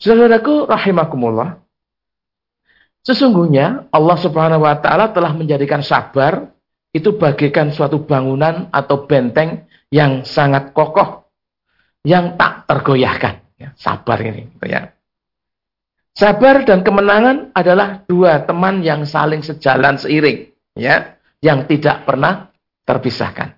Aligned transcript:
Saudaraku 0.00 0.64
rahimakumullah. 0.64 1.60
Sesungguhnya 3.04 3.88
Allah 3.92 4.16
Subhanahu 4.16 4.64
wa 4.64 4.76
taala 4.80 5.12
telah 5.12 5.32
menjadikan 5.36 5.84
sabar 5.84 6.48
itu 6.92 7.16
bagaikan 7.16 7.70
suatu 7.70 8.02
bangunan 8.02 8.68
atau 8.72 9.04
benteng 9.04 9.68
yang 9.92 10.24
sangat 10.24 10.72
kokoh 10.72 11.28
yang 12.04 12.40
tak 12.40 12.64
tergoyahkan. 12.64 13.44
Ya, 13.60 13.76
sabar 13.76 14.16
ini, 14.24 14.48
gitu 14.56 14.66
ya. 14.72 14.96
Sabar 16.16 16.64
dan 16.64 16.80
kemenangan 16.80 17.52
adalah 17.52 18.02
dua 18.08 18.40
teman 18.48 18.80
yang 18.80 19.04
saling 19.04 19.44
sejalan 19.44 20.00
seiring, 20.00 20.48
ya, 20.72 21.20
yang 21.44 21.68
tidak 21.68 22.08
pernah 22.08 22.48
terpisahkan. 22.88 23.52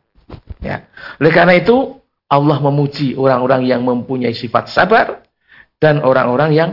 Ya. 0.59 0.90
Oleh 1.22 1.32
karena 1.32 1.54
itu, 1.54 2.02
Allah 2.27 2.59
memuji 2.59 3.14
orang-orang 3.14 3.62
yang 3.66 3.86
mempunyai 3.86 4.34
sifat 4.34 4.70
sabar 4.70 5.21
dan 5.83 5.99
orang-orang 5.99 6.55
yang 6.55 6.71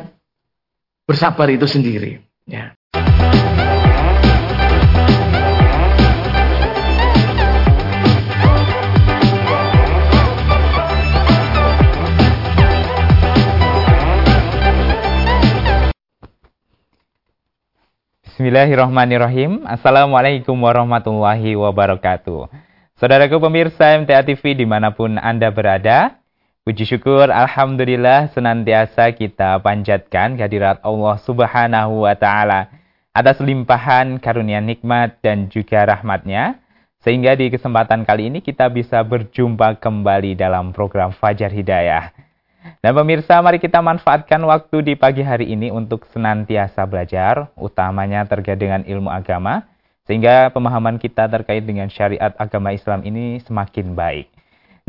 bersabar 1.10 1.50
itu 1.50 1.66
sendiri. 1.66 2.22
Ya. 2.46 2.78
Bismillahirrahmanirrahim. 18.30 19.66
Assalamualaikum 19.66 20.54
warahmatullahi 20.54 21.58
wabarakatuh. 21.58 22.48
Saudaraku 23.02 23.42
pemirsa 23.42 23.98
MTA 23.98 24.22
TV 24.22 24.54
di 24.54 24.70
mana 24.70 24.94
pun 24.94 25.18
Anda 25.18 25.50
berada, 25.52 26.19
puji 26.70 26.86
syukur 26.86 27.34
Alhamdulillah 27.34 28.30
senantiasa 28.30 29.10
kita 29.18 29.58
panjatkan 29.58 30.38
kehadirat 30.38 30.78
Allah 30.86 31.18
Subhanahu 31.18 32.06
wa 32.06 32.14
Ta'ala 32.14 32.70
atas 33.10 33.42
limpahan 33.42 34.22
karunia 34.22 34.62
nikmat 34.62 35.18
dan 35.26 35.50
juga 35.50 35.82
rahmatnya, 35.90 36.62
sehingga 37.02 37.34
di 37.34 37.50
kesempatan 37.50 38.06
kali 38.06 38.30
ini 38.30 38.46
kita 38.46 38.70
bisa 38.70 39.02
berjumpa 39.02 39.82
kembali 39.82 40.38
dalam 40.38 40.70
program 40.70 41.10
Fajar 41.10 41.50
Hidayah. 41.50 42.14
Dan 42.86 42.94
pemirsa, 42.94 43.42
mari 43.42 43.58
kita 43.58 43.82
manfaatkan 43.82 44.38
waktu 44.46 44.86
di 44.86 44.94
pagi 44.94 45.26
hari 45.26 45.50
ini 45.50 45.74
untuk 45.74 46.06
senantiasa 46.14 46.86
belajar, 46.86 47.50
utamanya 47.58 48.30
terkait 48.30 48.62
dengan 48.62 48.86
ilmu 48.86 49.10
agama, 49.10 49.66
sehingga 50.06 50.54
pemahaman 50.54 51.02
kita 51.02 51.26
terkait 51.34 51.66
dengan 51.66 51.90
syariat 51.90 52.30
agama 52.38 52.78
Islam 52.78 53.02
ini 53.02 53.42
semakin 53.42 53.98
baik. 53.98 54.39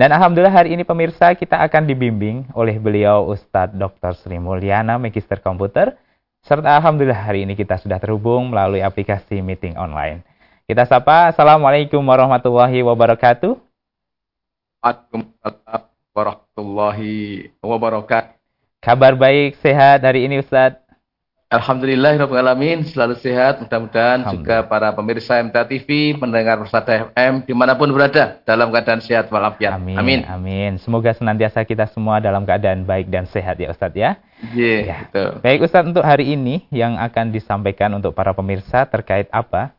Dan 0.01 0.17
Alhamdulillah 0.17 0.65
hari 0.65 0.73
ini 0.73 0.81
pemirsa 0.81 1.37
kita 1.37 1.61
akan 1.61 1.85
dibimbing 1.85 2.49
oleh 2.57 2.81
beliau 2.81 3.29
Ustadz 3.29 3.77
Dr. 3.77 4.17
Sri 4.17 4.41
Mulyana, 4.41 4.97
Magister 4.97 5.37
Komputer, 5.45 5.93
serta 6.41 6.73
Alhamdulillah 6.81 7.21
hari 7.21 7.45
ini 7.45 7.53
kita 7.53 7.77
sudah 7.77 8.01
terhubung 8.01 8.49
melalui 8.49 8.81
aplikasi 8.81 9.45
meeting 9.45 9.77
online. 9.77 10.25
Kita 10.65 10.89
sapa, 10.89 11.29
Assalamualaikum 11.29 12.01
warahmatullahi 12.01 12.81
wabarakatuh. 12.81 13.61
Waalaikumsalam 14.81 15.83
warahmatullahi 16.17 17.53
wabarakatuh. 17.61 18.33
Kabar 18.81 19.13
baik, 19.13 19.61
sehat 19.61 20.01
hari 20.01 20.25
ini 20.25 20.41
Ustadz? 20.41 20.90
Alhamdulillah, 21.51 22.15
alamin 22.31 22.87
selalu 22.87 23.19
sehat. 23.19 23.59
Mudah-mudahan 23.67 24.23
juga 24.31 24.63
para 24.71 24.95
pemirsa 24.95 25.43
MTA 25.43 25.67
TV, 25.67 26.15
mendengar 26.15 26.63
Persada 26.63 27.11
FM, 27.11 27.43
di 27.43 27.51
mana 27.51 27.75
pun 27.75 27.91
berada, 27.91 28.39
dalam 28.47 28.71
keadaan 28.71 29.03
sehat 29.03 29.27
walafiat. 29.35 29.75
Amin. 29.75 29.99
Amin. 29.99 30.21
Amin. 30.31 30.73
Semoga 30.79 31.11
senantiasa 31.11 31.67
kita 31.67 31.91
semua 31.91 32.23
dalam 32.23 32.47
keadaan 32.47 32.87
baik 32.87 33.11
dan 33.11 33.27
sehat 33.27 33.59
ya 33.59 33.75
Ustadz 33.75 33.99
ya. 33.99 34.23
Yeah, 34.55 34.81
ya. 34.87 34.97
Betul. 35.11 35.31
Baik 35.43 35.67
Ustadz, 35.67 35.91
untuk 35.91 36.07
hari 36.07 36.39
ini 36.39 36.71
yang 36.71 36.95
akan 37.03 37.35
disampaikan 37.35 37.91
untuk 37.99 38.15
para 38.15 38.31
pemirsa 38.31 38.87
terkait 38.87 39.27
apa? 39.35 39.75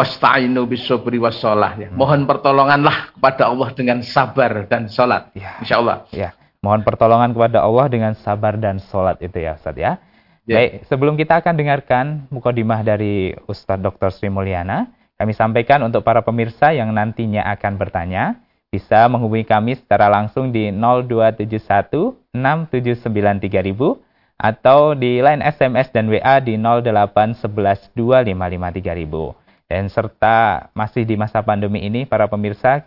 Wasta'inu 0.00 0.64
bisobri 0.64 1.20
wassalah. 1.20 1.76
Ya. 1.76 1.92
Mohon 1.92 2.24
pertolonganlah 2.24 3.12
kepada 3.12 3.52
Allah 3.52 3.68
dengan 3.76 4.00
sabar 4.00 4.64
dan 4.64 4.88
sholat. 4.88 5.28
Ya. 5.36 5.60
Insya 5.60 5.76
Allah. 5.76 6.08
Ya. 6.08 6.32
Mohon 6.60 6.84
pertolongan 6.84 7.32
kepada 7.32 7.64
Allah 7.64 7.88
dengan 7.88 8.12
sabar 8.20 8.60
dan 8.60 8.76
sholat 8.84 9.16
itu 9.24 9.40
ya 9.40 9.56
Ustaz 9.56 9.80
ya. 9.80 9.96
ya. 10.44 10.56
Baik, 10.60 10.84
sebelum 10.92 11.16
kita 11.16 11.40
akan 11.40 11.56
dengarkan 11.56 12.04
mukadimah 12.28 12.84
dari 12.84 13.32
Ustadz 13.48 13.80
Dr. 13.80 14.12
Sri 14.12 14.28
Mulyana, 14.28 14.92
kami 15.16 15.32
sampaikan 15.32 15.80
untuk 15.80 16.04
para 16.04 16.20
pemirsa 16.20 16.76
yang 16.76 16.92
nantinya 16.92 17.48
akan 17.56 17.80
bertanya, 17.80 18.44
bisa 18.68 19.08
menghubungi 19.08 19.48
kami 19.48 19.80
secara 19.80 20.12
langsung 20.12 20.52
di 20.52 20.68
0271 20.68 22.28
6793000 22.36 23.96
atau 24.40 24.96
di 24.96 25.20
line 25.20 25.40
SMS 25.44 25.92
dan 25.92 26.12
WA 26.12 26.44
di 26.44 26.60
0811 26.60 27.92
2553000. 27.96 29.36
Dan 29.64 29.88
serta 29.88 30.68
masih 30.76 31.08
di 31.08 31.16
masa 31.16 31.40
pandemi 31.40 31.84
ini, 31.88 32.04
para 32.04 32.28
pemirsa, 32.28 32.84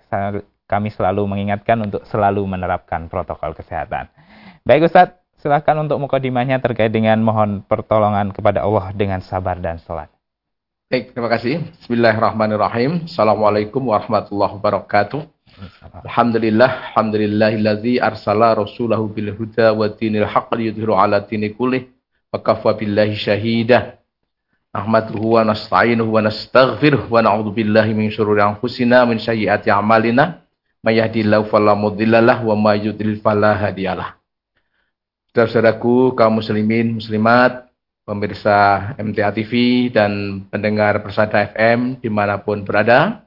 kami 0.68 0.90
selalu 0.90 1.28
mengingatkan 1.28 1.80
untuk 1.84 2.08
selalu 2.08 2.44
menerapkan 2.48 3.12
protokol 3.12 3.52
kesehatan. 3.54 4.08
Baik 4.64 4.88
Ustadz, 4.88 5.20
silahkan 5.44 5.76
untuk 5.76 6.00
mukadimahnya 6.00 6.64
terkait 6.64 6.90
dengan 6.90 7.20
mohon 7.20 7.68
pertolongan 7.68 8.32
kepada 8.32 8.64
Allah 8.64 8.96
dengan 8.96 9.20
sabar 9.20 9.60
dan 9.60 9.76
sholat. 9.84 10.08
Baik, 10.88 11.12
terima 11.12 11.28
kasih. 11.28 11.68
Bismillahirrahmanirrahim. 11.84 13.10
Assalamualaikum 13.10 13.82
warahmatullahi 13.92 14.56
wabarakatuh. 14.62 15.26
Alhamdulillah, 16.06 16.94
alhamdulillahilladzi 16.94 17.98
arsala 17.98 18.54
rasulahu 18.54 19.10
bil 19.10 19.34
huda 19.34 19.74
wa 19.74 19.90
dinil 19.90 20.26
haqq 20.26 20.54
liyudhiru 20.54 20.94
ala 20.94 21.26
dini 21.26 21.50
wa 21.50 22.38
kafa 22.38 22.78
billahi 22.78 23.18
syahidah. 23.18 23.98
Ahmaduhu 24.74 25.38
wa 25.38 25.46
nasta'inuhu 25.46 26.18
wa 26.18 26.26
nastaghfiruh 26.26 27.06
wa 27.10 27.22
na'udzu 27.22 27.54
billahi 27.54 27.94
min 27.94 28.10
syururi 28.10 28.42
anfusina 28.42 29.06
min 29.06 29.22
a'malina 29.22 30.43
may 30.84 31.00
yahdihillahu 31.00 31.48
wa 31.50 32.56
may 32.60 32.84
yudlil 32.84 33.18
fala 33.24 33.56
hadiyalah. 33.56 34.20
Saudaraku 35.34 36.14
kaum 36.14 36.38
muslimin 36.38 37.00
muslimat, 37.00 37.72
pemirsa 38.06 38.92
MTA 39.00 39.32
TV 39.34 39.88
dan 39.90 40.44
pendengar 40.52 41.02
Persada 41.02 41.42
FM 41.56 41.98
di 42.04 42.12
mana 42.12 42.38
pun 42.38 42.62
berada, 42.62 43.24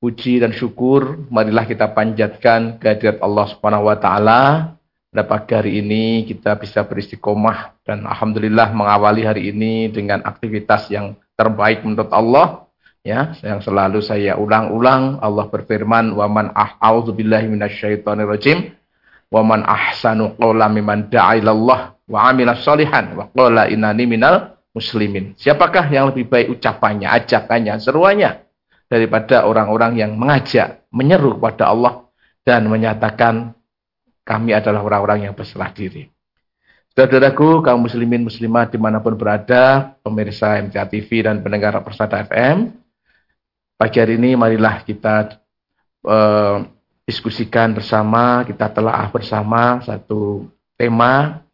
puji 0.00 0.42
dan 0.42 0.50
syukur 0.50 1.28
marilah 1.30 1.68
kita 1.68 1.92
panjatkan 1.92 2.80
kehadirat 2.80 3.20
Allah 3.22 3.46
Subhanahu 3.52 3.86
wa 3.86 3.96
taala 4.00 4.42
pada 5.16 5.62
hari 5.62 5.80
ini 5.80 6.28
kita 6.28 6.60
bisa 6.60 6.84
beristiqomah 6.84 7.72
dan 7.88 8.04
alhamdulillah 8.04 8.68
mengawali 8.76 9.24
hari 9.24 9.48
ini 9.48 9.88
dengan 9.88 10.20
aktivitas 10.20 10.92
yang 10.92 11.16
terbaik 11.38 11.80
menurut 11.80 12.12
Allah 12.12 12.65
ya 13.06 13.30
yang 13.46 13.62
selalu 13.62 14.02
saya 14.02 14.34
ulang-ulang 14.34 15.22
Allah 15.22 15.46
berfirman 15.46 16.10
wa 16.10 16.26
man 16.26 16.50
a'udzubillahi 16.50 17.46
minasyaitonirrajim 17.46 18.74
wa 19.30 19.46
man 19.46 19.62
ahsanu 19.62 20.34
qawlan 20.34 20.74
mimman 20.74 21.06
da'a 21.06 21.38
ilallah 21.38 21.94
wa 22.10 22.18
amila 22.26 22.58
sholihan 22.58 23.14
wa 23.14 23.30
qala 23.30 23.70
innani 23.70 24.10
minal 24.10 24.58
muslimin 24.74 25.38
siapakah 25.38 25.86
yang 25.86 26.10
lebih 26.10 26.26
baik 26.26 26.58
ucapannya 26.58 27.06
ajakannya 27.06 27.78
seruannya 27.78 28.42
daripada 28.90 29.46
orang-orang 29.46 30.02
yang 30.02 30.18
mengajak 30.18 30.82
menyeru 30.90 31.38
kepada 31.38 31.70
Allah 31.70 32.06
dan 32.42 32.66
menyatakan 32.66 33.54
kami 34.26 34.50
adalah 34.54 34.82
orang-orang 34.82 35.30
yang 35.30 35.34
berserah 35.38 35.70
diri. 35.70 36.10
Saudaraku, 36.96 37.60
kaum 37.60 37.84
muslimin 37.84 38.24
muslimat 38.24 38.72
di 38.72 38.80
mana 38.80 39.04
pun 39.04 39.14
berada, 39.14 39.94
pemirsa 40.00 40.56
MTA 40.64 40.88
TV 40.88 41.28
dan 41.28 41.44
pendengar 41.44 41.76
Persada 41.84 42.24
FM, 42.24 42.72
pagi 43.76 44.00
hari 44.00 44.16
ini 44.16 44.32
marilah 44.34 44.80
kita 44.82 45.36
uh, 46.08 46.64
diskusikan 47.04 47.76
bersama, 47.76 48.42
kita 48.48 48.72
telah 48.72 49.06
bersama 49.12 49.84
satu 49.84 50.48
tema 50.80 51.44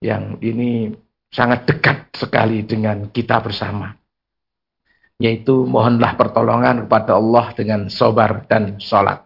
yang 0.00 0.40
ini 0.40 0.96
sangat 1.28 1.68
dekat 1.68 2.10
sekali 2.16 2.64
dengan 2.64 3.12
kita 3.12 3.38
bersama. 3.44 3.92
Yaitu 5.16 5.64
mohonlah 5.64 6.16
pertolongan 6.16 6.84
kepada 6.84 7.16
Allah 7.16 7.52
dengan 7.56 7.88
sobar 7.88 8.44
dan 8.48 8.76
sholat. 8.80 9.24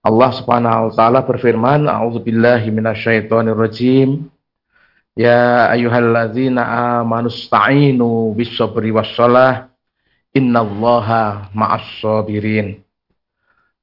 Allah 0.00 0.30
Subhanahu 0.34 0.90
wa 0.90 0.92
taala 0.94 1.20
berfirman, 1.26 1.86
"A'udzubillahi 1.86 2.70
minasyaitonirrajim. 2.70 4.30
Ya 5.18 5.66
ayyuhalladzina 5.74 6.62
amanu 7.02 7.28
sta'inu 7.28 8.32
was-shalah. 8.94 9.69
Innallaha 10.36 11.50
ma'as 11.52 11.86
sabirin." 12.02 12.82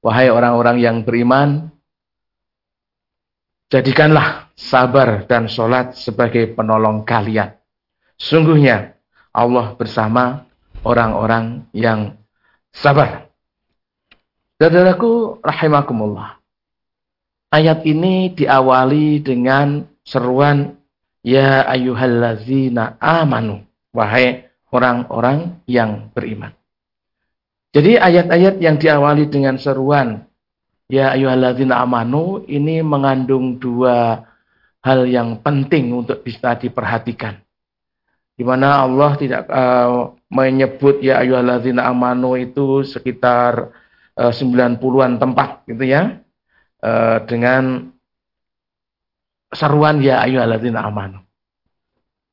Wahai 0.01 0.31
orang-orang 0.31 0.77
yang 0.79 0.97
beriman, 1.03 1.73
jadikanlah 3.67 4.47
sabar 4.55 5.27
dan 5.27 5.51
sholat 5.51 5.97
sebagai 5.99 6.55
penolong 6.55 7.03
kalian. 7.03 7.57
Sungguhnya 8.17 8.97
Allah 9.35 9.75
bersama 9.77 10.47
orang-orang 10.81 11.67
yang 11.75 12.17
sabar. 12.73 13.29
Saudaraku 14.57 15.37
rahimakumullah. 15.45 16.41
ayat 17.53 17.85
ini 17.87 18.33
diawali 18.33 19.23
dengan 19.23 19.87
seruan 20.03 20.75
ya 21.23 21.63
ayyuhallazina 21.67 22.99
amanu 22.99 23.63
wahai 23.95 24.46
orang-orang 24.71 25.63
yang 25.69 26.11
beriman. 26.11 26.51
Jadi 27.71 27.99
ayat-ayat 27.99 28.55
yang 28.63 28.79
diawali 28.79 29.29
dengan 29.29 29.59
seruan 29.59 30.25
ya 30.87 31.13
ayyuhallazina 31.13 31.83
amanu 31.83 32.41
ini 32.47 32.79
mengandung 32.79 33.59
dua 33.59 34.23
hal 34.81 35.03
yang 35.05 35.43
penting 35.43 35.91
untuk 35.91 36.23
bisa 36.23 36.55
diperhatikan. 36.55 37.43
Di 38.37 38.45
mana 38.45 38.85
Allah 38.85 39.11
tidak 39.17 39.43
uh, 39.49 40.13
menyebut 40.31 41.03
ya 41.03 41.19
ayyuhallazina 41.21 41.83
amanu 41.89 42.39
itu 42.39 42.87
sekitar 42.87 43.73
uh, 44.15 44.31
90-an 44.31 45.19
tempat 45.19 45.67
gitu 45.67 45.83
ya. 45.83 46.21
Uh, 46.77 47.19
dengan 47.25 47.91
seruan 49.51 49.99
ya 49.99 50.23
ayyuhallazina 50.23 50.85
amanu. 50.85 51.26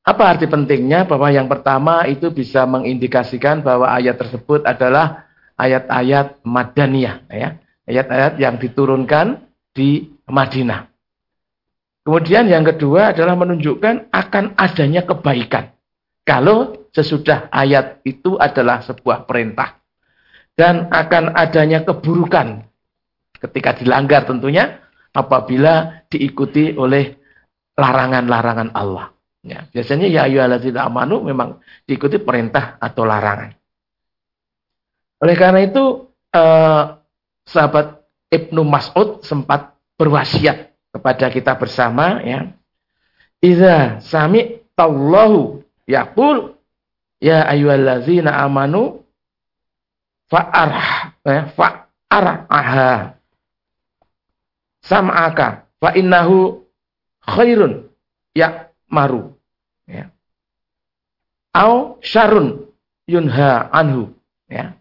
Apa 0.05 0.37
arti 0.37 0.45
pentingnya? 0.45 1.09
Bahwa 1.09 1.33
yang 1.33 1.49
pertama 1.49 2.05
itu 2.05 2.29
bisa 2.29 2.61
mengindikasikan 2.69 3.65
bahwa 3.65 3.89
ayat 3.89 4.21
tersebut 4.21 4.61
adalah 4.61 5.25
ayat-ayat 5.57 6.45
Madaniyah 6.45 7.25
ya. 7.33 7.57
Ayat-ayat 7.89 8.37
yang 8.37 8.61
diturunkan 8.61 9.49
di 9.73 10.13
Madinah. 10.29 10.89
Kemudian 12.05 12.45
yang 12.45 12.61
kedua 12.61 13.17
adalah 13.17 13.33
menunjukkan 13.33 14.13
akan 14.13 14.53
adanya 14.61 15.01
kebaikan. 15.09 15.73
Kalau 16.21 16.89
sesudah 16.93 17.49
ayat 17.49 18.05
itu 18.05 18.37
adalah 18.37 18.85
sebuah 18.85 19.25
perintah. 19.25 19.81
Dan 20.55 20.87
akan 20.87 21.33
adanya 21.35 21.83
keburukan 21.83 22.63
ketika 23.41 23.75
dilanggar 23.75 24.23
tentunya 24.23 24.79
apabila 25.11 26.05
diikuti 26.07 26.71
oleh 26.77 27.17
larangan-larangan 27.75 28.71
Allah. 28.71 29.14
Ya, 29.45 29.69
biasanya 29.69 30.09
ya 30.09 30.25
ayyuhalladzina 30.25 30.89
amanu 30.89 31.21
memang 31.21 31.61
diikuti 31.85 32.17
perintah 32.17 32.81
atau 32.81 33.05
larangan. 33.05 33.53
Oleh 35.21 35.37
karena 35.37 35.61
itu 35.61 36.09
eh, 36.33 36.83
sahabat 37.45 38.01
Ibnu 38.33 38.65
Mas'ud 38.65 39.21
sempat 39.21 39.77
berwasiat 40.01 40.73
kepada 40.89 41.29
kita 41.29 41.53
bersama 41.61 42.25
ya. 42.25 42.57
Iza 43.37 44.01
sami 44.01 44.65
tallahu 44.73 45.61
yaqul 45.85 46.57
ya 47.21 47.45
ayyuhallazina 47.45 48.33
amanu 48.41 49.05
fa'arh 50.25 51.13
ya, 51.21 51.53
fa'araha 51.53 53.13
sam'aka 54.81 55.69
fa 55.77 55.89
innahu 55.93 56.65
khairun 57.21 57.93
ya 58.33 58.73
maru. 58.89 59.34
Au 61.55 62.03
syarun 62.03 62.67
yunha 63.07 63.71
anhu 63.71 64.11
ya. 64.51 64.75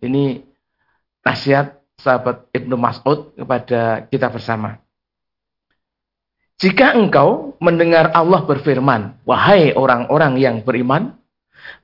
Ini 0.00 0.40
nasihat 1.20 1.76
sahabat 2.00 2.48
Ibnu 2.56 2.72
Mas'ud 2.80 3.36
kepada 3.36 4.08
kita 4.08 4.32
bersama. 4.32 4.80
Jika 6.56 6.96
engkau 6.96 7.52
mendengar 7.60 8.16
Allah 8.16 8.40
berfirman, 8.48 9.20
wahai 9.28 9.76
orang-orang 9.76 10.40
yang 10.40 10.56
beriman, 10.64 11.12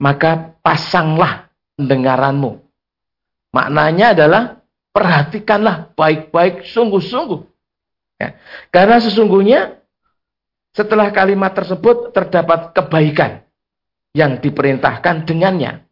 maka 0.01 0.57
pasanglah 0.65 1.53
pendengaranmu. 1.77 2.57
Maknanya 3.53 4.17
adalah 4.17 4.65
perhatikanlah 4.97 5.93
baik-baik 5.93 6.65
sungguh-sungguh. 6.73 7.45
Ya. 8.17 8.41
Karena 8.73 8.97
sesungguhnya 8.97 9.77
setelah 10.73 11.13
kalimat 11.13 11.53
tersebut 11.53 12.17
terdapat 12.17 12.73
kebaikan 12.73 13.42
yang 14.13 14.41
diperintahkan 14.41 15.25
dengannya. 15.29 15.85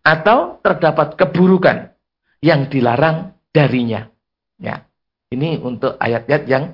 Atau 0.00 0.58
terdapat 0.64 1.14
keburukan 1.18 1.92
yang 2.40 2.72
dilarang 2.72 3.36
darinya. 3.52 4.08
Ya. 4.56 4.88
Ini 5.30 5.60
untuk 5.62 5.94
ayat-ayat 6.00 6.44
yang 6.48 6.64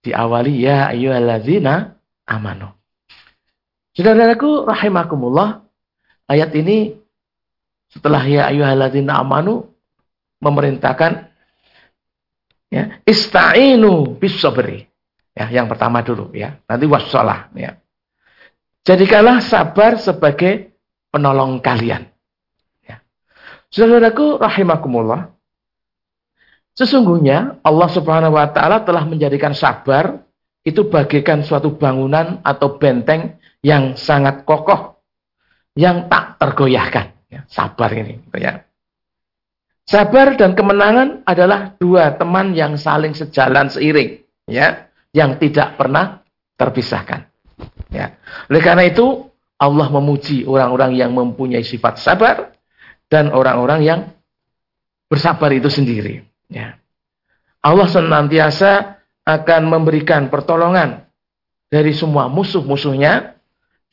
diawali 0.00 0.64
ya 0.64 0.94
ayyuhallazina 0.94 1.98
amanu. 2.24 2.72
Saudaraku 3.92 4.62
rahimakumullah, 4.64 5.66
ayat 6.30 6.54
ini 6.54 6.94
setelah 7.90 8.22
ya 8.24 8.46
ayyuhallazina 8.48 9.18
amanu 9.18 9.74
memerintahkan 10.38 11.28
ya 12.70 13.02
ista'inu 13.02 14.16
bisabri. 14.16 14.86
Ya, 15.34 15.50
yang 15.50 15.66
pertama 15.70 16.02
dulu 16.02 16.30
ya. 16.34 16.58
Nanti 16.66 16.86
wassalah 16.86 17.50
ya. 17.54 17.78
Jadikanlah 18.88 19.44
sabar 19.44 20.00
sebagai 20.00 20.72
penolong 21.12 21.60
kalian. 21.60 22.08
Ya. 22.80 23.04
Saudaraku 23.68 24.40
rahimakumullah, 24.40 25.36
Sesungguhnya 26.78 27.58
Allah 27.66 27.90
Subhanahu 27.90 28.38
wa 28.38 28.46
taala 28.54 28.86
telah 28.86 29.02
menjadikan 29.02 29.50
sabar 29.50 30.22
itu 30.62 30.86
bagaikan 30.86 31.42
suatu 31.42 31.74
bangunan 31.74 32.38
atau 32.46 32.78
benteng 32.78 33.34
yang 33.66 33.98
sangat 33.98 34.46
kokoh 34.46 35.02
yang 35.74 36.06
tak 36.06 36.38
tergoyahkan. 36.38 37.18
Ya, 37.26 37.42
sabar 37.50 37.90
ini, 37.92 38.22
gitu 38.22 38.38
ya. 38.38 38.62
Sabar 39.90 40.38
dan 40.38 40.54
kemenangan 40.54 41.26
adalah 41.26 41.74
dua 41.82 42.14
teman 42.14 42.54
yang 42.54 42.78
saling 42.78 43.12
sejalan 43.12 43.66
seiring, 43.68 44.22
ya, 44.46 44.86
yang 45.10 45.34
tidak 45.42 45.74
pernah 45.74 46.22
terpisahkan. 46.54 47.27
Ya. 47.88 48.16
Oleh 48.48 48.60
karena 48.60 48.84
itu 48.84 49.28
Allah 49.58 49.88
memuji 49.90 50.46
orang-orang 50.46 50.94
yang 50.94 51.10
mempunyai 51.16 51.64
sifat 51.66 51.98
sabar 51.98 52.54
dan 53.10 53.32
orang-orang 53.32 53.80
yang 53.82 54.00
bersabar 55.08 55.50
itu 55.50 55.72
sendiri. 55.72 56.22
Ya. 56.52 56.78
Allah 57.64 57.88
senantiasa 57.90 59.00
akan 59.26 59.62
memberikan 59.68 60.30
pertolongan 60.32 61.08
dari 61.68 61.92
semua 61.92 62.30
musuh-musuhnya 62.32 63.36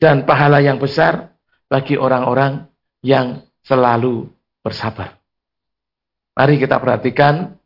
dan 0.00 0.24
pahala 0.24 0.60
yang 0.64 0.80
besar 0.80 1.34
bagi 1.68 1.98
orang-orang 1.98 2.68
yang 3.02 3.44
selalu 3.66 4.30
bersabar. 4.62 5.18
Mari 6.36 6.60
kita 6.60 6.78
perhatikan 6.78 7.56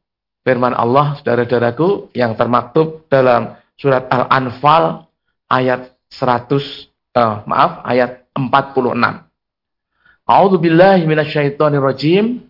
firman 0.46 0.72
Allah, 0.72 1.18
saudara-saudaraku, 1.20 2.14
yang 2.16 2.38
termaktub 2.38 3.06
dalam 3.10 3.58
surat 3.76 4.06
Al-Anfal 4.08 5.10
ayat 5.50 5.99
100, 6.10 6.52
uh, 6.52 6.58
eh, 7.16 7.36
maaf, 7.46 7.86
ayat 7.86 8.26
46. 8.34 9.30
A'udzu 10.26 10.56
billahi 10.62 11.06
minasyaitonir 11.06 11.82
rajim 11.82 12.46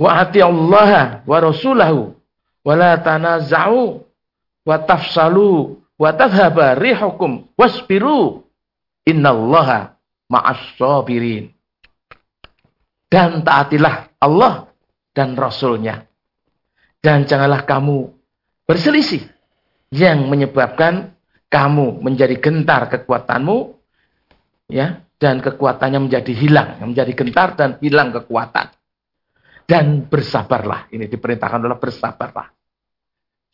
wa 0.00 0.24
Allah 0.24 1.20
wa 1.24 1.36
rasulahu 1.40 2.16
wa 2.64 2.72
la 2.72 2.96
tanaza'u 2.96 4.00
wa 4.64 4.76
tafsalu 4.80 5.76
wa 6.00 6.08
tadhhaba 6.12 6.76
rihukum 6.76 7.48
wasbiru. 7.56 8.44
Innallaha 9.04 10.00
ma'as 10.32 10.72
sabirin 10.80 11.52
dan 13.14 13.46
taatilah 13.46 14.10
Allah 14.18 14.74
dan 15.14 15.38
Rasulnya. 15.38 16.10
Dan 16.98 17.30
janganlah 17.30 17.62
kamu 17.62 18.10
berselisih 18.66 19.22
yang 19.94 20.26
menyebabkan 20.26 21.13
kamu 21.54 22.02
menjadi 22.02 22.34
gentar 22.42 22.90
kekuatanmu 22.90 23.78
ya 24.74 25.06
dan 25.22 25.38
kekuatannya 25.38 26.10
menjadi 26.10 26.32
hilang 26.34 26.82
menjadi 26.82 27.14
gentar 27.14 27.54
dan 27.54 27.78
hilang 27.78 28.10
kekuatan 28.10 28.74
dan 29.64 30.04
bersabarlah. 30.04 30.92
Ini 30.92 31.08
diperintahkan 31.08 31.64
adalah 31.64 31.80
bersabarlah. 31.80 32.52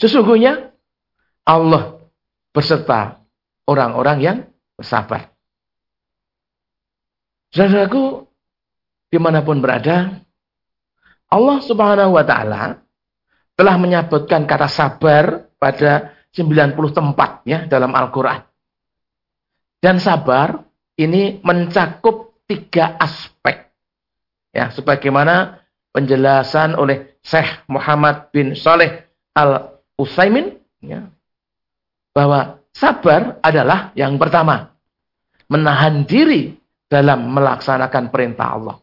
Sesungguhnya 0.01 0.73
Allah 1.47 2.03
beserta 2.51 3.23
orang-orang 3.69 4.19
yang 4.19 4.39
bersabar. 4.75 5.31
Saudaraku, 7.51 8.27
di 9.11 9.19
mana 9.19 9.43
pun 9.43 9.59
berada, 9.59 10.23
Allah 11.31 11.59
subhanahu 11.63 12.15
wa 12.15 12.25
ta'ala 12.27 12.79
telah 13.59 13.77
menyebutkan 13.79 14.47
kata 14.47 14.71
sabar 14.71 15.51
pada 15.59 16.15
90 16.35 16.79
tempat 16.95 17.43
ya 17.43 17.67
dalam 17.67 17.91
Al-Quran. 17.91 18.47
Dan 19.81 19.99
sabar 19.99 20.61
ini 21.01 21.41
mencakup 21.41 22.45
tiga 22.45 22.95
aspek. 23.01 23.71
Ya, 24.53 24.69
sebagaimana 24.75 25.65
penjelasan 25.95 26.77
oleh 26.77 27.19
Syekh 27.23 27.65
Muhammad 27.71 28.31
bin 28.35 28.55
Saleh 28.55 29.07
Al-Utsaimin 29.35 30.59
ya, 30.83 31.09
bahwa 32.11 32.61
sabar 32.75 33.39
adalah 33.41 33.95
yang 33.95 34.19
pertama 34.19 34.75
menahan 35.51 36.07
diri 36.07 36.55
dalam 36.91 37.31
melaksanakan 37.31 38.11
perintah 38.11 38.47
Allah 38.59 38.77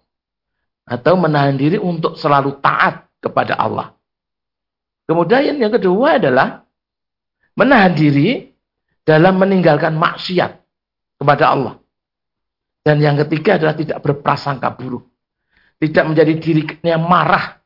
atau 0.88 1.14
menahan 1.20 1.60
diri 1.60 1.76
untuk 1.76 2.16
selalu 2.16 2.64
taat 2.64 3.08
kepada 3.20 3.60
Allah. 3.60 3.92
Kemudian 5.08 5.60
yang 5.60 5.72
kedua 5.72 6.20
adalah 6.20 6.67
menahan 7.58 7.98
diri 7.98 8.54
dalam 9.02 9.42
meninggalkan 9.42 9.98
maksiat 9.98 10.52
kepada 11.18 11.46
Allah. 11.52 11.76
Dan 12.86 13.04
yang 13.04 13.20
ketiga 13.26 13.60
adalah 13.60 13.76
tidak 13.76 14.00
berprasangka 14.00 14.72
buruk. 14.78 15.10
Tidak 15.82 16.06
menjadi 16.08 16.34
dirinya 16.40 16.96
marah. 16.96 17.60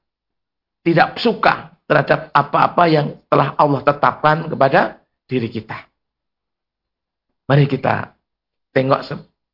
Tidak 0.82 1.20
suka 1.22 1.78
terhadap 1.86 2.34
apa-apa 2.34 2.84
yang 2.90 3.22
telah 3.30 3.54
Allah 3.54 3.86
tetapkan 3.86 4.50
kepada 4.50 5.04
diri 5.30 5.52
kita. 5.52 5.78
Mari 7.46 7.70
kita 7.70 8.16
tengok 8.74 9.02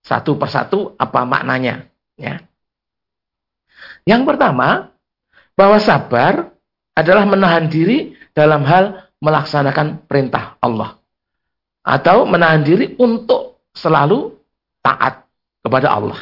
satu 0.06 0.40
persatu 0.40 0.96
apa 0.96 1.28
maknanya. 1.28 1.90
Ya. 2.16 2.46
Yang 4.08 4.24
pertama, 4.24 4.96
bahwa 5.58 5.82
sabar 5.82 6.54
adalah 6.94 7.26
menahan 7.26 7.68
diri 7.68 8.16
dalam 8.32 8.64
hal 8.64 9.07
melaksanakan 9.24 10.06
perintah 10.06 10.58
Allah. 10.62 10.98
Atau 11.88 12.28
menahan 12.28 12.62
diri 12.62 12.94
untuk 13.00 13.72
selalu 13.72 14.36
taat 14.84 15.24
kepada 15.64 15.94
Allah. 15.96 16.20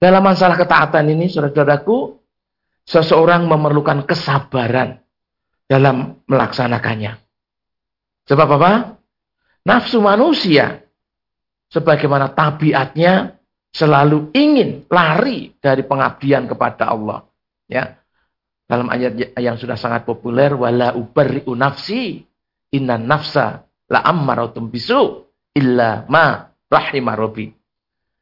Dalam 0.00 0.22
masalah 0.24 0.56
ketaatan 0.56 1.12
ini, 1.12 1.28
saudara-saudaraku, 1.28 2.16
seseorang 2.88 3.44
memerlukan 3.44 4.08
kesabaran 4.08 4.96
dalam 5.68 6.24
melaksanakannya. 6.24 7.20
Sebab 8.24 8.48
apa? 8.56 8.72
Nafsu 9.66 10.00
manusia, 10.00 10.80
sebagaimana 11.68 12.32
tabiatnya, 12.32 13.36
selalu 13.70 14.32
ingin 14.34 14.88
lari 14.90 15.54
dari 15.60 15.84
pengabdian 15.84 16.48
kepada 16.48 16.90
Allah. 16.90 17.28
Ya. 17.70 17.99
Dalam 18.70 18.86
ayat 18.86 19.34
yang 19.34 19.58
sudah 19.58 19.74
sangat 19.74 20.06
populer, 20.06 20.54
wala 20.54 20.94
ubarri'u 20.94 21.58
nafsi, 21.58 22.22
inna 22.70 22.94
nafsa 23.02 23.66
la 23.90 24.06
ammaratum 24.06 24.70
bisu 24.70 25.26
illa 25.58 26.06
ma 26.06 26.46
rahimah 26.70 27.14
rabbi. 27.18 27.50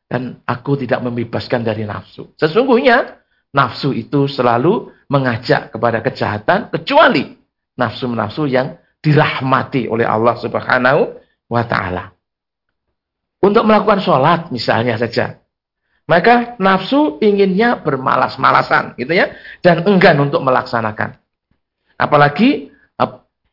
Dan 0.09 0.41
aku 0.49 0.81
tidak 0.81 1.05
membebaskan 1.05 1.61
dari 1.61 1.85
nafsu. 1.85 2.33
Sesungguhnya 2.41 3.21
nafsu 3.53 3.93
itu 3.93 4.25
selalu 4.25 4.89
mengajak 5.13 5.69
kepada 5.77 6.01
kejahatan 6.01 6.73
kecuali 6.73 7.37
nafsu-nafsu 7.77 8.49
yang 8.49 8.81
dirahmati 9.05 9.85
oleh 9.85 10.09
Allah 10.09 10.33
Subhanahu 10.41 11.13
wa 11.53 11.63
taala. 11.69 12.17
Untuk 13.45 13.69
melakukan 13.69 14.01
sholat 14.01 14.49
misalnya 14.49 14.97
saja. 14.97 15.45
Maka 16.09 16.57
nafsu 16.57 17.21
inginnya 17.21 17.85
bermalas-malasan 17.85 18.97
gitu 18.97 19.13
ya 19.13 19.37
dan 19.61 19.85
enggan 19.85 20.17
untuk 20.25 20.41
melaksanakan. 20.41 21.21
Apalagi 22.01 22.73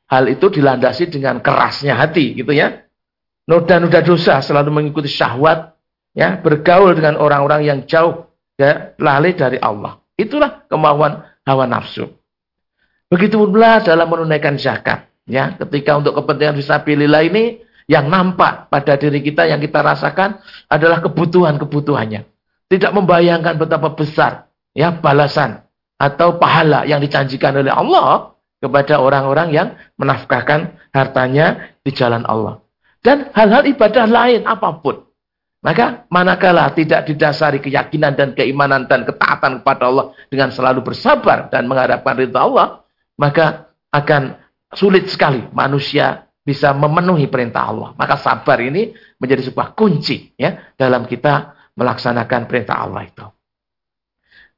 hal 0.05 0.23
itu 0.29 0.47
dilandasi 0.53 1.09
dengan 1.11 1.41
kerasnya 1.41 1.97
hati 1.97 2.37
gitu 2.37 2.53
ya. 2.55 2.85
Noda-noda 3.45 4.01
dosa 4.01 4.41
selalu 4.41 4.71
mengikuti 4.73 5.11
syahwat 5.11 5.77
ya, 6.17 6.39
bergaul 6.41 6.97
dengan 6.97 7.19
orang-orang 7.19 7.61
yang 7.61 7.79
jauh 7.85 8.25
ya, 8.57 8.97
lalai 8.97 9.37
dari 9.37 9.61
Allah. 9.61 10.01
Itulah 10.17 10.65
kemauan 10.65 11.21
hawa 11.45 11.65
nafsu. 11.69 12.09
Begitu 13.05 13.37
pula 13.37 13.85
dalam 13.85 14.09
menunaikan 14.09 14.57
zakat, 14.57 15.05
ya, 15.29 15.53
ketika 15.61 15.93
untuk 16.01 16.17
kepentingan 16.17 16.57
fisabilillah 16.57 17.21
ini 17.29 17.61
yang 17.85 18.09
nampak 18.09 18.73
pada 18.73 18.97
diri 18.97 19.21
kita 19.21 19.45
yang 19.45 19.61
kita 19.61 19.77
rasakan 19.85 20.41
adalah 20.65 21.05
kebutuhan-kebutuhannya. 21.05 22.34
Tidak 22.65 22.91
membayangkan 22.91 23.61
betapa 23.61 23.93
besar 23.93 24.49
ya 24.73 24.89
balasan 24.95 25.61
atau 26.01 26.41
pahala 26.41 26.83
yang 26.89 26.99
dijanjikan 26.99 27.55
oleh 27.55 27.71
Allah 27.71 28.35
kepada 28.57 28.97
orang-orang 28.97 29.53
yang 29.53 29.67
menafkahkan 30.01 30.75
hartanya 30.89 31.75
di 31.85 31.93
jalan 31.93 32.25
Allah. 32.25 32.65
Dan 33.05 33.29
hal-hal 33.37 33.69
ibadah 33.69 34.09
lain 34.09 34.49
apa 34.49 34.81
pun 34.81 35.05
maka 35.65 36.05
manakala 36.13 36.69
tidak 36.77 37.09
didasari 37.09 37.57
keyakinan 37.57 38.13
dan 38.13 38.37
keimanan 38.37 38.85
dan 38.85 39.01
ketaatan 39.01 39.65
kepada 39.65 39.89
Allah 39.89 40.13
dengan 40.29 40.53
selalu 40.53 40.85
bersabar 40.85 41.49
dan 41.49 41.65
mengharapkan 41.65 42.13
ridha 42.13 42.37
Allah, 42.37 42.85
maka 43.17 43.73
akan 43.89 44.37
sulit 44.77 45.09
sekali 45.09 45.41
manusia 45.57 46.29
bisa 46.45 46.69
memenuhi 46.69 47.25
perintah 47.25 47.65
Allah. 47.65 47.97
Maka 47.97 48.13
sabar 48.21 48.61
ini 48.61 48.93
menjadi 49.17 49.49
sebuah 49.49 49.73
kunci 49.73 50.37
ya 50.37 50.69
dalam 50.77 51.09
kita 51.09 51.54
melaksanakan 51.75 52.47
perintah 52.47 52.81
Allah 52.83 53.07
itu. 53.07 53.25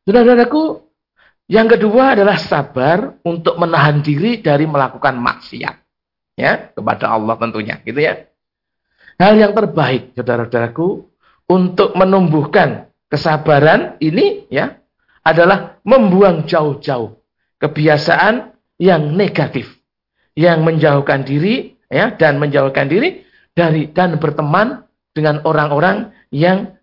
Saudara-saudaraku, 0.07 0.63
yang 1.51 1.67
kedua 1.67 2.15
adalah 2.15 2.39
sabar 2.39 3.19
untuk 3.25 3.59
menahan 3.59 3.99
diri 3.99 4.39
dari 4.39 4.63
melakukan 4.63 5.19
maksiat. 5.19 5.75
Ya, 6.37 6.69
kepada 6.69 7.17
Allah 7.17 7.33
tentunya, 7.41 7.81
gitu 7.81 7.97
ya. 7.97 8.29
Hal 9.17 9.33
yang 9.33 9.57
terbaik, 9.57 10.13
saudara-saudaraku, 10.13 11.09
untuk 11.49 11.97
menumbuhkan 11.97 12.93
kesabaran 13.09 13.97
ini 14.03 14.45
ya 14.51 14.77
adalah 15.25 15.79
membuang 15.81 16.45
jauh-jauh 16.45 17.17
kebiasaan 17.57 18.53
yang 18.77 19.17
negatif, 19.17 19.81
yang 20.37 20.61
menjauhkan 20.61 21.25
diri 21.25 21.73
ya 21.89 22.13
dan 22.13 22.37
menjauhkan 22.37 22.85
diri 22.85 23.25
dari 23.57 23.89
dan 23.89 24.21
berteman 24.21 24.85
dengan 25.17 25.41
orang-orang 25.43 26.13
yang 26.29 26.76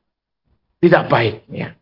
tidak 0.84 1.08
baik 1.08 1.34
ya. 1.48 1.72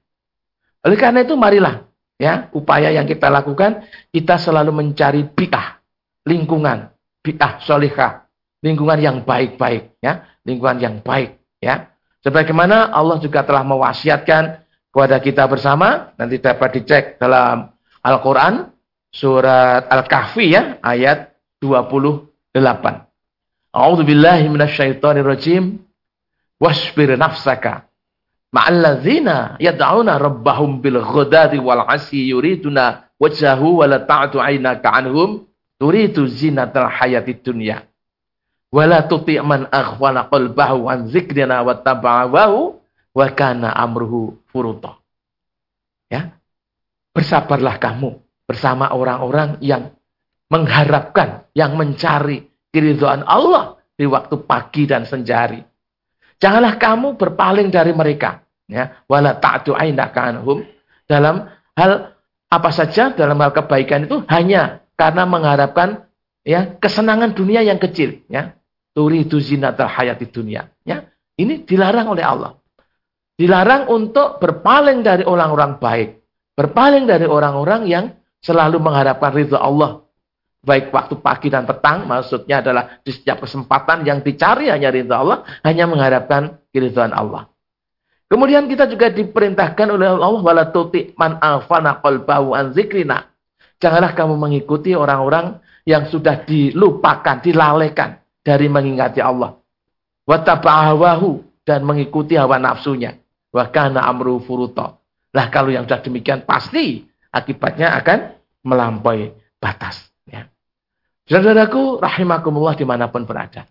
Oleh 0.82 0.98
karena 0.98 1.22
itu 1.26 1.34
marilah 1.34 1.86
ya 2.18 2.50
upaya 2.54 2.90
yang 2.94 3.06
kita 3.06 3.26
lakukan 3.30 3.86
kita 4.14 4.38
selalu 4.38 4.70
mencari 4.70 5.26
bi'ah 5.26 5.82
lingkungan 6.26 6.90
bi'ah 7.22 7.62
solihah 7.62 8.26
lingkungan 8.62 8.98
yang 8.98 9.16
baik-baik 9.26 9.98
ya 9.98 10.26
lingkungan 10.46 10.78
yang 10.78 10.96
baik 11.02 11.38
ya. 11.62 11.92
Sebagaimana 12.22 12.94
Allah 12.94 13.18
juga 13.18 13.42
telah 13.42 13.66
mewasiatkan 13.66 14.62
kepada 14.92 15.18
kita 15.18 15.48
bersama, 15.50 16.14
nanti 16.14 16.38
dapat 16.38 16.78
dicek 16.78 17.18
dalam 17.18 17.74
Al-Qur'an 18.04 18.70
surat 19.10 19.90
Al-Kahfi 19.90 20.54
ya, 20.54 20.78
ayat 20.84 21.34
28. 21.58 22.30
A'udzu 23.72 24.02
billahi 24.06 24.46
minasyaitonir 24.46 25.26
rajim. 25.26 25.82
Wasbir 26.62 27.18
nafsaka 27.18 27.90
ma'alladzina 28.52 29.56
yad'una 29.58 30.20
rabbahum 30.20 30.84
bil 30.84 31.00
ghadati 31.00 31.56
wal 31.58 31.88
'asyi 31.88 32.30
yuriduna 32.30 33.10
wajhahu 33.16 33.82
wa 33.82 33.88
la 33.88 34.04
ta'tu 34.04 34.38
'ainaka 34.38 34.88
'anhum 34.92 35.48
turidu 35.80 36.28
zinatal 36.28 36.86
hayatid 36.86 37.40
dunya 37.42 37.88
wala 38.72 39.04
tuti 39.04 39.36
man 39.44 39.68
aghfala 39.68 40.32
qalbahu 40.32 40.88
an 40.88 41.12
zikrina 41.12 41.60
wa 41.60 41.76
taba'ahu 41.76 42.80
wa 43.12 43.26
kana 43.36 43.76
amruhu 43.76 44.40
furuta. 44.48 44.96
Ya. 46.08 46.32
Bersabarlah 47.12 47.76
kamu 47.76 48.16
bersama 48.48 48.88
orang-orang 48.96 49.60
yang 49.60 49.92
mengharapkan, 50.48 51.44
yang 51.52 51.76
mencari 51.76 52.48
keridhaan 52.72 53.24
Allah 53.28 53.76
di 53.92 54.08
waktu 54.08 54.40
pagi 54.48 54.88
dan 54.88 55.04
senjari. 55.04 55.60
Janganlah 56.40 56.80
kamu 56.80 57.20
berpaling 57.20 57.68
dari 57.68 57.92
mereka, 57.92 58.41
ya. 58.68 59.02
Wala 59.06 59.38
ta'tu 59.38 59.72
ainaka 59.74 60.34
anhum 60.34 60.66
dalam 61.08 61.48
hal 61.74 62.14
apa 62.52 62.70
saja 62.70 63.16
dalam 63.16 63.40
hal 63.40 63.56
kebaikan 63.56 64.06
itu 64.06 64.22
hanya 64.28 64.84
karena 64.94 65.24
mengharapkan 65.24 66.06
ya 66.44 66.76
kesenangan 66.78 67.32
dunia 67.32 67.64
yang 67.64 67.80
kecil, 67.80 68.22
ya. 68.28 68.54
Turidu 68.92 69.40
zinatal 69.40 69.88
hayati 69.88 70.28
dunia. 70.28 70.68
Ya, 70.84 71.08
ini 71.40 71.64
dilarang 71.64 72.12
oleh 72.12 72.20
Allah. 72.20 72.60
Dilarang 73.40 73.88
untuk 73.88 74.36
berpaling 74.36 75.00
dari 75.00 75.24
orang-orang 75.24 75.80
baik. 75.80 76.20
Berpaling 76.52 77.08
dari 77.08 77.24
orang-orang 77.24 77.88
yang 77.88 78.04
selalu 78.44 78.76
mengharapkan 78.76 79.32
ridho 79.32 79.56
Allah. 79.56 80.04
Baik 80.62 80.94
waktu 80.94 81.18
pagi 81.18 81.48
dan 81.50 81.66
petang, 81.66 82.06
maksudnya 82.06 82.62
adalah 82.62 83.00
di 83.02 83.10
setiap 83.10 83.42
kesempatan 83.42 84.06
yang 84.06 84.20
dicari 84.20 84.68
hanya 84.68 84.92
ridho 84.92 85.16
Allah, 85.16 85.42
hanya 85.64 85.88
mengharapkan 85.88 86.60
keridhaan 86.70 87.16
Allah. 87.16 87.48
Kemudian 88.32 88.64
kita 88.64 88.88
juga 88.88 89.12
diperintahkan 89.12 89.92
oleh 89.92 90.08
Allah 90.08 90.40
wala 90.40 90.64
tuti 90.72 91.12
man 91.20 91.36
afana 91.36 92.00
qalbahu 92.00 92.56
an 92.56 92.72
zikrina. 92.72 93.28
Janganlah 93.76 94.16
kamu 94.16 94.40
mengikuti 94.40 94.96
orang-orang 94.96 95.60
yang 95.84 96.08
sudah 96.08 96.40
dilupakan, 96.48 97.44
dilalaikan 97.44 98.24
dari 98.40 98.72
mengingati 98.72 99.20
Allah. 99.20 99.60
Wataba'awahu 100.24 101.60
dan 101.68 101.84
mengikuti 101.84 102.40
hawa 102.40 102.56
nafsunya. 102.56 103.20
Wa 103.52 103.68
kana 103.68 104.08
amru 104.08 104.40
furuta. 104.40 104.96
Lah 105.36 105.46
kalau 105.52 105.68
yang 105.68 105.84
sudah 105.84 106.00
demikian 106.00 106.48
pasti 106.48 107.04
akibatnya 107.28 107.92
akan 108.00 108.32
melampaui 108.64 109.28
batas. 109.60 110.08
Ya. 110.24 110.48
Saudaraku 111.28 112.00
rahimakumullah 112.00 112.80
di 112.80 112.88
mana 112.88 113.12
pun 113.12 113.28
berada. 113.28 113.68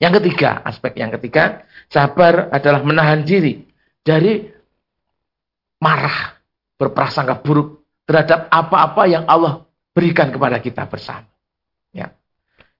Yang 0.00 0.12
ketiga, 0.24 0.64
aspek 0.64 0.96
yang 0.96 1.12
ketiga, 1.12 1.68
sabar 1.92 2.48
adalah 2.48 2.80
menahan 2.80 3.20
diri 3.20 3.68
dari 4.00 4.48
marah, 5.76 6.40
berprasangka 6.80 7.44
buruk 7.44 7.84
terhadap 8.08 8.48
apa-apa 8.48 9.02
yang 9.04 9.28
Allah 9.28 9.68
berikan 9.92 10.32
kepada 10.32 10.56
kita 10.56 10.88
bersama. 10.88 11.28
Ya. 11.92 12.16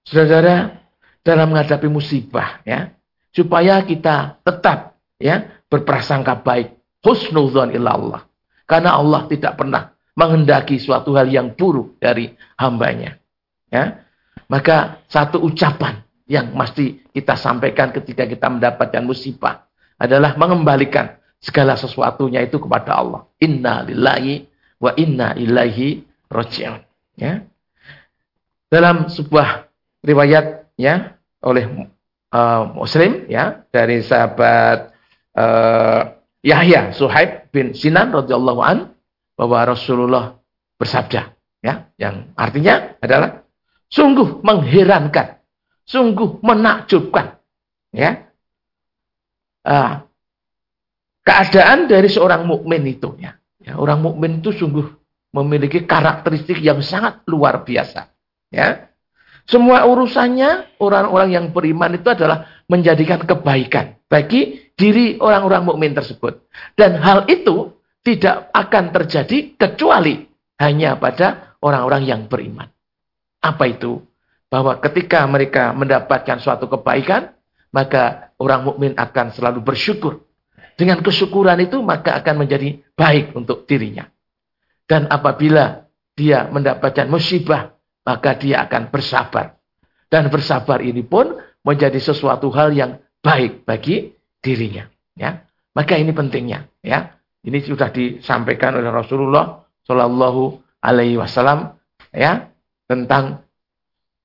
Saudara-saudara, 0.09 0.81
dalam 1.21 1.53
menghadapi 1.53 1.93
musibah 1.93 2.65
ya, 2.65 2.97
supaya 3.37 3.85
kita 3.85 4.41
tetap 4.41 4.97
ya 5.21 5.61
berprasangka 5.69 6.41
baik, 6.41 6.73
husnudzon 7.05 7.77
Allah. 7.85 8.25
Karena 8.65 8.97
Allah 8.97 9.29
tidak 9.29 9.61
pernah 9.61 9.93
menghendaki 10.17 10.81
suatu 10.81 11.13
hal 11.21 11.29
yang 11.29 11.53
buruk 11.53 12.01
dari 12.01 12.33
hambanya. 12.57 13.21
Ya. 13.69 14.09
Maka 14.49 15.05
satu 15.07 15.45
ucapan 15.45 16.01
yang 16.31 16.55
mesti 16.55 17.11
kita 17.11 17.35
sampaikan 17.35 17.91
ketika 17.91 18.23
kita 18.23 18.47
mendapatkan 18.47 19.03
musibah 19.03 19.67
adalah 19.99 20.39
mengembalikan 20.39 21.19
segala 21.43 21.75
sesuatunya 21.75 22.47
itu 22.47 22.63
kepada 22.63 22.95
Allah. 22.95 23.27
Inna 23.43 23.83
lillahi 23.83 24.47
wa 24.79 24.95
inna 24.95 25.35
ilaihi 25.35 26.07
roji'un. 26.31 26.79
Ya. 27.19 27.43
Dalam 28.71 29.11
sebuah 29.11 29.67
riwayat 30.07 30.71
ya 30.79 31.19
oleh 31.43 31.91
uh, 32.31 32.63
Muslim 32.79 33.27
ya 33.27 33.67
dari 33.75 33.99
sahabat 34.07 34.95
uh, 35.35 36.15
Yahya 36.47 36.95
Suhaib 36.95 37.51
bin 37.51 37.75
Sinan 37.75 38.15
radhiyallahu 38.15 38.61
an 38.63 38.95
bahwa 39.35 39.75
Rasulullah 39.75 40.39
bersabda 40.79 41.35
ya 41.61 41.91
yang 41.99 42.31
artinya 42.39 42.95
adalah 43.03 43.43
sungguh 43.91 44.41
mengherankan 44.47 45.40
sungguh 45.91 46.39
menakjubkan. 46.41 47.43
Ya. 47.91 48.31
Uh, 49.67 50.07
keadaan 51.27 51.91
dari 51.91 52.09
seorang 52.09 52.49
mukmin 52.49 52.81
itu 52.89 53.13
ya. 53.21 53.37
ya 53.61 53.77
orang 53.77 54.01
mukmin 54.01 54.41
itu 54.41 54.57
sungguh 54.57 54.89
memiliki 55.37 55.85
karakteristik 55.85 56.63
yang 56.63 56.79
sangat 56.81 57.27
luar 57.27 57.67
biasa. 57.67 58.09
Ya. 58.55 58.89
Semua 59.51 59.83
urusannya 59.83 60.79
orang-orang 60.79 61.35
yang 61.35 61.47
beriman 61.51 61.99
itu 61.99 62.07
adalah 62.07 62.47
menjadikan 62.71 63.27
kebaikan 63.27 63.99
bagi 64.07 64.71
diri 64.79 65.19
orang-orang 65.19 65.67
mukmin 65.67 65.91
tersebut. 65.91 66.47
Dan 66.79 67.03
hal 67.03 67.27
itu 67.27 67.75
tidak 68.07 68.55
akan 68.55 68.95
terjadi 68.95 69.59
kecuali 69.59 70.23
hanya 70.63 70.95
pada 70.97 71.59
orang-orang 71.59 72.03
yang 72.07 72.21
beriman. 72.31 72.71
Apa 73.43 73.75
itu? 73.75 74.10
Bahwa 74.51 74.77
ketika 74.83 75.23
mereka 75.31 75.71
mendapatkan 75.71 76.43
suatu 76.43 76.67
kebaikan, 76.67 77.33
maka 77.71 78.35
orang 78.43 78.67
mukmin 78.67 78.93
akan 78.99 79.31
selalu 79.31 79.63
bersyukur. 79.63 80.27
Dengan 80.75 80.99
kesyukuran 81.01 81.61
itu 81.63 81.79
maka 81.81 82.19
akan 82.19 82.45
menjadi 82.45 82.83
baik 82.99 83.39
untuk 83.39 83.65
dirinya. 83.71 84.11
Dan 84.91 85.07
apabila 85.07 85.87
dia 86.19 86.51
mendapatkan 86.51 87.07
musibah, 87.07 87.79
maka 88.03 88.35
dia 88.35 88.67
akan 88.67 88.91
bersabar. 88.91 89.55
Dan 90.11 90.27
bersabar 90.27 90.83
ini 90.83 91.07
pun 91.07 91.39
menjadi 91.63 92.03
sesuatu 92.03 92.51
hal 92.51 92.75
yang 92.75 92.99
baik 93.23 93.63
bagi 93.63 94.19
dirinya. 94.43 94.91
Ya, 95.15 95.47
maka 95.77 95.95
ini 95.95 96.11
pentingnya. 96.11 96.67
Ya, 96.83 97.21
ini 97.47 97.63
sudah 97.63 97.93
disampaikan 97.95 98.75
oleh 98.75 98.91
Rasulullah 98.91 99.63
Shallallahu 99.87 100.59
Alaihi 100.83 101.21
Wasallam 101.21 101.77
ya 102.11 102.51
tentang 102.91 103.45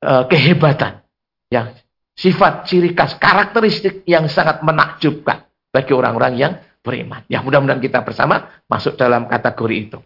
kehebatan, 0.06 1.02
yang 1.50 1.74
sifat 2.14 2.70
ciri 2.70 2.94
khas 2.94 3.18
karakteristik 3.18 4.06
yang 4.06 4.30
sangat 4.30 4.62
menakjubkan 4.62 5.50
bagi 5.74 5.92
orang-orang 5.92 6.34
yang 6.38 6.54
beriman. 6.86 7.26
Ya 7.28 7.42
mudah-mudahan 7.42 7.82
kita 7.82 8.06
bersama 8.06 8.62
masuk 8.70 8.96
dalam 8.96 9.26
kategori 9.26 9.78
itu. 9.90 10.00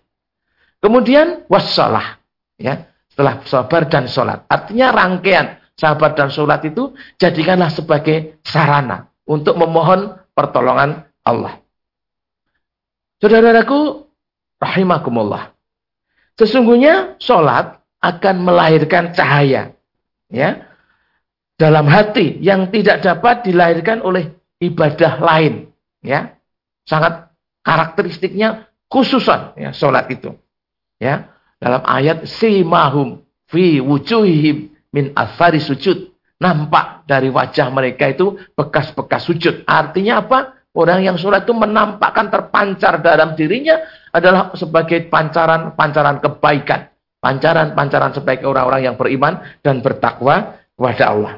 Kemudian 0.79 1.43
wassalah, 1.51 2.23
ya 2.55 2.87
setelah 3.11 3.43
sabar 3.43 3.83
dan 3.91 4.07
sholat. 4.07 4.47
Artinya 4.47 4.95
rangkaian 4.95 5.59
sabar 5.75 6.15
dan 6.15 6.31
sholat 6.31 6.63
itu 6.63 6.95
jadikanlah 7.19 7.67
sebagai 7.67 8.39
sarana 8.47 9.11
untuk 9.27 9.59
memohon 9.59 10.15
pertolongan 10.31 11.03
Allah. 11.27 11.59
Saudara-saudaraku, 13.19 14.07
rahimakumullah. 14.63 15.51
Sesungguhnya 16.39 17.19
sholat 17.19 17.83
akan 17.99 18.35
melahirkan 18.47 19.11
cahaya 19.11 19.75
ya. 20.31 20.65
Dalam 21.59 21.91
hati 21.91 22.39
yang 22.39 22.71
tidak 22.71 23.03
dapat 23.03 23.43
dilahirkan 23.43 23.99
oleh 23.99 24.31
ibadah 24.63 25.19
lain. 25.19 25.67
Ya. 25.99 26.39
Sangat 26.87 27.35
karakteristiknya 27.67 28.71
khususan 28.87 29.59
ya 29.59 29.75
salat 29.75 30.07
itu. 30.07 30.31
Ya. 31.01 31.35
Dalam 31.59 31.83
ayat 31.83 32.23
simahum 32.23 33.27
fi 33.51 33.83
wujuhihim 33.83 34.71
min 34.95 35.11
asfari 35.17 35.59
sujud. 35.59 36.15
Nampak 36.39 37.03
dari 37.03 37.27
wajah 37.27 37.67
mereka 37.67 38.07
itu 38.07 38.39
bekas-bekas 38.55 39.27
sujud. 39.27 39.67
Artinya 39.67 40.23
apa? 40.23 40.55
Orang 40.71 41.03
yang 41.03 41.19
sholat 41.19 41.43
itu 41.43 41.51
menampakkan 41.51 42.31
terpancar 42.31 43.03
dalam 43.03 43.35
dirinya 43.35 43.75
adalah 44.15 44.55
sebagai 44.55 45.11
pancaran-pancaran 45.11 46.23
kebaikan 46.23 46.88
Pancaran-pancaran 47.19 48.15
sebagai 48.15 48.47
orang-orang 48.47 48.87
yang 48.87 48.95
beriman 48.95 49.43
dan 49.59 49.83
bertakwa 49.83 50.55
kepada 50.79 51.05
Allah. 51.11 51.33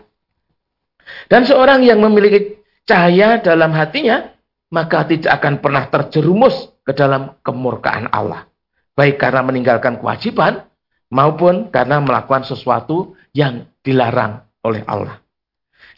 Dan 1.25 1.43
seorang 1.49 1.81
yang 1.81 1.97
memiliki 1.97 2.61
cahaya 2.85 3.41
dalam 3.41 3.73
hatinya, 3.73 4.29
maka 4.69 5.03
tidak 5.09 5.41
akan 5.41 5.57
pernah 5.57 5.89
terjerumus 5.89 6.69
ke 6.85 6.93
dalam 6.93 7.33
kemurkaan 7.41 8.13
Allah. 8.13 8.45
Baik 8.93 9.17
karena 9.17 9.41
meninggalkan 9.41 9.97
kewajiban, 9.97 10.69
maupun 11.11 11.73
karena 11.73 11.99
melakukan 11.99 12.47
sesuatu 12.47 13.17
yang 13.35 13.67
dilarang 13.83 14.45
oleh 14.63 14.85
Allah. 14.87 15.19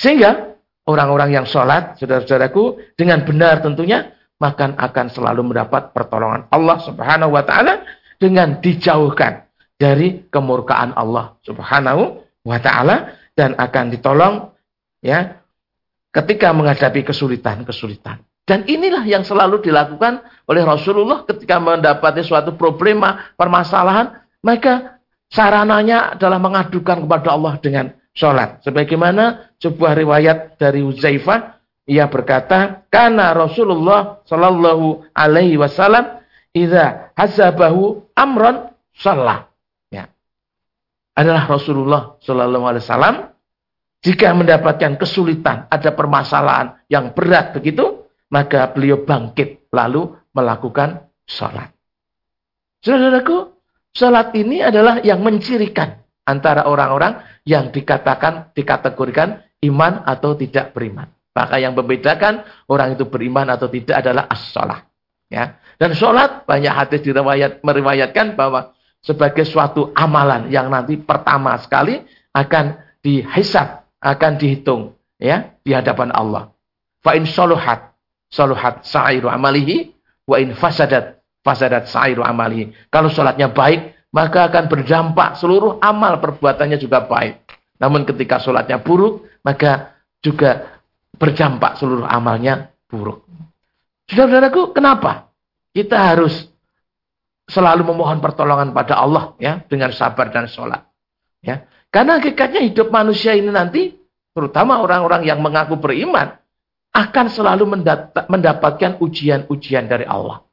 Sehingga 0.01 0.57
orang-orang 0.89 1.37
yang 1.37 1.45
sholat, 1.45 1.99
saudara-saudaraku, 2.01 2.95
dengan 2.97 3.21
benar 3.27 3.61
tentunya, 3.61 4.15
maka 4.41 4.73
akan 4.73 5.07
selalu 5.13 5.53
mendapat 5.53 5.95
pertolongan 5.95 6.49
Allah 6.49 6.77
subhanahu 6.83 7.31
wa 7.31 7.43
ta'ala 7.45 7.85
dengan 8.17 8.59
dijauhkan 8.59 9.45
dari 9.83 10.23
kemurkaan 10.31 10.95
Allah 10.95 11.35
Subhanahu 11.43 12.23
wa 12.47 12.57
taala 12.63 13.19
dan 13.35 13.59
akan 13.59 13.91
ditolong 13.91 14.55
ya 15.03 15.43
ketika 16.15 16.55
menghadapi 16.55 17.03
kesulitan-kesulitan. 17.03 18.23
Dan 18.43 18.63
inilah 18.67 19.03
yang 19.03 19.27
selalu 19.27 19.59
dilakukan 19.59 20.23
oleh 20.47 20.63
Rasulullah 20.63 21.27
ketika 21.27 21.59
mendapati 21.59 22.23
suatu 22.23 22.55
problema, 22.55 23.31
permasalahan, 23.39 24.23
maka 24.43 24.99
sarananya 25.31 26.15
adalah 26.15 26.39
mengadukan 26.43 27.07
kepada 27.07 27.31
Allah 27.31 27.55
dengan 27.63 27.95
sholat. 28.11 28.59
Sebagaimana 28.67 29.55
sebuah 29.63 29.95
riwayat 29.95 30.59
dari 30.59 30.83
Uzaifah, 30.83 31.55
ia 31.87 32.07
berkata, 32.11 32.83
karena 32.91 33.31
Rasulullah 33.31 34.19
Shallallahu 34.27 35.07
Alaihi 35.15 35.55
Wasallam, 35.55 36.19
idza 36.51 37.15
hasabahu 37.15 38.11
amron 38.11 38.75
salah 38.91 39.52
adalah 41.13 41.45
Rasulullah 41.45 42.17
Shallallahu 42.21 42.65
Alaihi 42.65 42.83
Wasallam. 42.85 43.15
Jika 44.03 44.35
mendapatkan 44.35 44.99
kesulitan, 44.99 45.71
ada 45.71 45.95
permasalahan 45.95 46.75
yang 46.91 47.15
berat 47.15 47.55
begitu, 47.55 48.03
maka 48.27 48.67
beliau 48.75 49.07
bangkit 49.07 49.71
lalu 49.71 50.11
melakukan 50.35 51.07
sholat. 51.23 51.71
Saudaraku, 52.83 53.55
sholat 53.95 54.35
ini 54.35 54.59
adalah 54.59 54.99
yang 54.99 55.23
mencirikan 55.23 56.03
antara 56.27 56.67
orang-orang 56.67 57.23
yang 57.47 57.71
dikatakan 57.71 58.51
dikategorikan 58.51 59.39
iman 59.63 60.03
atau 60.03 60.35
tidak 60.35 60.75
beriman. 60.75 61.07
Maka 61.31 61.63
yang 61.63 61.71
membedakan 61.73 62.43
orang 62.67 62.99
itu 62.99 63.07
beriman 63.07 63.49
atau 63.55 63.71
tidak 63.71 64.03
adalah 64.03 64.27
as-sholat. 64.27 64.83
Ya. 65.31 65.57
Dan 65.79 65.97
sholat 65.97 66.45
banyak 66.45 66.69
hadis 66.69 67.01
diriwayat, 67.01 67.65
meriwayatkan 67.65 68.37
bahwa 68.37 68.75
sebagai 69.03 69.43
suatu 69.43 69.91
amalan 69.93 70.47
yang 70.47 70.71
nanti 70.71 70.95
pertama 70.95 71.59
sekali 71.59 71.99
akan 72.31 72.79
dihisab, 73.03 73.83
akan 73.99 74.31
dihitung 74.39 74.95
ya 75.19 75.53
di 75.61 75.75
hadapan 75.75 76.09
Allah. 76.15 76.55
Fa 77.03 77.13
in 77.19 77.27
saluhat 77.27 77.93
saluhat 78.31 78.87
sa'iru 78.87 79.27
amalihi 79.27 79.91
wa 80.23 80.39
in 80.39 80.55
fasadat 80.55 81.19
fasadat 81.43 81.91
sa'iru 81.91 82.23
amalihi. 82.23 82.71
Kalau 82.87 83.11
salatnya 83.11 83.51
baik, 83.51 84.07
maka 84.15 84.47
akan 84.47 84.71
berdampak 84.71 85.35
seluruh 85.35 85.83
amal 85.83 86.17
perbuatannya 86.23 86.79
juga 86.79 87.03
baik. 87.03 87.43
Namun 87.83 88.07
ketika 88.07 88.39
salatnya 88.39 88.79
buruk, 88.79 89.27
maka 89.43 89.99
juga 90.23 90.79
berdampak 91.19 91.75
seluruh 91.75 92.07
amalnya 92.07 92.71
buruk. 92.87 93.27
Saudara-saudaraku, 94.07 94.71
kenapa? 94.71 95.33
Kita 95.73 96.13
harus 96.13 96.52
selalu 97.47 97.91
memohon 97.91 98.23
pertolongan 98.23 98.71
pada 98.71 98.99
Allah 98.99 99.35
ya 99.39 99.63
dengan 99.67 99.91
sabar 99.91 100.31
dan 100.31 100.47
sholat. 100.47 100.87
Ya. 101.43 101.67
Karena 101.93 102.17
hakikatnya 102.17 102.63
hidup 102.63 102.89
manusia 102.89 103.35
ini 103.35 103.51
nanti, 103.53 103.93
terutama 104.33 104.81
orang-orang 104.81 105.27
yang 105.27 105.43
mengaku 105.43 105.77
beriman, 105.77 106.39
akan 106.93 107.25
selalu 107.29 107.65
mendapatkan 108.29 109.01
ujian-ujian 109.01 109.85
dari 109.89 110.05
Allah. 110.05 110.45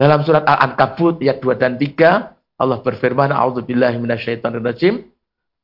Dalam 0.00 0.24
surat 0.24 0.44
Al-Ankabut 0.48 1.20
ayat 1.20 1.44
2 1.44 1.60
dan 1.60 1.76
3, 1.76 2.32
Allah 2.60 2.78
berfirman, 2.80 3.32
"A'udzubillahi 3.32 4.00
minasyaitonirrajim." 4.00 5.04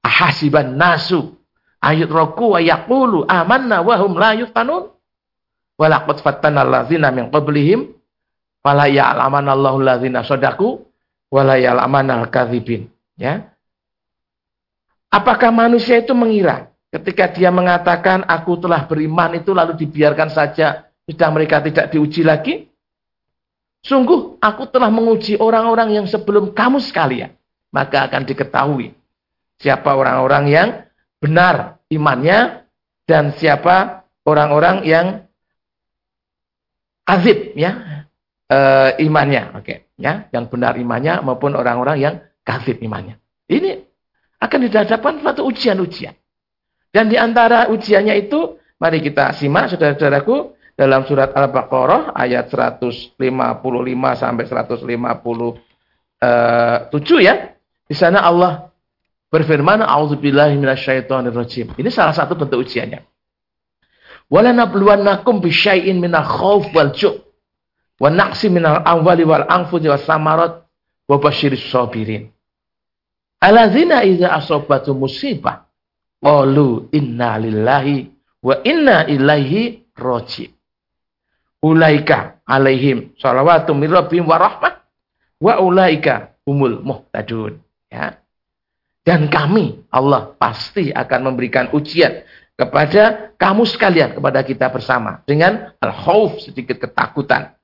Ahasiban 0.05 0.77
nasu 0.77 1.35
ayat 1.81 2.09
roku 2.09 2.57
wa 2.57 2.61
yaqulu 2.61 3.25
amanna 3.29 3.81
wa 3.81 3.97
hum 4.01 4.17
la 4.17 4.33
yuftanun. 4.37 4.93
Walaqad 5.77 6.25
fattana 6.25 6.65
allazina 6.65 7.13
min 7.13 7.29
qablihim 7.29 7.93
fala 8.67 8.91
ya'lamanna 8.91 9.55
Allahu 9.55 9.79
allazina 9.79 10.27
shadaqu 10.27 10.83
wa 11.31 11.43
la 11.47 11.55
ya'lamanna 11.55 12.27
al-kadzibin. 12.27 12.91
Ya. 13.15 13.55
Apakah 15.07 15.55
manusia 15.55 16.03
itu 16.03 16.11
mengira 16.19 16.75
ketika 16.91 17.31
dia 17.31 17.55
mengatakan 17.55 18.27
aku 18.27 18.59
telah 18.59 18.91
beriman 18.91 19.39
itu 19.39 19.55
lalu 19.55 19.79
dibiarkan 19.79 20.35
saja 20.35 20.91
sedang 21.07 21.39
mereka 21.39 21.63
tidak 21.63 21.95
diuji 21.95 22.27
lagi? 22.27 22.67
Sungguh 23.87 24.43
aku 24.43 24.67
telah 24.67 24.91
menguji 24.91 25.39
orang-orang 25.39 26.03
yang 26.03 26.07
sebelum 26.11 26.51
kamu 26.51 26.83
sekalian. 26.83 27.39
Maka 27.71 28.11
akan 28.11 28.27
diketahui 28.27 28.91
siapa 29.63 29.95
orang-orang 29.95 30.45
yang 30.51 30.69
benar 31.23 31.79
imannya 31.87 32.67
dan 33.07 33.31
siapa 33.39 34.03
orang-orang 34.27 34.83
yang 34.83 35.07
azib 37.07 37.55
ya 37.55 37.96
e, 38.47 38.59
imannya. 39.03 39.59
Oke, 39.59 39.91
ya, 39.99 40.31
yang 40.31 40.47
benar 40.47 40.79
imannya 40.79 41.23
maupun 41.23 41.55
orang-orang 41.55 41.99
yang 41.99 42.15
kafir 42.47 42.79
imannya. 42.81 43.19
Ini 43.47 43.79
akan 44.43 44.59
dihadapkan 44.67 45.23
suatu 45.23 45.47
ujian-ujian. 45.47 46.15
Dan 46.91 47.13
di 47.13 47.19
antara 47.19 47.69
ujiannya 47.69 48.15
itu, 48.17 48.57
mari 48.81 49.03
kita 49.03 49.33
simak 49.37 49.75
saudara-saudaraku, 49.75 50.57
dalam 50.77 51.09
surat 51.09 51.33
Al-Baqarah 51.33 52.13
ayat 52.13 52.53
155 52.53 53.17
sampai 54.13 54.45
157 54.45 57.25
ya. 57.25 57.57
Di 57.87 57.95
sana 57.97 58.29
Allah 58.29 58.69
berfirman, 59.33 59.81
"A'udzubillahi 59.81 60.61
minasyaitonirrajim." 60.61 61.81
Ini 61.81 61.89
salah 61.89 62.13
satu 62.13 62.37
bentuk 62.37 62.61
ujiannya. 62.61 63.01
Wala 64.29 64.53
nabluwannakum 64.53 65.41
bisyai'in 65.41 65.97
minal 65.97 66.27
khauf 66.27 66.69
wal 66.77 66.93
ju' 66.93 67.25
wa 68.01 68.09
naqsi 68.13 68.53
minal 68.53 68.83
amwali 68.85 69.25
wal 69.25 69.45
anfusi 69.49 69.89
was 69.89 70.05
samarat 70.05 70.65
wa 71.09 71.17
basyiris 71.17 71.65
sabirin. 71.73 72.29
Aladzina 73.41 74.05
idza 74.05 74.33
asabatu 74.33 74.97
musibah 74.97 75.69
qalu 76.21 76.89
inna 76.93 77.37
lillahi 77.41 78.09
wa 78.43 78.55
inna 78.65 79.07
ilaihi 79.09 79.93
raji'. 79.97 80.53
Ulaika 81.65 82.41
alaihim 82.47 83.17
salawatu 83.17 83.75
min 83.75 83.91
rabbihim 83.91 84.29
wa 84.29 84.39
rahmah 84.39 84.73
wa 85.41 85.53
ulaika 85.61 86.37
umul 86.47 86.81
muhtadun. 86.85 87.59
Ya. 87.91 88.21
Dan 89.07 89.31
kami 89.31 89.87
Allah 89.95 90.35
pasti 90.35 90.91
akan 90.91 91.31
memberikan 91.31 91.71
ujian 91.71 92.27
kepada 92.59 93.31
kamu 93.39 93.63
sekalian 93.69 94.17
kepada 94.19 94.43
kita 94.43 94.67
bersama 94.73 95.23
dengan 95.29 95.71
al-khauf 95.79 96.43
sedikit 96.43 96.83
ketakutan 96.83 97.55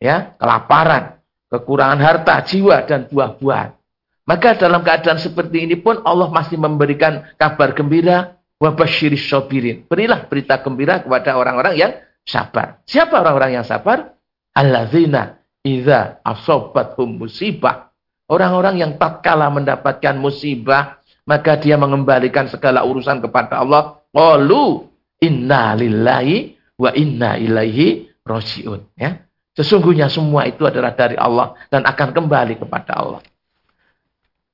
ya 0.00 0.34
kelaparan 0.40 1.20
kekurangan 1.52 2.00
harta 2.00 2.40
jiwa 2.48 2.82
dan 2.88 3.06
buah-buahan 3.06 3.76
maka 4.24 4.48
dalam 4.56 4.80
keadaan 4.80 5.20
seperti 5.20 5.68
ini 5.68 5.76
pun 5.76 6.00
Allah 6.02 6.32
masih 6.32 6.56
memberikan 6.56 7.28
kabar 7.36 7.76
gembira 7.76 8.40
wabasyiris 8.58 9.28
sobirin 9.28 9.84
berilah 9.84 10.26
berita 10.26 10.58
gembira 10.64 11.04
kepada 11.04 11.36
orang-orang 11.36 11.74
yang 11.76 11.92
sabar. 12.30 12.82
Siapa 12.84 13.20
orang-orang 13.20 13.60
yang 13.60 13.66
sabar? 13.66 14.14
Allazina 14.54 15.40
idza 15.64 16.22
asobathum 16.22 17.20
musibah. 17.20 17.92
Orang-orang 18.30 18.78
yang 18.78 18.92
tatkala 18.94 19.50
mendapatkan 19.50 20.14
musibah, 20.14 21.02
maka 21.26 21.58
dia 21.58 21.74
mengembalikan 21.74 22.46
segala 22.46 22.86
urusan 22.86 23.18
kepada 23.18 23.58
Allah. 23.58 23.98
Qalu 24.14 24.86
inna 25.18 25.74
lillahi 25.74 26.54
wa 26.78 26.90
inna 26.94 27.34
ilaihi 27.42 28.06
rojiun. 28.22 28.86
Ya. 28.94 29.26
Sesungguhnya 29.54 30.06
semua 30.06 30.46
itu 30.46 30.62
adalah 30.62 30.94
dari 30.94 31.18
Allah 31.18 31.58
dan 31.68 31.82
akan 31.82 32.08
kembali 32.14 32.54
kepada 32.62 32.92
Allah. 32.94 33.20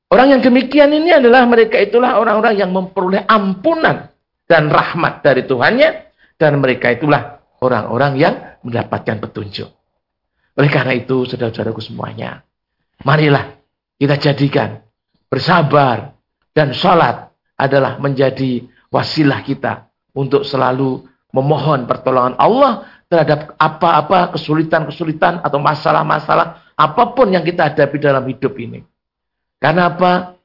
Orang 0.06 0.32
yang 0.32 0.40
demikian 0.40 0.94
ini 0.94 1.10
adalah 1.10 1.44
mereka 1.44 1.82
itulah 1.82 2.16
orang-orang 2.16 2.54
yang 2.56 2.70
memperoleh 2.70 3.26
ampunan 3.26 4.08
dan 4.46 4.70
rahmat 4.70 5.20
dari 5.20 5.42
Tuhannya 5.44 5.88
dan 6.38 6.62
mereka 6.62 6.94
itulah 6.94 7.42
orang-orang 7.58 8.12
yang 8.14 8.34
mendapatkan 8.62 9.18
petunjuk. 9.18 9.68
Oleh 10.56 10.70
karena 10.72 10.96
itu, 10.96 11.28
saudara-saudaraku 11.28 11.82
semuanya, 11.84 12.40
marilah 13.04 13.60
kita 14.00 14.16
jadikan 14.16 14.80
bersabar 15.28 16.16
dan 16.56 16.72
sholat 16.72 17.28
adalah 17.58 18.00
menjadi 18.00 18.64
wasilah 18.88 19.44
kita 19.44 19.92
untuk 20.16 20.46
selalu 20.46 21.04
memohon 21.34 21.84
pertolongan 21.84 22.40
Allah 22.40 22.95
terhadap 23.06 23.54
apa-apa 23.54 24.34
kesulitan-kesulitan 24.34 25.42
atau 25.46 25.62
masalah-masalah 25.62 26.74
apa 26.76 27.02
pun 27.14 27.30
yang 27.30 27.46
kita 27.46 27.72
hadapi 27.72 27.96
dalam 28.02 28.26
hidup 28.26 28.52
ini. 28.58 28.82
Karena 29.56 29.88
apa? 29.94 30.36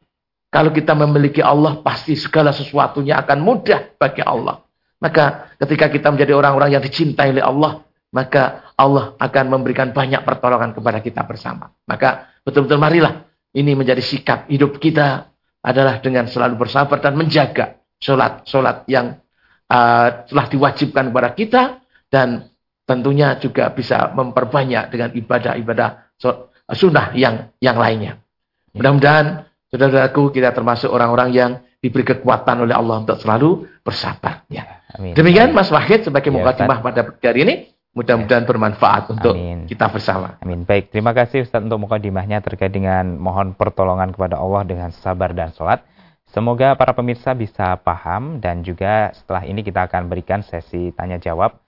Kalau 0.51 0.71
kita 0.75 0.91
memiliki 0.95 1.39
Allah, 1.39 1.79
pasti 1.79 2.15
segala 2.15 2.51
sesuatunya 2.51 3.15
akan 3.23 3.39
mudah 3.39 3.95
bagi 3.95 4.19
Allah. 4.19 4.59
Maka 4.99 5.55
ketika 5.57 5.87
kita 5.87 6.11
menjadi 6.11 6.35
orang-orang 6.35 6.75
yang 6.75 6.83
dicintai 6.83 7.31
oleh 7.31 7.43
Allah, 7.43 7.81
maka 8.11 8.69
Allah 8.75 9.15
akan 9.15 9.45
memberikan 9.47 9.95
banyak 9.95 10.21
pertolongan 10.27 10.75
kepada 10.75 10.99
kita 10.99 11.23
bersama. 11.23 11.71
Maka 11.87 12.35
betul-betul 12.43 12.77
marilah 12.77 13.25
ini 13.55 13.71
menjadi 13.73 14.03
sikap 14.03 14.51
hidup 14.51 14.75
kita 14.77 15.31
adalah 15.63 16.03
dengan 16.03 16.27
selalu 16.27 16.67
bersabar 16.67 16.99
dan 16.99 17.15
menjaga 17.15 17.79
sholat-sholat 18.03 18.83
yang 18.91 19.23
uh, 19.71 20.27
telah 20.27 20.45
diwajibkan 20.51 21.15
kepada 21.15 21.29
kita 21.31 21.61
dan 22.11 22.50
tentunya 22.91 23.39
juga 23.39 23.71
bisa 23.71 24.11
memperbanyak 24.11 24.91
dengan 24.91 25.09
ibadah-ibadah 25.15 26.19
sunnah 26.75 27.15
yang 27.15 27.55
yang 27.63 27.79
lainnya. 27.79 28.19
Mudah-mudahan 28.75 29.47
saudara-saudaraku 29.71 30.35
kita 30.35 30.51
termasuk 30.51 30.91
orang-orang 30.91 31.29
yang 31.31 31.51
diberi 31.79 32.03
kekuatan 32.03 32.67
oleh 32.67 32.75
Allah 32.75 33.01
untuk 33.01 33.17
selalu 33.17 33.65
bersabar. 33.81 34.43
Ya. 34.51 34.83
Amin. 34.93 35.15
Demikian 35.15 35.55
Mas 35.55 35.71
Wahid 35.71 36.05
sebagai 36.05 36.29
ya, 36.29 36.35
mukadimah 36.35 36.77
pada 36.83 37.01
hari 37.07 37.41
ini. 37.47 37.55
Mudah-mudahan 37.91 38.47
ya. 38.47 38.47
bermanfaat 38.47 39.03
untuk 39.11 39.35
Amin. 39.35 39.67
kita 39.67 39.91
bersama. 39.91 40.39
Amin. 40.39 40.63
Baik, 40.63 40.95
terima 40.95 41.11
kasih 41.11 41.43
Ustaz 41.43 41.59
untuk 41.59 41.75
mukadimahnya 41.83 42.39
terkait 42.39 42.71
dengan 42.71 43.19
mohon 43.19 43.51
pertolongan 43.51 44.15
kepada 44.15 44.39
Allah 44.39 44.63
dengan 44.63 44.95
sabar 44.95 45.35
dan 45.35 45.51
sholat. 45.51 45.83
Semoga 46.31 46.71
para 46.79 46.95
pemirsa 46.95 47.35
bisa 47.35 47.75
paham 47.83 48.39
dan 48.39 48.63
juga 48.63 49.11
setelah 49.11 49.43
ini 49.43 49.59
kita 49.59 49.91
akan 49.91 50.07
berikan 50.07 50.39
sesi 50.39 50.95
tanya 50.95 51.19
jawab. 51.19 51.59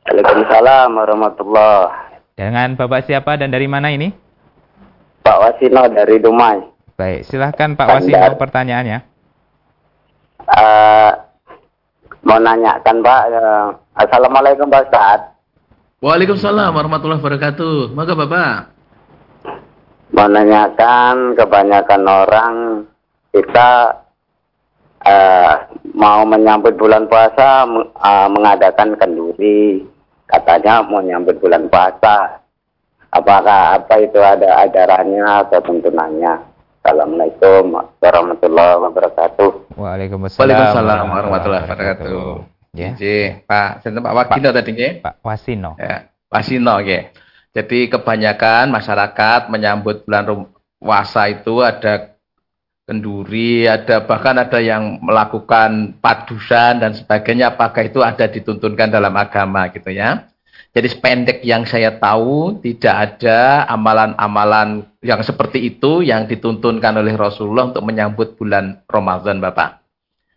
Waalaikumsalam 0.08 0.96
warahmatullah. 0.96 2.08
Dengan 2.40 2.80
Bapak 2.80 3.04
siapa 3.04 3.36
dan 3.36 3.52
dari 3.52 3.68
mana 3.68 3.92
ini? 3.92 4.29
Pak 5.30 5.38
Wasino 5.46 5.86
dari 5.94 6.18
Dumai. 6.18 6.58
Baik, 6.98 7.30
silahkan 7.30 7.78
Pak 7.78 8.02
Wasino 8.02 8.34
pertanyaannya. 8.34 9.06
Uh, 10.50 11.14
mau 12.26 12.42
nanyakan 12.42 12.98
Pak. 13.06 13.24
Ya. 13.30 13.46
Assalamualaikum 13.94 14.66
Pak 14.74 14.90
Ustaz. 14.90 15.20
Waalaikumsalam 16.02 16.74
warahmatullahi 16.74 17.22
wabarakatuh. 17.22 17.94
Maka 17.94 18.18
Bapak. 18.18 18.54
Mau 20.18 20.26
nanyakan 20.26 21.38
kebanyakan 21.38 22.02
orang 22.10 22.56
kita 23.30 24.02
uh, 25.06 25.54
mau 25.94 26.26
menyambut 26.26 26.74
bulan 26.74 27.06
puasa 27.06 27.70
uh, 28.02 28.28
mengadakan 28.34 28.98
kenduri. 28.98 29.86
Katanya 30.26 30.82
mau 30.82 31.06
nyambut 31.06 31.38
bulan 31.38 31.70
puasa. 31.70 32.42
Apakah 33.10 33.82
apa 33.82 33.96
itu 34.06 34.22
ada 34.22 34.70
ajarannya 34.70 35.26
atau 35.26 35.60
tuntunannya? 35.66 36.46
Assalamualaikum 36.80 37.74
warahmatullahi 37.98 38.76
wabarakatuh. 38.86 39.74
Waalaikumsalam, 39.74 40.40
Waalaikumsalam 40.40 41.06
warahmatullahi 41.10 41.64
wabarakatuh. 41.66 42.30
Ya. 42.78 42.94
Jadi, 42.94 43.44
Pak, 43.50 43.82
sinten 43.82 44.06
Pak 44.06 44.14
Wasino 44.14 44.50
tadi 44.54 44.70
nggih? 44.78 44.92
Pak 45.02 45.16
Wasino. 45.26 45.72
Ya, 45.82 46.14
Wasino 46.30 46.74
nggih. 46.80 47.04
Jadi 47.50 47.80
kebanyakan 47.90 48.70
masyarakat 48.70 49.50
menyambut 49.50 50.06
bulan 50.06 50.46
puasa 50.78 51.34
itu 51.34 51.66
ada 51.66 52.14
kenduri, 52.86 53.66
ada 53.66 54.06
bahkan 54.06 54.38
ada 54.38 54.62
yang 54.62 55.02
melakukan 55.02 55.98
padusan 55.98 56.78
dan 56.78 56.94
sebagainya. 56.94 57.58
Apakah 57.58 57.90
itu 57.90 58.06
ada 58.06 58.30
dituntunkan 58.30 58.94
dalam 58.94 59.18
agama 59.18 59.66
gitu 59.74 59.90
ya? 59.90 60.30
Jadi 60.70 60.86
sependek 60.86 61.42
yang 61.42 61.66
saya 61.66 61.98
tahu 61.98 62.62
tidak 62.62 62.96
ada 63.18 63.66
amalan-amalan 63.66 64.86
yang 65.02 65.26
seperti 65.26 65.66
itu 65.66 66.06
yang 66.06 66.30
dituntunkan 66.30 66.94
oleh 66.94 67.18
Rasulullah 67.18 67.74
untuk 67.74 67.82
menyambut 67.82 68.38
bulan 68.38 68.86
Ramadan 68.86 69.42
Bapak. 69.42 69.82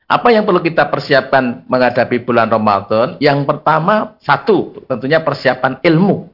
Apa 0.08 0.28
yang 0.32 0.48
perlu 0.48 0.64
kita 0.64 0.88
persiapkan 0.88 1.68
menghadapi 1.68 2.24
bulan 2.24 2.48
Ramadan? 2.48 3.20
Yang 3.20 3.44
pertama, 3.48 4.16
satu, 4.24 4.84
tentunya 4.88 5.20
persiapan 5.20 5.80
ilmu. 5.84 6.32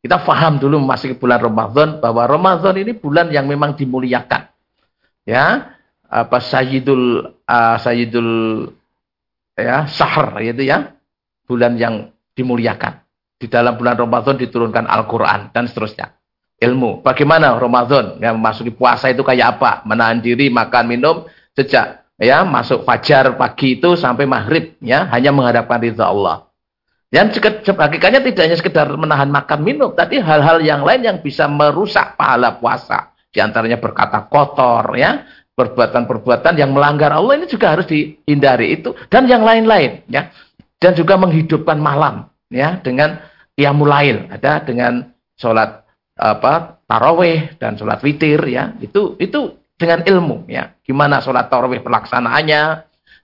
Kita 0.00 0.20
faham 0.20 0.60
dulu 0.60 0.80
masih 0.80 1.16
bulan 1.16 1.40
Ramadan 1.40 2.00
bahwa 2.00 2.28
Ramadan 2.28 2.76
ini 2.80 2.92
bulan 2.92 3.32
yang 3.32 3.48
memang 3.48 3.76
dimuliakan. 3.76 4.52
Ya, 5.24 5.72
apa 6.04 6.36
Sayyidul 6.36 7.32
uh, 7.48 7.76
Sayyidul 7.80 8.32
ya 9.56 9.88
Sahar 9.88 10.36
gitu 10.44 10.64
ya. 10.64 10.92
Bulan 11.48 11.80
yang 11.80 12.12
dimuliakan. 12.36 13.03
Di 13.44 13.52
dalam 13.52 13.76
bulan 13.76 14.00
Ramadan 14.00 14.40
diturunkan 14.40 14.88
Al-Qur'an 14.88 15.52
dan 15.52 15.68
seterusnya. 15.68 16.16
Ilmu. 16.64 17.04
Bagaimana 17.04 17.52
Ramadan? 17.60 18.16
Ya, 18.24 18.32
memasuki 18.32 18.72
puasa 18.72 19.12
itu 19.12 19.20
kayak 19.20 19.60
apa? 19.60 19.84
Menahan 19.84 20.24
diri, 20.24 20.48
makan, 20.48 20.88
minum 20.88 21.28
sejak 21.52 22.08
ya 22.16 22.46
masuk 22.46 22.86
fajar 22.86 23.34
pagi 23.34 23.76
itu 23.76 23.98
sampai 23.98 24.24
maghrib 24.24 24.78
ya 24.80 25.10
hanya 25.12 25.34
mengharapkan 25.34 25.82
ridha 25.82 26.08
Allah. 26.08 26.48
Yang 27.12 27.38
hakikatnya 27.68 28.24
tidak 28.26 28.42
hanya 28.42 28.58
sekedar 28.58 28.88
menahan 28.96 29.30
makan 29.30 29.60
minum, 29.62 29.94
tapi 29.94 30.18
hal-hal 30.18 30.58
yang 30.64 30.82
lain 30.82 31.04
yang 31.04 31.18
bisa 31.22 31.46
merusak 31.46 32.18
pahala 32.18 32.58
puasa. 32.58 33.14
Di 33.30 33.38
antaranya 33.38 33.78
berkata 33.78 34.26
kotor 34.26 34.98
ya, 34.98 35.22
perbuatan-perbuatan 35.54 36.58
yang 36.58 36.74
melanggar 36.74 37.14
Allah 37.14 37.38
ini 37.38 37.46
juga 37.46 37.76
harus 37.76 37.86
dihindari 37.86 38.74
itu 38.80 38.98
dan 39.12 39.30
yang 39.30 39.46
lain-lain 39.46 40.02
ya. 40.10 40.32
Dan 40.82 40.98
juga 40.98 41.14
menghidupkan 41.14 41.78
malam 41.78 42.28
ya 42.50 42.82
dengan 42.82 43.22
qiyamul 43.54 43.90
ada 43.90 44.62
dengan 44.62 45.14
sholat 45.38 45.86
apa 46.14 46.78
taraweh 46.86 47.58
dan 47.58 47.74
sholat 47.74 47.98
witir 48.02 48.42
ya. 48.46 48.74
Itu 48.78 49.18
itu 49.18 49.58
dengan 49.74 50.06
ilmu 50.06 50.46
ya. 50.46 50.74
Gimana 50.86 51.18
sholat 51.18 51.50
tarawih 51.50 51.82
pelaksanaannya, 51.82 52.62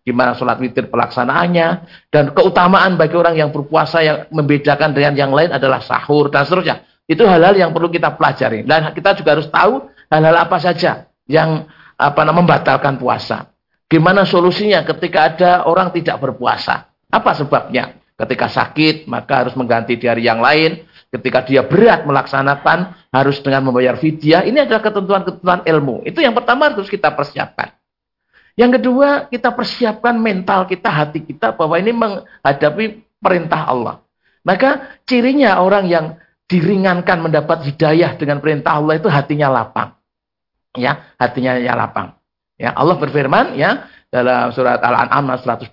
gimana 0.02 0.34
sholat 0.34 0.58
witir 0.58 0.90
pelaksanaannya, 0.90 1.68
dan 2.10 2.34
keutamaan 2.34 2.98
bagi 2.98 3.14
orang 3.14 3.38
yang 3.38 3.50
berpuasa 3.54 4.02
yang 4.02 4.18
membedakan 4.34 4.90
dengan 4.94 5.14
yang 5.14 5.30
lain 5.30 5.54
adalah 5.54 5.78
sahur 5.82 6.30
dan 6.32 6.46
seterusnya. 6.46 6.82
Itu 7.10 7.26
hal-hal 7.26 7.58
yang 7.58 7.74
perlu 7.74 7.90
kita 7.90 8.14
pelajari. 8.14 8.62
Dan 8.62 8.94
kita 8.94 9.18
juga 9.18 9.34
harus 9.34 9.50
tahu 9.50 9.90
hal-hal 10.14 10.46
apa 10.46 10.62
saja 10.62 11.10
yang 11.26 11.66
apa 11.98 12.20
namanya 12.22 12.46
membatalkan 12.46 13.02
puasa. 13.02 13.50
Gimana 13.90 14.22
solusinya 14.22 14.86
ketika 14.86 15.34
ada 15.34 15.52
orang 15.66 15.90
tidak 15.90 16.22
berpuasa? 16.22 16.86
Apa 17.10 17.34
sebabnya? 17.34 17.99
Ketika 18.20 18.52
sakit, 18.52 19.08
maka 19.08 19.46
harus 19.46 19.56
mengganti 19.56 19.96
di 19.96 20.04
hari 20.04 20.28
yang 20.28 20.44
lain. 20.44 20.84
Ketika 21.08 21.40
dia 21.40 21.64
berat 21.64 22.04
melaksanakan, 22.04 23.08
harus 23.08 23.40
dengan 23.40 23.72
membayar 23.72 23.96
fidyah. 23.96 24.44
Ini 24.44 24.68
adalah 24.68 24.84
ketentuan-ketentuan 24.84 25.64
ilmu. 25.64 26.04
Itu 26.04 26.20
yang 26.20 26.36
pertama 26.36 26.68
harus 26.68 26.86
kita 26.86 27.10
persiapkan. 27.16 27.74
Yang 28.60 28.76
kedua, 28.76 29.26
kita 29.32 29.56
persiapkan 29.56 30.20
mental 30.20 30.68
kita, 30.68 30.92
hati 30.92 31.24
kita, 31.24 31.56
bahwa 31.56 31.80
ini 31.80 31.96
menghadapi 31.96 32.84
perintah 33.16 33.64
Allah. 33.64 34.04
Maka 34.44 35.00
cirinya 35.08 35.60
orang 35.64 35.88
yang 35.88 36.06
diringankan 36.44 37.24
mendapat 37.24 37.64
hidayah 37.72 38.20
dengan 38.20 38.42
perintah 38.42 38.76
Allah 38.76 39.00
itu 39.00 39.08
hatinya 39.08 39.48
lapang. 39.48 39.96
Ya, 40.76 41.08
hatinya 41.16 41.56
ya 41.56 41.72
lapang. 41.72 42.20
Ya, 42.60 42.76
Allah 42.76 43.00
berfirman 43.00 43.56
ya 43.56 43.88
dalam 44.10 44.50
surat 44.50 44.82
Al-An'am 44.82 45.38
125 45.38 45.70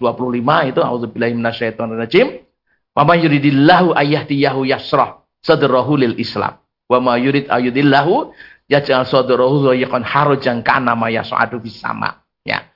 itu 0.70 0.80
auzubillahi 0.80 1.34
minasyaitonirrajim. 1.34 2.46
Wa 2.94 3.06
may 3.06 3.26
yuridillahu 3.26 3.98
ayyahdiyahu 3.98 4.70
yasrah 4.70 5.26
sadrahu 5.42 5.98
lil 5.98 6.14
Islam. 6.22 6.62
Wa 6.86 7.02
ma 7.02 7.18
yurid 7.18 7.50
ayudillahu 7.50 8.32
yaj'al 8.70 9.10
sadrahu 9.10 9.74
dhayiqan 9.74 10.06
harajan 10.06 10.62
kana 10.62 10.94
ma 10.94 11.10
yas'adu 11.10 11.58
bis 11.58 11.82
sama. 11.82 12.22
Ya. 12.46 12.70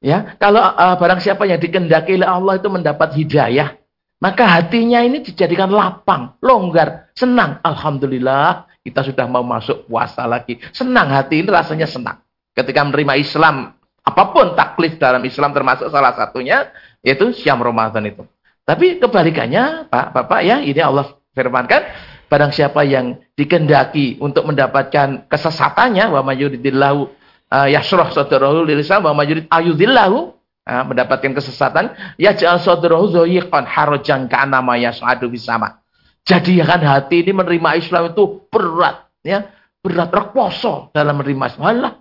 Ya, 0.00 0.32
kalau 0.40 0.64
uh, 0.64 0.96
barang 0.96 1.20
siapa 1.20 1.44
yang 1.44 1.60
dikendaki 1.60 2.16
oleh 2.16 2.24
Allah 2.24 2.56
itu 2.56 2.72
mendapat 2.72 3.12
hidayah, 3.20 3.76
maka 4.16 4.48
hatinya 4.48 5.04
ini 5.04 5.20
dijadikan 5.20 5.68
lapang, 5.68 6.40
longgar, 6.40 7.12
senang. 7.12 7.60
Alhamdulillah, 7.60 8.64
kita 8.80 9.04
sudah 9.04 9.28
mau 9.28 9.44
masuk 9.44 9.84
puasa 9.84 10.24
lagi. 10.24 10.56
Senang 10.72 11.12
hati 11.12 11.44
ini 11.44 11.52
rasanya 11.52 11.84
senang. 11.84 12.24
Ketika 12.56 12.80
menerima 12.80 13.14
Islam, 13.20 13.76
apa 14.10 14.34
pun 14.34 14.58
taklif 14.58 14.98
dalam 14.98 15.22
Islam 15.22 15.54
termasuk 15.54 15.86
salah 15.88 16.12
satunya 16.18 16.74
yaitu 17.06 17.30
Syam 17.32 17.62
Ramadan 17.62 18.02
itu. 18.10 18.26
Tapi 18.66 19.02
kebalikannya, 19.02 19.90
Pak, 19.90 20.06
Bapak 20.14 20.40
ya, 20.46 20.62
ini 20.62 20.78
Allah 20.78 21.18
firmankan, 21.34 21.82
barang 22.30 22.52
siapa 22.54 22.86
yang 22.86 23.18
dikendaki 23.34 24.22
untuk 24.22 24.46
mendapatkan 24.46 25.26
kesesatannya 25.26 26.06
wa 26.06 26.22
mayuridillahu 26.22 27.10
uh, 27.50 27.66
yasrah 27.66 28.14
sadrahu 28.14 28.62
lil 28.62 28.78
Islam 28.78 29.10
wa 29.10 29.14
mayurid 29.18 29.50
ayudillahu 29.50 30.38
uh, 30.70 30.84
mendapatkan 30.86 31.34
kesesatan 31.34 31.90
yaj'al 32.14 32.62
sadrahu 32.62 33.10
dhayiqan 33.10 33.66
harajan 33.66 34.30
ka'ana 34.30 34.62
ma 34.62 34.78
yas'adu 34.78 35.26
bisama. 35.26 35.82
Jadi 36.22 36.62
kan 36.62 36.78
hati 36.84 37.26
ini 37.26 37.34
menerima 37.34 37.80
Islam 37.80 38.14
itu 38.14 38.46
berat 38.46 39.10
ya, 39.26 39.50
berat 39.82 40.14
reposo 40.14 40.94
dalam 40.94 41.18
menerima 41.18 41.44
Islam. 41.50 41.66
Alah, 41.66 41.94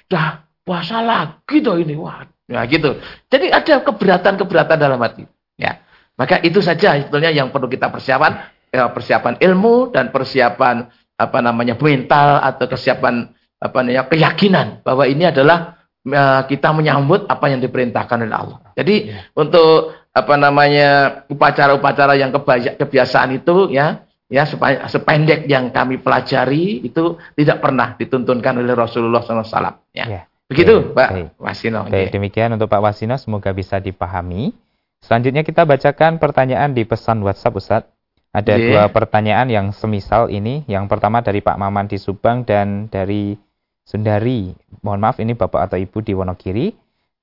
sudah 0.00 0.45
puasa 0.66 0.98
lagi 0.98 1.62
toh 1.62 1.78
ini. 1.78 1.94
Wah, 1.94 2.26
ya 2.50 2.66
gitu. 2.66 2.98
Jadi 3.30 3.54
ada 3.54 3.86
keberatan-keberatan 3.86 4.76
dalam 4.76 4.98
hati. 4.98 5.22
Ya. 5.54 5.78
Maka 6.18 6.42
itu 6.42 6.58
saja 6.58 6.98
sebetulnya 6.98 7.30
yang 7.30 7.54
perlu 7.54 7.70
kita 7.70 7.86
persiapan 7.86 8.50
ya, 8.74 8.90
persiapan 8.90 9.38
ilmu 9.38 9.94
dan 9.94 10.10
persiapan 10.10 10.90
apa 11.16 11.38
namanya 11.40 11.78
mental 11.78 12.42
atau 12.42 12.66
kesiapan 12.66 13.30
apa 13.56 13.78
namanya 13.80 14.04
keyakinan 14.10 14.84
bahwa 14.84 15.08
ini 15.08 15.28
adalah 15.32 15.80
uh, 16.04 16.42
kita 16.44 16.76
menyambut 16.76 17.24
apa 17.30 17.46
yang 17.48 17.60
diperintahkan 17.62 18.26
oleh 18.26 18.36
Allah. 18.36 18.58
Jadi 18.74 18.96
ya. 19.12 19.32
untuk 19.32 19.96
apa 20.16 20.34
namanya 20.40 21.22
upacara-upacara 21.28 22.16
yang 22.16 22.32
kebiasaan 22.80 23.36
itu 23.36 23.68
ya 23.72 24.04
ya 24.26 24.42
sependek 24.88 25.46
yang 25.46 25.70
kami 25.70 26.00
pelajari 26.00 26.82
itu 26.82 27.20
tidak 27.36 27.60
pernah 27.60 27.94
dituntunkan 27.94 28.60
oleh 28.60 28.74
Rasulullah 28.74 29.22
SAW. 29.22 29.92
Ya. 29.92 30.04
ya. 30.08 30.22
Begitu, 30.46 30.94
Pak 30.94 31.10
Baik. 31.10 31.28
Wasino. 31.42 31.80
Baik, 31.90 32.14
demikian 32.14 32.54
untuk 32.54 32.70
Pak 32.70 32.78
Wasino 32.78 33.18
semoga 33.18 33.50
bisa 33.50 33.82
dipahami. 33.82 34.54
Selanjutnya 35.02 35.42
kita 35.42 35.66
bacakan 35.66 36.22
pertanyaan 36.22 36.70
di 36.70 36.86
pesan 36.86 37.22
WhatsApp 37.26 37.58
Ustadz. 37.58 37.90
Ada 38.30 38.54
yeah. 38.54 38.64
dua 38.68 38.82
pertanyaan 38.94 39.48
yang 39.50 39.66
semisal 39.74 40.30
ini. 40.30 40.62
Yang 40.70 40.86
pertama 40.92 41.24
dari 41.24 41.42
Pak 41.42 41.56
Maman 41.58 41.90
di 41.90 41.98
Subang 41.98 42.46
dan 42.46 42.86
dari 42.86 43.34
Sundari. 43.82 44.54
Mohon 44.86 45.00
maaf 45.02 45.16
ini 45.18 45.32
Bapak 45.34 45.72
atau 45.72 45.78
Ibu 45.80 45.98
di 46.04 46.12
Wonogiri. 46.14 46.66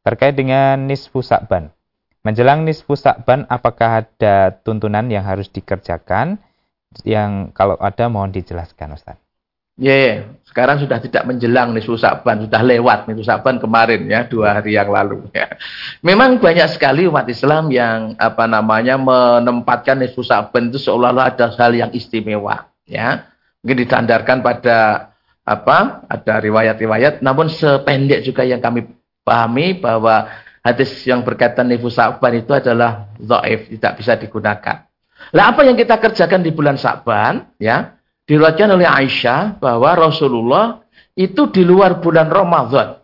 Terkait 0.03 0.35
dengan 0.35 0.83
nisfu 0.83 1.23
sakban. 1.23 1.71
Menjelang 2.27 2.67
nisfu 2.67 2.99
sakban 2.99 3.47
apakah 3.47 4.03
ada 4.03 4.51
tuntunan 4.67 5.07
yang 5.07 5.23
harus 5.23 5.47
dikerjakan? 5.47 6.39
Yang 7.07 7.55
kalau 7.55 7.79
ada 7.79 8.11
mohon 8.11 8.35
dijelaskan 8.35 8.99
Ustaz. 8.99 9.22
Ya, 9.73 9.89
yeah, 9.89 10.13
sekarang 10.45 10.85
sudah 10.85 11.01
tidak 11.01 11.25
menjelang 11.25 11.73
nisfu 11.73 11.97
Sa'ban, 11.97 12.45
sudah 12.45 12.61
lewat 12.61 13.09
nisfu 13.09 13.25
Sa'ban 13.25 13.57
kemarin 13.57 14.05
ya, 14.05 14.21
dua 14.21 14.61
hari 14.61 14.77
yang 14.77 14.93
lalu 14.93 15.25
ya. 15.33 15.49
Memang 16.05 16.37
banyak 16.37 16.69
sekali 16.77 17.09
umat 17.09 17.25
Islam 17.25 17.73
yang 17.73 18.13
apa 18.21 18.45
namanya 18.45 19.01
menempatkan 19.01 19.97
nisfu 19.97 20.21
Sa'ban 20.21 20.69
itu 20.69 20.77
seolah-olah 20.77 21.33
ada 21.33 21.49
hal 21.57 21.73
yang 21.73 21.89
istimewa 21.89 22.69
ya. 22.85 23.25
Mungkin 23.65 23.81
ditandarkan 23.81 24.45
pada 24.45 25.09
apa? 25.41 26.05
Ada 26.05 26.37
riwayat-riwayat, 26.37 27.25
namun 27.25 27.49
sependek 27.49 28.21
juga 28.21 28.45
yang 28.45 28.61
kami 28.61 28.85
pahami 29.25 29.81
bahwa 29.81 30.29
hadis 30.61 31.01
yang 31.09 31.25
berkaitan 31.25 31.65
nisfu 31.65 31.89
Sa'ban 31.89 32.37
itu 32.37 32.53
adalah 32.53 33.09
dhaif, 33.17 33.73
tidak 33.73 33.97
bisa 33.97 34.21
digunakan. 34.21 34.85
Lah 35.33 35.49
apa 35.49 35.65
yang 35.65 35.73
kita 35.73 35.97
kerjakan 35.97 36.45
di 36.45 36.53
bulan 36.53 36.77
Sa'ban 36.77 37.57
ya? 37.57 37.97
Diriwayatkan 38.23 38.69
oleh 38.71 38.87
Aisyah 38.87 39.59
bahwa 39.59 39.91
Rasulullah 39.99 40.81
itu 41.13 41.51
di 41.51 41.61
luar 41.61 41.99
bulan 41.99 42.31
Ramadan 42.31 43.03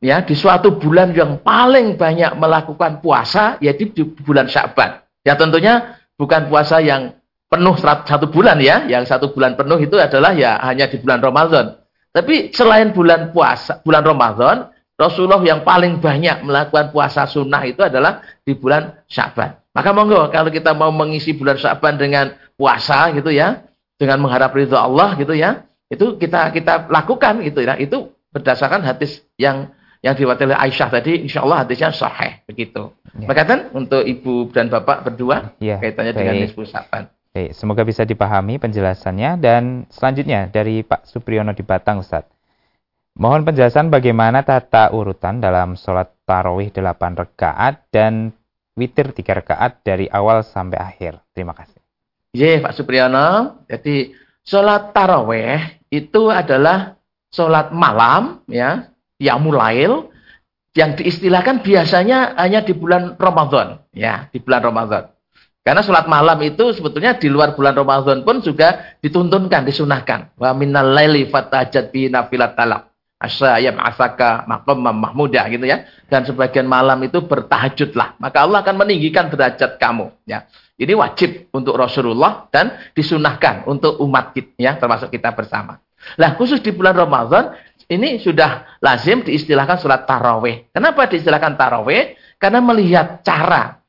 ya 0.00 0.24
di 0.24 0.32
suatu 0.32 0.80
bulan 0.80 1.12
yang 1.12 1.44
paling 1.44 1.94
banyak 2.00 2.34
melakukan 2.40 3.04
puasa 3.04 3.60
yaitu 3.60 3.92
di 3.92 4.02
bulan 4.02 4.48
Sya'ban. 4.48 5.04
Ya 5.22 5.36
tentunya 5.36 6.00
bukan 6.16 6.48
puasa 6.48 6.80
yang 6.80 7.20
penuh 7.52 7.76
satu 7.78 8.26
bulan 8.32 8.56
ya, 8.62 8.88
yang 8.88 9.04
satu 9.04 9.36
bulan 9.36 9.54
penuh 9.54 9.76
itu 9.76 10.00
adalah 10.00 10.32
ya 10.32 10.56
hanya 10.64 10.88
di 10.88 10.96
bulan 10.96 11.20
Ramadan. 11.20 11.76
Tapi 12.10 12.50
selain 12.50 12.90
bulan 12.90 13.30
puasa, 13.30 13.84
bulan 13.86 14.02
Ramadan, 14.02 14.56
Rasulullah 14.98 15.38
yang 15.44 15.62
paling 15.62 16.02
banyak 16.02 16.42
melakukan 16.42 16.90
puasa 16.90 17.28
sunnah 17.28 17.62
itu 17.62 17.84
adalah 17.84 18.24
di 18.42 18.56
bulan 18.56 19.04
Sya'ban. 19.06 19.60
Maka 19.70 19.90
monggo 19.94 20.26
kalau 20.34 20.50
kita 20.50 20.74
mau 20.74 20.90
mengisi 20.90 21.36
bulan 21.36 21.54
Sya'ban 21.54 22.00
dengan 22.00 22.34
puasa 22.58 23.14
gitu 23.14 23.30
ya, 23.30 23.62
dengan 24.00 24.24
mengharap 24.24 24.56
ridho 24.56 24.80
Allah 24.80 25.12
gitu 25.20 25.36
ya, 25.36 25.68
itu 25.92 26.16
kita 26.16 26.56
kita 26.56 26.88
lakukan 26.88 27.44
gitu 27.44 27.60
ya. 27.60 27.76
Itu 27.76 28.16
berdasarkan 28.32 28.80
hadis 28.80 29.20
yang 29.36 29.76
yang 30.00 30.16
diwakili 30.16 30.56
Aisyah 30.56 30.88
tadi, 30.88 31.20
insya 31.20 31.44
Allah 31.44 31.68
hadisnya 31.68 31.92
sahih 31.92 32.40
begitu. 32.48 32.96
Ya. 33.20 33.28
Kan 33.44 33.68
untuk 33.76 34.00
ibu 34.00 34.48
dan 34.48 34.72
bapak 34.72 35.04
berdua 35.04 35.52
ya, 35.60 35.76
kaitannya 35.76 36.16
baik. 36.16 36.20
dengan 36.24 36.34
nisfu 36.40 36.64
Sya'ban. 36.64 37.12
Baik, 37.30 37.52
semoga 37.52 37.84
bisa 37.84 38.02
dipahami 38.08 38.56
penjelasannya 38.56 39.38
dan 39.38 39.86
selanjutnya 39.92 40.48
dari 40.48 40.82
Pak 40.82 41.06
Supriyono 41.06 41.52
di 41.52 41.62
Batang 41.62 42.00
Ustaz. 42.00 42.26
Mohon 43.20 43.52
penjelasan 43.52 43.92
bagaimana 43.92 44.40
tata 44.40 44.90
urutan 44.90 45.44
dalam 45.44 45.76
sholat 45.76 46.10
tarawih 46.24 46.72
8 46.72 46.96
rakaat 46.96 47.86
dan 47.92 48.32
witir 48.78 49.12
3 49.12 49.44
rakaat 49.44 49.84
dari 49.84 50.08
awal 50.08 50.40
sampai 50.40 50.80
akhir. 50.80 51.20
Terima 51.36 51.52
kasih. 51.52 51.79
Iya 52.30 52.62
Pak 52.62 52.78
Supriyono, 52.78 53.58
jadi 53.66 54.14
sholat 54.46 54.94
tarawih 54.94 55.82
itu 55.90 56.30
adalah 56.30 56.94
sholat 57.34 57.74
malam 57.74 58.46
ya, 58.46 58.86
yang 59.18 59.42
mulail 59.42 60.14
yang 60.78 60.94
diistilahkan 60.94 61.66
biasanya 61.66 62.38
hanya 62.38 62.62
di 62.62 62.70
bulan 62.70 63.18
Ramadan 63.18 63.82
ya, 63.90 64.30
di 64.30 64.38
bulan 64.38 64.62
Ramadan. 64.62 65.10
Karena 65.60 65.84
sholat 65.84 66.08
malam 66.08 66.40
itu 66.40 66.72
sebetulnya 66.72 67.20
di 67.20 67.28
luar 67.28 67.52
bulan 67.52 67.76
Ramadan 67.76 68.24
pun 68.24 68.40
juga 68.40 68.96
dituntunkan, 69.04 69.68
disunahkan. 69.68 70.32
Wa 70.40 70.56
minnal 70.56 70.96
laili 70.96 71.28
fatajat 71.28 71.92
bi 71.92 72.08
nafilat 72.08 72.56
talak. 72.56 72.88
Asyayam 73.20 73.76
asaka 73.76 74.48
makom 74.48 74.80
mahmudah 74.80 75.44
gitu 75.52 75.68
ya. 75.68 75.84
Dan 76.08 76.24
sebagian 76.24 76.64
malam 76.64 76.96
itu 77.04 77.20
bertahajudlah. 77.20 78.16
Maka 78.16 78.48
Allah 78.48 78.64
akan 78.64 78.76
meninggikan 78.80 79.28
derajat 79.28 79.76
kamu. 79.76 80.08
Ya. 80.24 80.48
Ini 80.80 80.96
wajib 80.96 81.52
untuk 81.52 81.76
Rasulullah 81.76 82.48
dan 82.48 82.72
disunahkan 82.96 83.68
untuk 83.68 84.00
umat 84.00 84.32
kita, 84.32 84.56
ya, 84.56 84.72
termasuk 84.80 85.12
kita 85.12 85.36
bersama. 85.36 85.76
Nah 86.16 86.32
khusus 86.40 86.64
di 86.64 86.72
bulan 86.72 86.96
Ramadan 86.96 87.52
ini 87.92 88.16
sudah 88.16 88.80
lazim 88.80 89.20
diistilahkan 89.20 89.76
sholat 89.76 90.08
taraweh. 90.08 90.72
Kenapa 90.72 91.04
diistilahkan 91.04 91.60
taraweh? 91.60 92.16
Karena 92.40 92.64
melihat 92.64 93.20
cara 93.20 93.84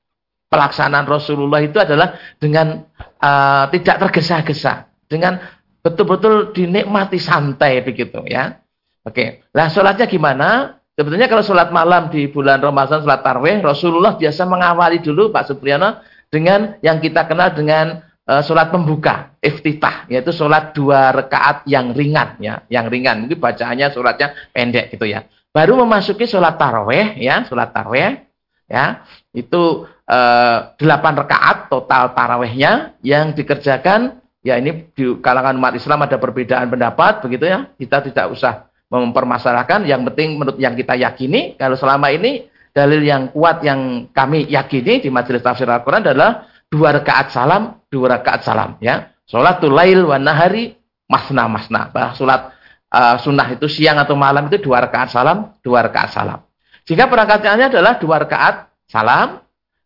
pelaksanaan 0.51 1.08
Rasulullah 1.08 1.63
itu 1.63 1.80
adalah 1.80 2.19
dengan 2.36 2.84
uh, 2.99 3.71
tidak 3.71 3.95
tergesa-gesa, 4.04 4.91
dengan 5.08 5.39
betul-betul 5.80 6.51
dinikmati 6.51 7.15
santai 7.15 7.80
begitu 7.88 8.19
ya. 8.27 8.60
Oke, 9.08 9.47
lah 9.56 9.71
sholatnya 9.71 10.06
gimana? 10.12 10.77
Sebetulnya 10.91 11.32
kalau 11.32 11.41
sholat 11.41 11.71
malam 11.71 12.12
di 12.12 12.27
bulan 12.27 12.60
Ramadan, 12.60 13.01
sholat 13.01 13.23
tarwih, 13.23 13.63
Rasulullah 13.63 14.19
biasa 14.19 14.43
mengawali 14.43 14.99
dulu 14.99 15.32
Pak 15.32 15.47
Supriyono 15.47 16.04
dengan 16.31 16.79
yang 16.79 17.03
kita 17.03 17.27
kenal 17.27 17.51
dengan 17.51 18.01
uh, 18.25 18.41
sholat 18.41 18.71
pembuka, 18.71 19.35
iftitah, 19.43 20.07
yaitu 20.07 20.31
sholat 20.31 20.71
dua 20.71 21.11
rekaat 21.11 21.67
yang 21.67 21.91
ringan 21.91 22.39
ya, 22.39 22.63
yang 22.71 22.87
ringan. 22.87 23.27
Mungkin 23.27 23.37
bacaannya 23.37 23.91
sholatnya 23.91 24.33
pendek 24.55 24.95
gitu 24.95 25.05
ya. 25.05 25.27
Baru 25.51 25.75
memasuki 25.77 26.23
sholat 26.25 26.55
tarwih 26.55 27.19
ya, 27.19 27.43
sholat 27.43 27.75
tarwih 27.75 28.23
ya, 28.71 29.03
itu 29.35 29.85
Eh, 30.11 30.59
delapan 30.75 31.23
rakaat 31.23 31.71
total 31.71 32.11
tarawehnya 32.11 32.99
yang 32.99 33.31
dikerjakan 33.31 34.19
ya 34.43 34.59
ini 34.59 34.91
di 34.91 35.07
kalangan 35.23 35.55
umat 35.55 35.71
Islam 35.71 36.03
ada 36.03 36.19
perbedaan 36.19 36.67
pendapat 36.67 37.23
begitu 37.23 37.47
ya 37.47 37.71
kita 37.79 38.11
tidak 38.11 38.35
usah 38.35 38.67
mempermasalahkan 38.91 39.87
yang 39.87 40.03
penting 40.11 40.35
menurut 40.35 40.59
yang 40.59 40.75
kita 40.75 40.99
yakini 40.99 41.55
kalau 41.55 41.79
selama 41.79 42.11
ini 42.11 42.50
dalil 42.71 43.03
yang 43.03 43.31
kuat 43.36 43.63
yang 43.63 44.12
kami 44.12 44.47
yakini 44.47 45.03
di 45.03 45.12
majelis 45.12 45.43
tafsir 45.43 45.67
Al-Quran 45.67 46.03
adalah 46.07 46.47
dua 46.71 46.95
rakaat 46.95 47.31
salam 47.31 47.84
dua 47.91 48.19
rakaat 48.19 48.41
salam 48.47 48.79
ya. 48.79 49.12
Sholatul 49.27 49.75
lail 49.75 50.03
wa 50.03 50.19
nahari 50.19 50.75
masna 51.07 51.47
masna. 51.47 51.91
Bah 51.91 52.15
sholat 52.15 52.51
uh, 52.91 53.15
sunnah 53.19 53.47
itu 53.51 53.67
siang 53.67 53.99
atau 53.99 54.15
malam 54.15 54.47
itu 54.47 54.60
dua 54.60 54.84
rakaat 54.84 55.12
salam 55.12 55.55
dua 55.63 55.84
rakaat 55.88 56.10
salam. 56.12 56.39
Jika 56.88 57.07
perangkatnya 57.07 57.71
adalah 57.71 57.99
dua 57.99 58.23
rakaat 58.23 58.71
salam 58.89 59.41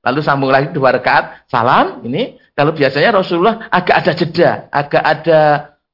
Lalu 0.06 0.20
sambung 0.22 0.54
lagi 0.54 0.70
dua 0.70 0.94
rakaat 0.94 1.50
salam. 1.50 2.06
Ini 2.06 2.38
kalau 2.54 2.78
biasanya 2.78 3.10
Rasulullah 3.10 3.66
agak 3.74 4.06
ada 4.06 4.12
jeda, 4.14 4.52
agak 4.70 5.02
ada 5.04 5.40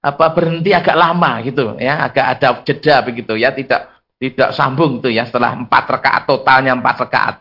apa 0.04 0.26
berhenti 0.36 0.76
agak 0.76 0.98
lama 1.00 1.40
gitu 1.48 1.80
ya, 1.80 2.04
agak 2.12 2.26
ada 2.36 2.48
jeda 2.68 2.96
begitu 3.08 3.40
ya, 3.40 3.56
tidak 3.56 4.01
tidak 4.22 4.54
sambung 4.54 5.02
tuh 5.02 5.10
ya 5.10 5.26
setelah 5.26 5.58
empat 5.58 5.90
rakaat 5.90 6.30
totalnya 6.30 6.78
empat 6.78 7.10
rakaat. 7.10 7.36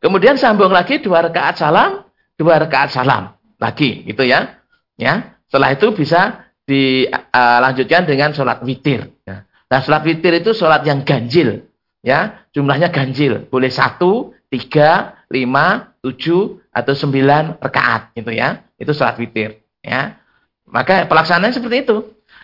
Kemudian 0.00 0.40
sambung 0.40 0.72
lagi 0.72 1.04
dua 1.04 1.20
rakaat 1.28 1.60
salam, 1.60 2.00
dua 2.40 2.56
rakaat 2.56 2.96
salam 2.96 3.36
lagi 3.60 4.08
gitu 4.08 4.24
ya. 4.24 4.56
Ya, 4.96 5.36
setelah 5.50 5.76
itu 5.76 5.92
bisa 5.92 6.48
dilanjutkan 6.64 8.08
dengan 8.08 8.32
sholat 8.32 8.64
witir. 8.64 9.12
Ya. 9.28 9.44
Nah, 9.68 9.80
sholat 9.84 10.06
witir 10.06 10.32
itu 10.38 10.54
sholat 10.54 10.86
yang 10.86 11.02
ganjil, 11.02 11.66
ya, 12.00 12.46
jumlahnya 12.54 12.94
ganjil, 12.94 13.50
boleh 13.50 13.74
satu, 13.74 14.32
tiga, 14.48 15.18
lima, 15.28 15.98
tujuh 15.98 16.62
atau 16.70 16.94
sembilan 16.94 17.58
rakaat 17.58 18.14
gitu 18.16 18.30
ya. 18.32 18.64
Itu 18.78 18.94
sholat 18.94 19.18
witir 19.18 19.60
ya. 19.82 20.16
Maka 20.64 21.04
pelaksanaannya 21.10 21.52
seperti 21.52 21.76
itu. 21.84 21.96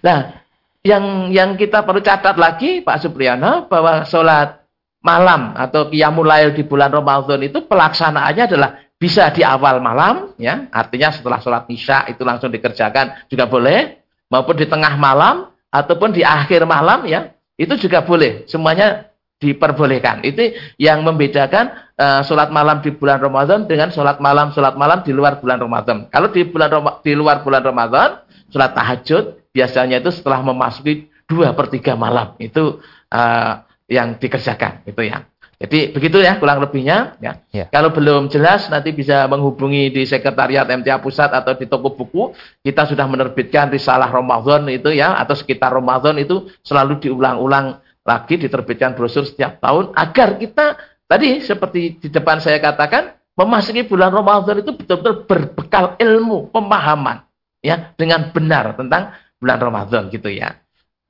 Nah, 0.04 0.39
yang 0.80 1.28
yang 1.28 1.50
kita 1.60 1.84
perlu 1.84 2.00
catat 2.00 2.40
lagi 2.40 2.80
Pak 2.80 3.04
Supriyono 3.04 3.68
bahwa 3.68 4.04
sholat 4.08 4.64
malam 5.00 5.56
atau 5.56 5.88
qiyamul 5.88 6.28
lail 6.28 6.52
di 6.52 6.64
bulan 6.64 6.92
Ramadan 6.92 7.40
itu 7.40 7.64
pelaksanaannya 7.64 8.44
adalah 8.48 8.70
bisa 9.00 9.32
di 9.32 9.40
awal 9.40 9.80
malam 9.80 10.36
ya, 10.36 10.68
artinya 10.68 11.08
setelah 11.08 11.40
sholat 11.40 11.64
isya 11.72 12.04
itu 12.12 12.20
langsung 12.20 12.52
dikerjakan 12.52 13.24
juga 13.32 13.48
boleh 13.48 14.04
maupun 14.28 14.60
di 14.60 14.68
tengah 14.68 14.92
malam 15.00 15.48
ataupun 15.72 16.12
di 16.12 16.20
akhir 16.20 16.68
malam 16.68 17.08
ya, 17.08 17.32
itu 17.56 17.80
juga 17.80 18.04
boleh. 18.04 18.44
Semuanya 18.44 19.08
diperbolehkan. 19.40 20.20
Itu 20.20 20.52
yang 20.76 21.00
membedakan 21.00 21.96
uh, 21.96 22.20
sholat 22.20 22.52
malam 22.52 22.84
di 22.84 22.92
bulan 22.92 23.24
Ramadan 23.24 23.64
dengan 23.64 23.88
sholat 23.88 24.20
malam 24.20 24.52
sholat 24.52 24.76
malam 24.76 25.00
di 25.00 25.16
luar 25.16 25.40
bulan 25.40 25.56
Ramadan. 25.56 26.12
Kalau 26.12 26.28
di 26.28 26.44
bulan 26.44 26.68
di 27.00 27.16
luar 27.16 27.40
bulan 27.40 27.64
Ramadan, 27.64 28.20
sholat 28.52 28.76
tahajud 28.76 29.39
biasanya 29.50 29.98
itu 30.02 30.10
setelah 30.14 30.42
memasuki 30.42 31.10
dua 31.26 31.54
per 31.54 31.70
tiga 31.70 31.94
malam 31.94 32.34
itu 32.42 32.82
uh, 33.10 33.52
yang 33.90 34.18
dikerjakan 34.18 34.86
itu 34.86 35.02
ya. 35.06 35.26
Jadi 35.60 35.92
begitu 35.92 36.24
ya 36.24 36.40
kurang 36.40 36.64
lebihnya 36.64 37.20
ya. 37.20 37.36
ya. 37.52 37.68
Kalau 37.68 37.92
belum 37.92 38.32
jelas 38.32 38.72
nanti 38.72 38.96
bisa 38.96 39.28
menghubungi 39.28 39.92
di 39.92 40.08
sekretariat 40.08 40.64
MTA 40.64 41.04
Pusat 41.04 41.36
atau 41.36 41.52
di 41.52 41.68
toko 41.68 41.92
buku. 41.92 42.32
Kita 42.64 42.88
sudah 42.88 43.04
menerbitkan 43.04 43.68
risalah 43.68 44.08
Ramadan 44.08 44.64
itu 44.72 44.88
ya 44.88 45.20
atau 45.20 45.36
sekitar 45.36 45.76
Ramadan 45.76 46.16
itu 46.16 46.48
selalu 46.64 47.04
diulang-ulang 47.04 47.76
lagi 48.08 48.40
diterbitkan 48.40 48.96
brosur 48.96 49.28
setiap 49.28 49.60
tahun 49.60 49.92
agar 49.92 50.40
kita 50.40 50.80
tadi 51.04 51.44
seperti 51.44 52.00
di 52.00 52.08
depan 52.08 52.40
saya 52.40 52.56
katakan 52.56 53.12
memasuki 53.36 53.84
bulan 53.84 54.16
Ramadan 54.16 54.64
itu 54.64 54.72
betul-betul 54.72 55.28
berbekal 55.28 56.00
ilmu, 56.00 56.48
pemahaman 56.48 57.20
ya 57.60 57.92
dengan 58.00 58.32
benar 58.32 58.72
tentang 58.80 59.12
bulan 59.40 59.58
Ramadan 59.58 60.12
gitu 60.12 60.28
ya. 60.28 60.60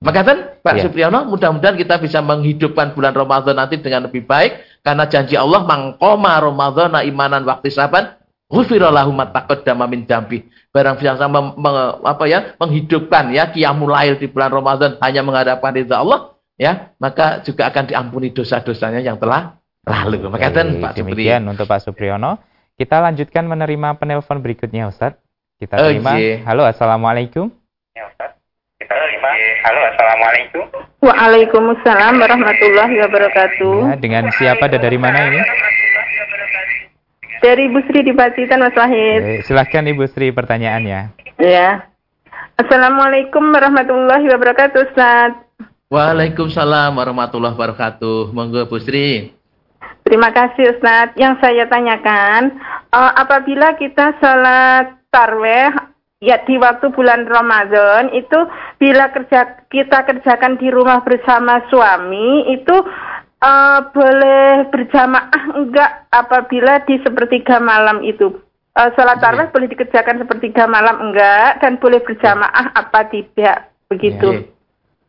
Maka 0.01 0.25
kan 0.25 0.39
Pak 0.65 0.75
ya. 0.81 0.83
Supriyono 0.89 1.29
mudah-mudahan 1.29 1.77
kita 1.77 2.01
bisa 2.01 2.25
menghidupkan 2.25 2.97
bulan 2.97 3.13
Ramadan 3.13 3.61
nanti 3.61 3.77
dengan 3.77 4.09
lebih 4.09 4.25
baik 4.25 4.81
karena 4.81 5.05
janji 5.05 5.37
Allah 5.37 5.61
mangkoma 5.69 6.41
Ramadan 6.41 6.97
imanan 7.05 7.45
waktu 7.45 7.69
saban 7.69 8.17
ghufirallahu 8.49 9.13
mataqaddama 9.13 9.85
min 9.85 10.09
dambi. 10.09 10.49
Barang 10.73 10.97
siapa 10.97 11.29
apa 12.01 12.25
ya 12.25 12.57
menghidupkan 12.57 13.29
ya 13.35 13.53
qiyamul 13.53 13.93
lail 13.93 14.17
di 14.17 14.27
bulan 14.31 14.49
Ramadan 14.49 14.97
hanya 15.05 15.21
mengharapkan 15.21 15.77
ridha 15.77 16.01
Allah, 16.01 16.33
ya 16.57 16.97
maka 16.97 17.45
juga 17.45 17.69
akan 17.69 17.93
diampuni 17.93 18.33
dosa-dosanya 18.33 19.05
yang 19.05 19.21
telah 19.21 19.61
lalu. 19.85 20.33
Maka 20.33 20.49
Pak 20.49 20.97
demikian 20.97 21.45
untuk 21.45 21.69
Pak 21.69 21.85
Supriyono. 21.85 22.41
Kita 22.81 23.05
lanjutkan 23.05 23.45
menerima 23.45 24.01
penelpon 24.01 24.41
berikutnya 24.41 24.89
Ustaz. 24.89 25.13
Kita 25.61 25.77
terima. 25.77 26.17
Okay. 26.17 26.41
Halo, 26.41 26.65
Assalamualaikum. 26.65 27.60
Ya 28.01 28.09
Ustaz. 28.09 28.33
Kita 28.81 28.97
terima. 28.97 29.29
Halo, 29.61 29.81
Assalamualaikum. 29.93 30.65
Waalaikumsalam 31.05 32.17
warahmatullahi 32.17 32.97
wabarakatuh. 32.97 33.77
Ya, 33.93 33.97
dengan 34.01 34.25
siapa 34.41 34.73
dan 34.73 34.81
dari 34.81 34.97
mana 34.97 35.29
ini? 35.29 35.41
Dari 37.45 37.69
Ibu 37.69 37.85
Sri 37.85 38.01
di 38.01 38.17
Pacitan, 38.17 38.65
Mas 38.65 38.73
Wahid. 38.73 39.45
silahkan 39.45 39.85
Ibu 39.85 40.09
Sri 40.09 40.33
pertanyaannya. 40.33 41.13
Ya. 41.45 41.93
Assalamualaikum 42.57 43.53
warahmatullahi 43.53 44.33
wabarakatuh, 44.33 44.81
Ustaz. 44.81 45.37
Waalaikumsalam 45.93 46.97
warahmatullahi 46.97 47.53
wabarakatuh. 47.53 48.33
Monggo 48.33 48.65
Bu 48.65 48.81
Sri. 48.81 49.37
Terima 50.09 50.33
kasih 50.33 50.73
Ustadz. 50.73 51.21
Yang 51.21 51.45
saya 51.45 51.69
tanyakan, 51.69 52.65
uh, 52.97 53.13
apabila 53.21 53.77
kita 53.77 54.17
sholat 54.25 54.97
tarweh 55.13 55.90
ya 56.21 56.37
di 56.45 56.61
waktu 56.61 56.93
bulan 56.93 57.25
Ramadan 57.25 58.13
itu 58.13 58.39
bila 58.77 59.09
kerja 59.09 59.65
kita 59.73 60.05
kerjakan 60.05 60.61
di 60.61 60.69
rumah 60.69 61.01
bersama 61.01 61.65
suami 61.73 62.45
itu 62.53 62.77
uh, 63.41 63.81
boleh 63.89 64.69
berjamaah 64.69 65.57
enggak 65.57 66.13
apabila 66.13 66.85
di 66.85 67.01
sepertiga 67.01 67.57
malam 67.57 68.05
itu 68.05 68.37
uh, 68.77 68.91
sholat 68.95 69.17
Iya. 69.19 69.25
tarweh 69.25 69.49
boleh 69.49 69.69
dikerjakan 69.73 70.21
sepertiga 70.21 70.69
malam 70.69 71.11
enggak 71.11 71.59
dan 71.65 71.81
boleh 71.81 72.05
berjamaah 72.05 72.69
apa 72.77 73.01
tidak 73.09 73.73
begitu. 73.89 74.45
Iya. 74.45 74.60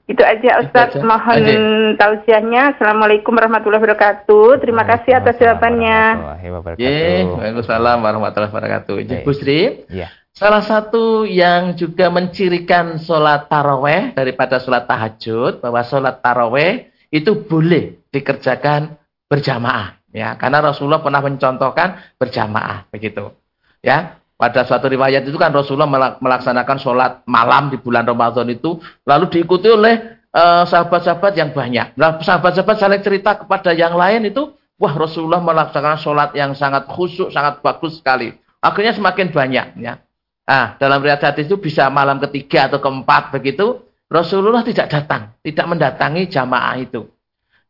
Itu 0.09 0.21
aja 0.25 0.59
Ustaz, 0.65 0.97
aja. 0.97 1.05
mohon 1.05 1.39
Aja. 1.39 1.55
tausiahnya. 1.95 2.75
Assalamualaikum 2.75 3.31
warahmatullahi 3.31 3.79
wabarakatuh. 3.79 4.59
Terima 4.59 4.83
kasih 4.83 5.17
atas 5.17 5.35
jawabannya. 5.39 5.99
Warahmatullahi 6.19 6.49
wabarakatuh. 6.51 6.83
Ye, 6.83 7.23
Waalaikumsalam 7.25 7.97
warahmatullahi 8.01 8.51
wabarakatuh. 8.51 8.93
Bu 9.23 9.31
Sri, 9.31 9.85
Iya. 9.87 10.07
salah 10.33 10.63
satu 10.65 11.23
yang 11.23 11.77
juga 11.79 12.11
mencirikan 12.11 12.99
sholat 12.99 13.47
taraweh 13.47 14.11
daripada 14.17 14.59
sholat 14.59 14.83
tahajud, 14.89 15.63
bahwa 15.63 15.81
sholat 15.85 16.19
taraweh 16.19 16.91
itu 17.13 17.31
boleh 17.47 18.01
dikerjakan 18.11 18.97
berjamaah. 19.31 20.01
Ya, 20.11 20.35
karena 20.35 20.59
Rasulullah 20.59 20.99
pernah 20.99 21.23
mencontohkan 21.23 22.19
berjamaah, 22.19 22.91
begitu. 22.91 23.31
Ya, 23.79 24.19
pada 24.41 24.65
suatu 24.65 24.89
riwayat 24.89 25.21
itu 25.21 25.37
kan 25.37 25.53
Rasulullah 25.53 25.85
melak- 25.85 26.17
melaksanakan 26.17 26.77
sholat 26.81 27.11
malam 27.29 27.69
di 27.69 27.77
bulan 27.77 28.09
Ramadan 28.09 28.49
itu, 28.49 28.81
lalu 29.05 29.29
diikuti 29.29 29.69
oleh 29.69 30.17
eh, 30.33 30.63
sahabat-sahabat 30.65 31.37
yang 31.37 31.53
banyak. 31.53 31.93
Nah, 31.93 32.17
sahabat-sahabat 32.17 32.75
saling 32.81 33.05
cerita 33.05 33.37
kepada 33.37 33.69
yang 33.69 33.93
lain 33.93 34.33
itu, 34.33 34.49
wah 34.81 34.97
Rasulullah 34.97 35.45
melaksanakan 35.45 36.01
sholat 36.01 36.33
yang 36.33 36.57
sangat 36.57 36.89
khusyuk, 36.89 37.29
sangat 37.29 37.61
bagus 37.61 38.01
sekali. 38.01 38.33
Akhirnya 38.57 38.97
semakin 38.97 39.29
banyak, 39.29 39.77
ya. 39.77 40.01
Ah, 40.49 40.73
dalam 40.81 41.05
riwayat 41.05 41.21
hadis 41.21 41.45
itu 41.45 41.61
bisa 41.61 41.85
malam 41.93 42.17
ketiga 42.17 42.65
atau 42.65 42.81
keempat 42.81 43.29
begitu, 43.29 43.85
Rasulullah 44.09 44.65
tidak 44.65 44.89
datang, 44.89 45.37
tidak 45.45 45.65
mendatangi 45.69 46.25
jamaah 46.27 46.81
itu. 46.81 47.05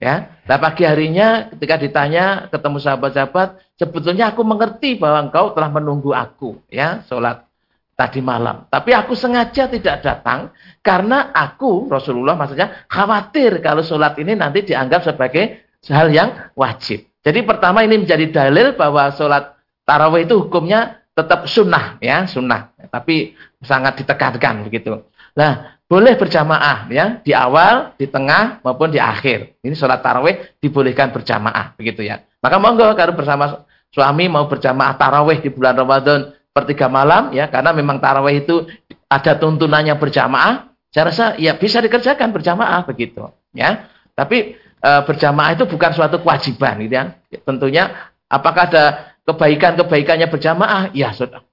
Ya, 0.02 0.42
nah 0.50 0.58
pagi 0.58 0.82
harinya 0.82 1.54
ketika 1.54 1.78
ditanya 1.78 2.50
ketemu 2.50 2.82
sahabat-sahabat, 2.82 3.62
sebetulnya 3.82 4.30
aku 4.30 4.46
mengerti 4.46 5.02
bahwa 5.02 5.26
engkau 5.26 5.58
telah 5.58 5.74
menunggu 5.74 6.14
aku, 6.14 6.62
ya, 6.70 7.02
sholat 7.10 7.50
tadi 7.98 8.22
malam. 8.22 8.70
Tapi 8.70 8.94
aku 8.94 9.18
sengaja 9.18 9.66
tidak 9.66 10.06
datang 10.06 10.54
karena 10.86 11.34
aku 11.34 11.90
Rasulullah 11.90 12.38
maksudnya 12.38 12.86
khawatir 12.86 13.58
kalau 13.62 13.82
sholat 13.82 14.14
ini 14.22 14.38
nanti 14.38 14.62
dianggap 14.62 15.02
sebagai 15.02 15.66
hal 15.90 16.14
yang 16.14 16.54
wajib. 16.54 17.10
Jadi 17.22 17.42
pertama 17.42 17.82
ini 17.82 18.02
menjadi 18.02 18.30
dalil 18.30 18.78
bahwa 18.78 19.10
sholat 19.14 19.58
tarawih 19.86 20.30
itu 20.30 20.46
hukumnya 20.46 21.02
tetap 21.14 21.46
sunnah, 21.50 22.02
ya 22.02 22.26
sunnah. 22.26 22.74
Tapi 22.90 23.34
sangat 23.62 24.02
ditekankan 24.02 24.66
begitu. 24.66 25.06
Nah, 25.38 25.78
boleh 25.86 26.18
berjamaah 26.18 26.90
ya 26.90 27.22
di 27.22 27.34
awal, 27.34 27.94
di 27.98 28.10
tengah 28.10 28.62
maupun 28.66 28.90
di 28.90 28.98
akhir. 28.98 29.62
Ini 29.62 29.74
sholat 29.78 30.02
tarawih 30.02 30.58
dibolehkan 30.58 31.14
berjamaah 31.14 31.78
begitu 31.78 32.02
ya. 32.02 32.26
Maka 32.42 32.58
monggo 32.58 32.90
kalau 32.98 33.14
bersama 33.14 33.70
suami 33.92 34.32
mau 34.32 34.48
berjamaah 34.48 34.96
tarawih 34.96 35.44
di 35.44 35.52
bulan 35.52 35.76
Ramadan 35.76 36.32
pertiga 36.52 36.92
malam 36.92 37.32
ya 37.32 37.48
karena 37.48 37.72
memang 37.72 38.00
tarawih 38.00 38.44
itu 38.44 38.68
ada 39.12 39.36
tuntunannya 39.38 39.96
berjamaah. 40.00 40.72
Saya 40.92 41.08
rasa 41.08 41.26
ya 41.40 41.56
bisa 41.56 41.80
dikerjakan 41.80 42.36
berjamaah 42.36 42.84
begitu 42.84 43.24
ya. 43.56 43.88
Tapi 44.12 44.60
e, 44.60 44.92
berjamaah 45.08 45.56
itu 45.56 45.64
bukan 45.68 45.92
suatu 45.96 46.20
kewajiban 46.20 46.84
gitu 46.84 46.96
ya. 46.96 47.04
Tentunya 47.48 48.12
apakah 48.28 48.68
ada 48.68 48.84
kebaikan-kebaikannya 49.24 50.28
berjamaah? 50.28 50.92
Ya 50.92 51.16
sudah. 51.16 51.44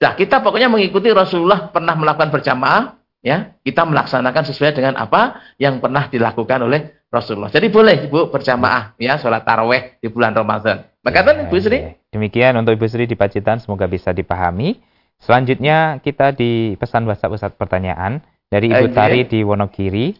Nah, 0.00 0.16
kita 0.16 0.40
pokoknya 0.40 0.72
mengikuti 0.72 1.12
Rasulullah 1.12 1.68
pernah 1.68 1.92
melakukan 1.92 2.32
berjamaah, 2.32 2.96
ya. 3.20 3.52
Kita 3.60 3.84
melaksanakan 3.84 4.48
sesuai 4.48 4.72
dengan 4.80 4.96
apa 4.96 5.44
yang 5.60 5.76
pernah 5.76 6.08
dilakukan 6.08 6.64
oleh 6.64 7.04
Rasulullah. 7.12 7.52
Jadi 7.52 7.68
boleh 7.68 8.08
Ibu 8.08 8.32
berjamaah 8.32 8.96
ya 8.96 9.20
salat 9.20 9.44
tarawih 9.44 10.00
di 10.00 10.08
bulan 10.08 10.32
Ramadan. 10.32 10.89
Makanya 11.00 11.48
Ibu 11.48 11.56
Sri, 11.56 11.96
Demikian 12.12 12.60
untuk 12.60 12.76
Ibu 12.76 12.84
Sri 12.84 13.08
di 13.08 13.16
Pacitan, 13.16 13.56
semoga 13.56 13.88
bisa 13.88 14.12
dipahami. 14.12 14.76
Selanjutnya 15.20 16.00
kita 16.04 16.36
di 16.36 16.76
pesan 16.76 17.08
WhatsApp 17.08 17.36
Ustaz 17.36 17.52
pertanyaan 17.56 18.20
dari 18.52 18.68
Ibu 18.68 18.92
Oke. 18.92 18.96
Tari 18.96 19.20
di 19.24 19.40
Wonogiri. 19.40 20.12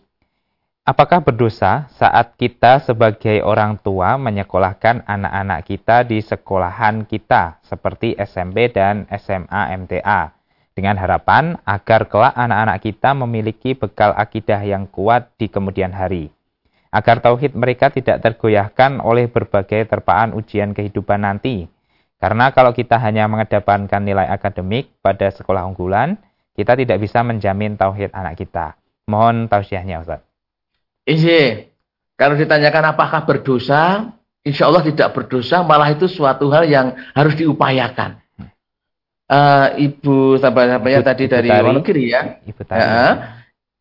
Apakah 0.88 1.20
berdosa 1.20 1.92
saat 1.92 2.40
kita 2.40 2.80
sebagai 2.80 3.44
orang 3.44 3.76
tua 3.84 4.16
menyekolahkan 4.16 5.04
anak-anak 5.04 5.68
kita 5.68 6.08
di 6.08 6.24
sekolahan 6.24 7.04
kita 7.04 7.60
seperti 7.60 8.16
SMP 8.16 8.72
dan 8.72 9.04
SMA 9.12 9.76
MTA 9.76 10.32
dengan 10.72 10.96
harapan 10.96 11.60
agar 11.68 12.08
kelak 12.08 12.32
anak-anak 12.32 12.80
kita 12.80 13.12
memiliki 13.12 13.76
bekal 13.76 14.16
akidah 14.16 14.64
yang 14.64 14.88
kuat 14.88 15.28
di 15.36 15.52
kemudian 15.52 15.92
hari 15.92 16.32
agar 16.90 17.22
tauhid 17.22 17.54
mereka 17.54 17.88
tidak 17.94 18.18
tergoyahkan 18.22 18.98
oleh 18.98 19.30
berbagai 19.30 19.86
terpaan 19.86 20.34
ujian 20.34 20.74
kehidupan 20.74 21.22
nanti. 21.22 21.70
Karena 22.20 22.52
kalau 22.52 22.76
kita 22.76 23.00
hanya 23.00 23.24
mengedepankan 23.30 24.04
nilai 24.04 24.28
akademik 24.28 24.92
pada 25.00 25.32
sekolah 25.32 25.64
unggulan, 25.64 26.20
kita 26.52 26.76
tidak 26.76 27.00
bisa 27.00 27.24
menjamin 27.24 27.80
tauhid 27.80 28.12
anak 28.12 28.36
kita. 28.36 28.76
Mohon 29.08 29.48
tausiahnya 29.48 30.04
Ustaz. 30.04 30.20
Iya. 31.08 31.72
Kalau 32.20 32.36
ditanyakan 32.36 32.92
apakah 32.92 33.24
berdosa, 33.24 34.12
insya 34.44 34.68
Allah 34.68 34.84
tidak 34.84 35.16
berdosa, 35.16 35.64
malah 35.64 35.88
itu 35.88 36.04
suatu 36.04 36.52
hal 36.52 36.68
yang 36.68 36.92
harus 37.16 37.32
diupayakan. 37.40 38.20
Eh, 39.30 39.68
Ibu 39.86 40.42
sahabat-sahabatnya 40.42 41.00
tadi 41.06 41.24
Ibu 41.30 41.32
dari. 41.32 41.48
Wonogiri 41.48 42.04
ya. 42.10 42.42
Ibu 42.44 42.62
Tari. 42.66 42.82
Ya. 42.82 43.39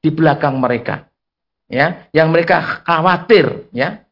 di 0.00 0.10
belakang 0.10 0.56
mereka. 0.56 1.06
Ya, 1.70 2.10
yang 2.10 2.34
mereka 2.34 2.82
khawatir, 2.82 3.70
ya. 3.70 4.02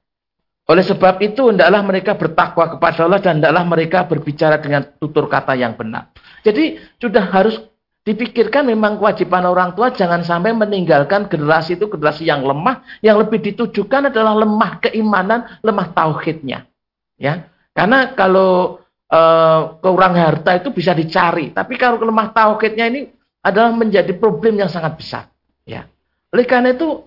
Oleh 0.69 0.85
sebab 0.85 1.19
itu 1.25 1.49
hendaklah 1.49 1.81
mereka 1.81 2.13
bertakwa 2.13 2.77
kepada 2.77 3.09
Allah 3.09 3.25
dan 3.25 3.41
hendaklah 3.41 3.65
mereka 3.65 4.05
berbicara 4.05 4.61
dengan 4.61 4.85
tutur 5.01 5.25
kata 5.25 5.57
yang 5.57 5.75
benar. 5.75 6.13
Jadi 6.45 6.77
sudah 7.01 7.25
harus 7.25 7.57
dipikirkan 8.05 8.69
memang 8.69 9.01
kewajiban 9.01 9.49
orang 9.49 9.73
tua 9.73 9.93
jangan 9.93 10.21
sampai 10.21 10.53
meninggalkan 10.53 11.25
generasi 11.29 11.81
itu 11.81 11.89
generasi 11.89 12.29
yang 12.29 12.45
lemah, 12.45 12.85
yang 13.01 13.17
lebih 13.17 13.41
ditujukan 13.49 14.13
adalah 14.13 14.37
lemah 14.37 14.81
keimanan, 14.85 15.49
lemah 15.65 15.89
tauhidnya. 15.97 16.69
Ya. 17.17 17.49
Karena 17.73 18.13
kalau 18.13 18.85
eh, 19.09 19.61
kurang 19.81 20.21
harta 20.21 20.53
itu 20.53 20.69
bisa 20.69 20.93
dicari, 20.93 21.49
tapi 21.57 21.81
kalau 21.81 21.97
lemah 22.05 22.29
tauhidnya 22.37 22.93
ini 22.93 23.09
adalah 23.41 23.73
menjadi 23.73 24.13
problem 24.21 24.61
yang 24.61 24.69
sangat 24.69 25.01
besar. 25.01 25.25
Ya. 25.69 25.85
Oleh 26.33 26.49
karena 26.49 26.73
itu 26.73 27.05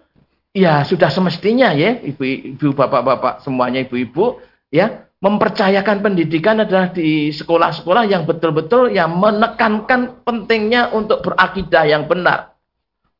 ya 0.53 0.85
sudah 0.85 1.09
semestinya 1.09 1.73
ya 1.73 1.97
ibu-ibu 1.97 2.77
bapak-bapak 2.77 3.41
semuanya 3.41 3.81
ibu-ibu 3.81 4.37
ya 4.69 5.09
mempercayakan 5.21 6.01
pendidikan 6.01 6.61
adalah 6.61 6.93
di 6.93 7.33
sekolah-sekolah 7.33 8.05
yang 8.09 8.29
betul-betul 8.29 8.93
yang 8.93 9.17
menekankan 9.17 10.21
pentingnya 10.21 10.93
untuk 10.93 11.25
berakidah 11.25 11.85
yang 11.89 12.05
benar. 12.05 12.53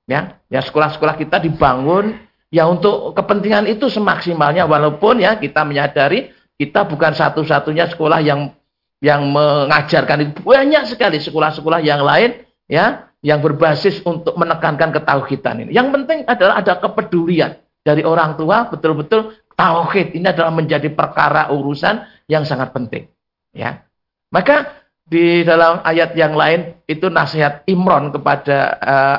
Ya, 0.10 0.42
ya 0.50 0.62
sekolah-sekolah 0.66 1.18
kita 1.18 1.42
dibangun 1.42 2.18
ya 2.50 2.66
untuk 2.68 3.14
kepentingan 3.14 3.70
itu 3.70 3.88
semaksimalnya 3.88 4.66
walaupun 4.66 5.22
ya 5.22 5.38
kita 5.38 5.62
menyadari 5.62 6.34
kita 6.58 6.86
bukan 6.86 7.14
satu-satunya 7.14 7.90
sekolah 7.90 8.20
yang 8.22 8.54
yang 9.02 9.26
mengajarkan 9.34 10.30
itu 10.30 10.46
banyak 10.46 10.86
sekali 10.90 11.18
sekolah-sekolah 11.18 11.82
yang 11.82 12.06
lain 12.06 12.38
ya 12.70 13.11
yang 13.22 13.40
berbasis 13.42 14.02
untuk 14.04 14.34
menekankan 14.38 14.90
ketauhidan 14.94 15.66
ini. 15.66 15.72
Yang 15.74 15.94
penting 15.94 16.20
adalah 16.26 16.62
ada 16.62 16.74
kepedulian 16.82 17.58
dari 17.82 18.02
orang 18.02 18.38
tua 18.38 18.70
betul-betul 18.70 19.38
tauhid 19.54 20.18
ini 20.18 20.26
adalah 20.30 20.50
menjadi 20.54 20.90
perkara 20.90 21.54
urusan 21.54 22.02
yang 22.26 22.46
sangat 22.46 22.74
penting. 22.74 23.10
Ya. 23.54 23.86
Maka 24.34 24.82
di 25.06 25.44
dalam 25.44 25.84
ayat 25.84 26.16
yang 26.18 26.34
lain 26.34 26.82
itu 26.88 27.12
nasihat 27.12 27.68
Imron 27.68 28.10
kepada 28.16 28.58
uh, 28.80 29.18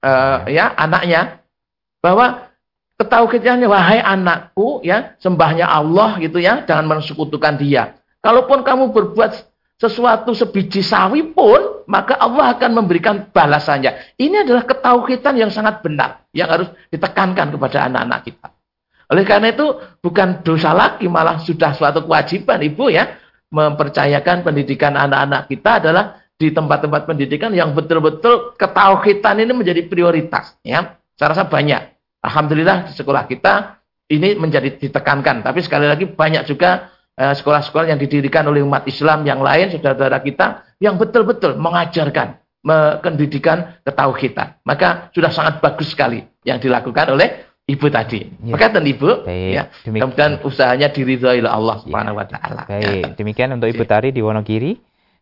uh, 0.00 0.38
ya 0.48 0.72
anaknya 0.74 1.44
bahwa 2.00 2.50
ketauhidannya 2.96 3.68
wahai 3.68 4.00
anakku 4.00 4.80
ya, 4.84 5.16
sembahnya 5.20 5.68
Allah 5.68 6.16
gitu 6.20 6.40
ya, 6.40 6.64
jangan 6.64 6.88
mensekutukan 6.88 7.56
dia. 7.60 7.96
Kalaupun 8.20 8.60
kamu 8.64 8.92
berbuat 8.92 9.49
sesuatu 9.80 10.36
sebiji 10.36 10.84
sawi 10.84 11.32
pun, 11.32 11.88
maka 11.88 12.20
Allah 12.20 12.52
akan 12.52 12.84
memberikan 12.84 13.32
balasannya. 13.32 14.12
Ini 14.20 14.44
adalah 14.44 14.68
ketauhidan 14.68 15.40
yang 15.40 15.48
sangat 15.48 15.80
benar, 15.80 16.28
yang 16.36 16.52
harus 16.52 16.68
ditekankan 16.92 17.48
kepada 17.48 17.88
anak-anak 17.88 18.20
kita. 18.28 18.48
Oleh 19.10 19.24
karena 19.24 19.56
itu, 19.56 19.66
bukan 20.04 20.44
dosa 20.44 20.76
lagi, 20.76 21.08
malah 21.08 21.40
sudah 21.40 21.72
suatu 21.72 22.04
kewajiban, 22.04 22.60
Ibu 22.60 22.92
ya, 22.92 23.08
mempercayakan 23.50 24.44
pendidikan 24.44 24.94
anak-anak 24.94 25.48
kita 25.48 25.82
adalah 25.82 26.20
di 26.36 26.52
tempat-tempat 26.52 27.08
pendidikan 27.08 27.50
yang 27.50 27.72
betul-betul 27.72 28.54
ketauhidan 28.60 29.40
ini 29.40 29.52
menjadi 29.56 29.82
prioritas. 29.88 30.60
Ya, 30.60 31.00
saya 31.16 31.32
rasa 31.36 31.48
banyak. 31.48 31.96
Alhamdulillah 32.20 32.92
di 32.92 32.92
sekolah 32.96 33.24
kita 33.24 33.80
ini 34.12 34.36
menjadi 34.36 34.76
ditekankan. 34.76 35.40
Tapi 35.40 35.60
sekali 35.64 35.88
lagi 35.88 36.04
banyak 36.04 36.44
juga 36.44 36.92
sekolah-sekolah 37.20 37.92
yang 37.92 38.00
didirikan 38.00 38.48
oleh 38.48 38.64
umat 38.64 38.88
Islam 38.88 39.28
yang 39.28 39.44
lain, 39.44 39.68
saudara-saudara 39.76 40.24
kita, 40.24 40.64
yang 40.80 40.96
betul-betul 40.96 41.60
mengajarkan 41.60 42.40
pendidikan 43.04 43.76
ketauhidan. 43.84 44.56
Maka 44.64 45.12
sudah 45.12 45.28
sangat 45.28 45.60
bagus 45.60 45.92
sekali 45.92 46.24
yang 46.44 46.56
dilakukan 46.56 47.12
oleh 47.12 47.50
ibu 47.68 47.86
tadi. 47.92 48.26
Ya. 48.42 48.52
Maka 48.56 48.72
dan 48.74 48.84
ibu, 48.84 49.24
Baik. 49.24 49.52
ya, 49.52 49.62
kemudian 49.84 50.40
usahanya 50.42 50.88
diridhoi 50.90 51.44
oleh 51.44 51.52
Allah 51.52 51.76
ya. 51.78 51.82
Subhanahu 51.86 52.16
wa 52.18 52.26
taala. 52.26 52.62
Baik, 52.66 52.84
ya. 52.84 53.08
demikian 53.14 53.54
untuk 53.54 53.70
Ibu 53.70 53.84
Tari 53.86 54.10
di 54.10 54.20
Wonogiri. 54.20 54.80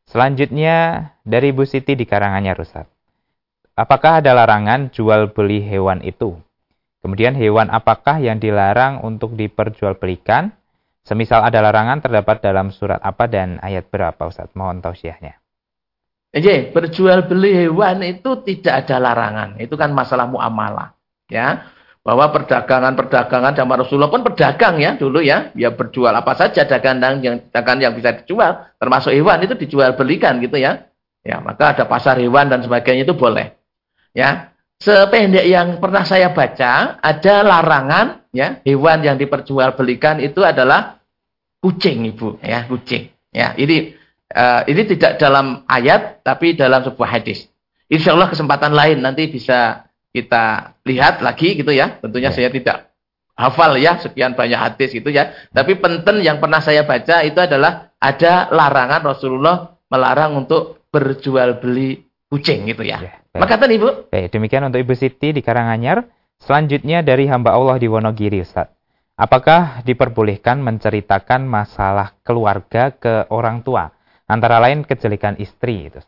Selanjutnya 0.09 1.11
dari 1.20 1.53
Ibu 1.53 1.68
Siti 1.68 1.92
di 1.92 2.09
Karanganyar 2.09 2.57
Ustaz. 2.57 2.88
Apakah 3.76 4.24
ada 4.24 4.32
larangan 4.34 4.88
jual 4.90 5.30
beli 5.30 5.62
hewan 5.62 6.01
itu? 6.03 6.40
Kemudian 6.99 7.38
hewan 7.38 7.70
apakah 7.70 8.18
yang 8.18 8.42
dilarang 8.42 9.05
untuk 9.07 9.38
diperjualbelikan? 9.38 10.51
Semisal 11.09 11.40
ada 11.40 11.64
larangan 11.64 12.04
terdapat 12.04 12.44
dalam 12.44 12.68
surat 12.68 13.00
apa 13.00 13.24
dan 13.24 13.56
ayat 13.64 13.88
berapa 13.88 14.28
Ustaz? 14.28 14.52
Mohon 14.52 14.84
tausiahnya. 14.84 15.40
Oke, 16.28 16.68
berjual 16.68 17.24
beli 17.24 17.64
hewan 17.64 18.04
itu 18.04 18.44
tidak 18.44 18.84
ada 18.84 19.00
larangan. 19.00 19.56
Itu 19.56 19.80
kan 19.80 19.96
masalah 19.96 20.28
muamalah, 20.28 20.92
ya. 21.32 21.72
Bahwa 22.04 22.28
perdagangan-perdagangan 22.28 23.56
zaman 23.56 23.76
Rasulullah 23.80 24.12
pun 24.12 24.20
pedagang 24.20 24.76
ya 24.76 25.00
dulu 25.00 25.24
ya, 25.24 25.48
dia 25.56 25.72
berjual 25.72 26.12
apa 26.12 26.36
saja 26.36 26.68
dagangan 26.68 27.24
yang 27.24 27.40
dagangan 27.48 27.88
yang 27.88 27.94
bisa 27.96 28.12
dijual, 28.20 28.68
termasuk 28.76 29.16
hewan 29.16 29.40
itu 29.48 29.56
dijual 29.56 29.96
belikan 29.96 30.36
gitu 30.44 30.61
ya. 30.61 30.92
Ya, 31.24 31.40
maka 31.40 31.72
ada 31.72 31.88
pasar 31.88 32.20
hewan 32.20 32.52
dan 32.52 32.61
sebagainya 32.61 33.09
itu 33.09 33.16
boleh. 33.16 33.56
Ya. 34.12 34.52
Sependek 34.78 35.48
yang 35.48 35.80
pernah 35.82 36.04
saya 36.04 36.30
baca, 36.36 37.00
ada 37.00 37.34
larangan 37.42 38.28
ya, 38.30 38.61
hewan 38.62 39.02
yang 39.02 39.16
diperjualbelikan 39.16 40.22
itu 40.22 40.44
adalah 40.44 40.97
kucing 41.62 42.09
ibu. 42.09 42.38
Ya 42.42 42.64
kucing. 42.66 43.11
Ya 43.34 43.54
ini 43.59 43.94
uh, 44.32 44.62
ini 44.66 44.82
tidak 44.96 45.20
dalam 45.20 45.66
ayat 45.68 46.22
tapi 46.24 46.54
dalam 46.54 46.82
sebuah 46.84 47.20
hadis. 47.20 47.48
Insya 47.88 48.12
Allah 48.16 48.28
kesempatan 48.28 48.76
lain 48.76 49.00
nanti 49.00 49.28
bisa 49.28 49.88
kita 50.12 50.76
lihat 50.84 51.20
lagi 51.24 51.56
gitu 51.56 51.72
ya. 51.72 51.98
Tentunya 52.00 52.30
ya. 52.32 52.36
saya 52.36 52.48
tidak 52.52 52.92
hafal 53.38 53.78
ya 53.78 53.96
sekian 54.02 54.34
banyak 54.34 54.59
hadis 54.59 54.92
gitu 54.92 55.09
ya. 55.09 55.32
Tapi 55.54 55.78
penting 55.78 56.24
yang 56.24 56.42
pernah 56.42 56.61
saya 56.61 56.84
baca 56.84 57.22
itu 57.24 57.38
adalah 57.38 57.94
ada 57.98 58.50
larangan 58.50 59.14
Rasulullah 59.14 59.78
melarang 59.88 60.44
untuk 60.44 60.84
berjual 60.88 61.61
beli 61.61 62.04
kucing 62.28 62.68
gitu 62.68 62.84
ya, 62.84 63.00
ya 63.00 63.12
maka 63.40 63.56
tadi 63.56 63.80
ibu. 63.80 64.09
Baik 64.12 64.32
demikian 64.36 64.68
untuk 64.68 64.80
ibu 64.80 64.92
Siti 64.92 65.32
di 65.32 65.40
Karanganyar. 65.40 66.04
Selanjutnya 66.38 67.02
dari 67.02 67.26
hamba 67.26 67.50
Allah 67.56 67.82
di 67.82 67.90
Wonogiri 67.90 68.38
Ustaz 68.46 68.78
Apakah 69.19 69.83
diperbolehkan 69.83 70.62
menceritakan 70.62 71.43
masalah 71.43 72.14
keluarga 72.23 72.95
ke 72.95 73.27
orang 73.35 73.66
tua? 73.66 73.91
Antara 74.31 74.62
lain 74.62 74.87
kejelekan 74.87 75.43
istri 75.43 75.91
itu. 75.91 75.99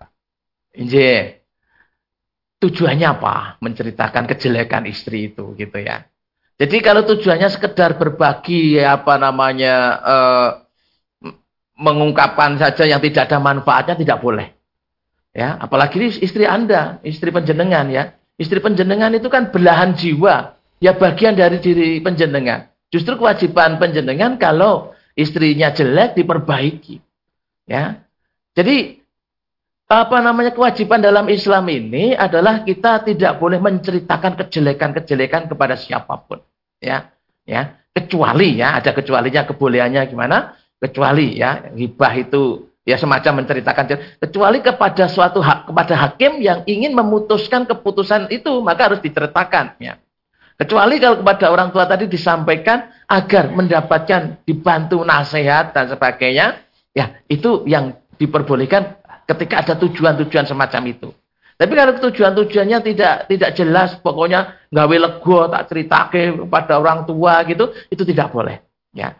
Iya. 0.78 1.42
Tujuannya 2.62 3.08
apa? 3.10 3.58
Menceritakan 3.58 4.30
kejelekan 4.30 4.86
istri 4.86 5.34
itu 5.34 5.58
gitu 5.58 5.82
ya. 5.82 6.06
Jadi 6.60 6.76
kalau 6.84 7.02
tujuannya 7.02 7.50
sekedar 7.50 7.98
berbagi 7.98 8.78
apa 8.78 9.18
namanya 9.18 9.74
eh, 9.98 10.50
mengungkapkan 11.80 12.60
saja 12.60 12.84
yang 12.86 13.00
tidak 13.02 13.26
ada 13.26 13.42
manfaatnya 13.42 13.96
tidak 13.98 14.20
boleh. 14.22 14.54
Ya, 15.32 15.56
apalagi 15.56 16.20
istri 16.20 16.46
Anda, 16.46 17.02
istri 17.02 17.34
penjenengan 17.34 17.90
ya. 17.90 18.14
Istri 18.36 18.60
penjenengan 18.62 19.16
itu 19.16 19.26
kan 19.32 19.50
belahan 19.50 19.96
jiwa, 19.96 20.54
ya 20.78 20.92
bagian 20.94 21.34
dari 21.34 21.58
diri 21.58 21.98
penjenengan. 22.04 22.70
Justru 22.90 23.14
kewajiban 23.18 23.78
penjenengan 23.78 24.34
kalau 24.36 24.94
istrinya 25.14 25.70
jelek 25.70 26.18
diperbaiki. 26.18 26.98
Ya. 27.70 28.02
Jadi 28.58 28.98
apa 29.90 30.22
namanya 30.22 30.54
kewajiban 30.54 31.02
dalam 31.02 31.26
Islam 31.30 31.66
ini 31.70 32.14
adalah 32.14 32.62
kita 32.66 33.06
tidak 33.06 33.38
boleh 33.38 33.58
menceritakan 33.62 34.38
kejelekan-kejelekan 34.38 35.46
kepada 35.50 35.78
siapa 35.78 36.18
pun. 36.18 36.42
Ya. 36.82 37.14
Ya, 37.48 37.82
kecuali 37.90 38.62
ya 38.62 38.78
ada 38.78 38.94
kecualinya 38.94 39.42
kebolehannya 39.42 40.06
gimana? 40.06 40.54
Kecuali 40.78 41.34
ya 41.34 41.74
hibah 41.74 42.14
itu 42.14 42.70
ya 42.86 42.94
semacam 42.94 43.42
menceritakan 43.42 43.84
kecuali 44.22 44.58
kepada 44.62 45.10
suatu 45.10 45.42
hak 45.42 45.70
kepada 45.70 45.94
hakim 45.98 46.38
yang 46.38 46.62
ingin 46.64 46.94
memutuskan 46.94 47.66
keputusan 47.66 48.30
itu 48.30 48.62
maka 48.62 48.92
harus 48.92 49.00
diceritakan 49.02 49.78
ya. 49.82 49.98
Kecuali 50.60 51.00
kalau 51.00 51.24
kepada 51.24 51.48
orang 51.48 51.72
tua 51.72 51.88
tadi 51.88 52.04
disampaikan 52.04 52.92
agar 53.08 53.48
mendapatkan 53.48 54.44
dibantu 54.44 55.00
nasihat 55.08 55.72
dan 55.72 55.88
sebagainya, 55.88 56.60
ya 56.92 57.16
itu 57.32 57.64
yang 57.64 57.96
diperbolehkan 58.20 59.00
ketika 59.24 59.64
ada 59.64 59.74
tujuan-tujuan 59.80 60.44
semacam 60.44 60.82
itu. 60.92 61.08
Tapi 61.56 61.72
kalau 61.72 61.96
tujuan-tujuannya 61.96 62.78
tidak 62.84 63.14
tidak 63.32 63.50
jelas, 63.56 63.96
pokoknya 64.04 64.68
gawe 64.68 64.96
lego 65.00 65.48
tak 65.48 65.64
ceritake 65.72 66.36
kepada 66.44 66.76
orang 66.76 67.08
tua 67.08 67.40
gitu, 67.48 67.72
itu 67.88 68.04
tidak 68.04 68.28
boleh. 68.28 68.60
Ya. 68.92 69.16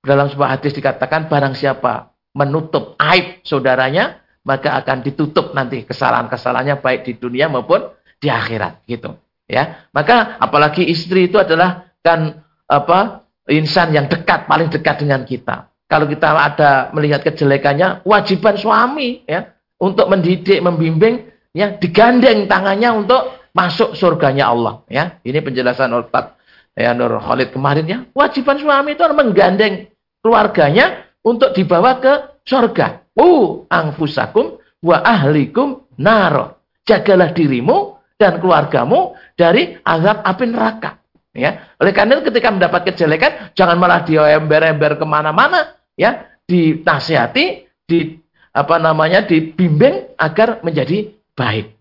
Dalam 0.00 0.32
sebuah 0.32 0.56
hadis 0.56 0.72
dikatakan 0.72 1.28
barang 1.28 1.52
siapa 1.52 2.16
menutup 2.32 2.96
aib 2.96 3.44
saudaranya, 3.44 4.24
maka 4.40 4.72
akan 4.80 5.04
ditutup 5.04 5.52
nanti 5.52 5.84
kesalahan-kesalahannya 5.84 6.80
baik 6.80 7.04
di 7.04 7.12
dunia 7.20 7.52
maupun 7.52 7.92
di 8.16 8.32
akhirat 8.32 8.80
gitu 8.88 9.25
ya 9.46 9.88
maka 9.94 10.36
apalagi 10.42 10.82
istri 10.86 11.30
itu 11.30 11.38
adalah 11.38 11.90
kan 12.02 12.42
apa 12.66 13.26
insan 13.46 13.94
yang 13.94 14.10
dekat 14.10 14.46
paling 14.50 14.68
dekat 14.70 15.02
dengan 15.02 15.22
kita. 15.22 15.70
Kalau 15.86 16.10
kita 16.10 16.34
ada 16.34 16.90
melihat 16.90 17.22
kejelekannya 17.22 18.02
wajiban 18.02 18.58
suami 18.58 19.22
ya 19.22 19.54
untuk 19.78 20.10
mendidik 20.10 20.58
membimbing 20.58 21.30
ya 21.54 21.78
digandeng 21.78 22.50
tangannya 22.50 22.90
untuk 22.90 23.50
masuk 23.54 23.94
surganya 23.94 24.50
Allah 24.50 24.82
ya. 24.90 25.22
Ini 25.22 25.38
penjelasan 25.46 25.94
Ustaz 25.94 26.34
ya 26.74 26.90
Nur 26.92 27.22
Khalid 27.22 27.54
kemarin 27.54 27.86
ya. 27.86 27.98
Wajiban 28.10 28.58
suami 28.58 28.98
itu 28.98 29.02
menggandeng 29.14 29.86
keluarganya 30.20 31.06
untuk 31.22 31.54
dibawa 31.54 32.02
ke 32.02 32.42
surga. 32.42 33.06
Uh 33.14 33.64
angfusakum 33.70 34.58
wa 34.82 34.96
ahlikum 35.06 35.86
naro. 36.02 36.58
Jagalah 36.86 37.30
dirimu 37.30 37.98
dan 38.18 38.38
keluargamu 38.38 39.14
dari 39.36 39.76
azab 39.84 40.24
api 40.24 40.44
neraka. 40.48 40.98
Ya, 41.36 41.68
oleh 41.76 41.92
karena 41.92 42.16
itu 42.16 42.32
ketika 42.32 42.48
mendapat 42.48 42.88
kejelekan, 42.88 43.52
jangan 43.52 43.76
malah 43.76 44.00
diember-ember 44.08 44.96
ke 44.96 45.04
mana-mana, 45.04 45.76
ya, 45.92 46.32
dinasihati, 46.48 47.68
di 47.84 48.16
apa 48.56 48.80
namanya, 48.80 49.20
dibimbing 49.20 50.16
agar 50.16 50.64
menjadi 50.64 51.12
baik. 51.36 51.76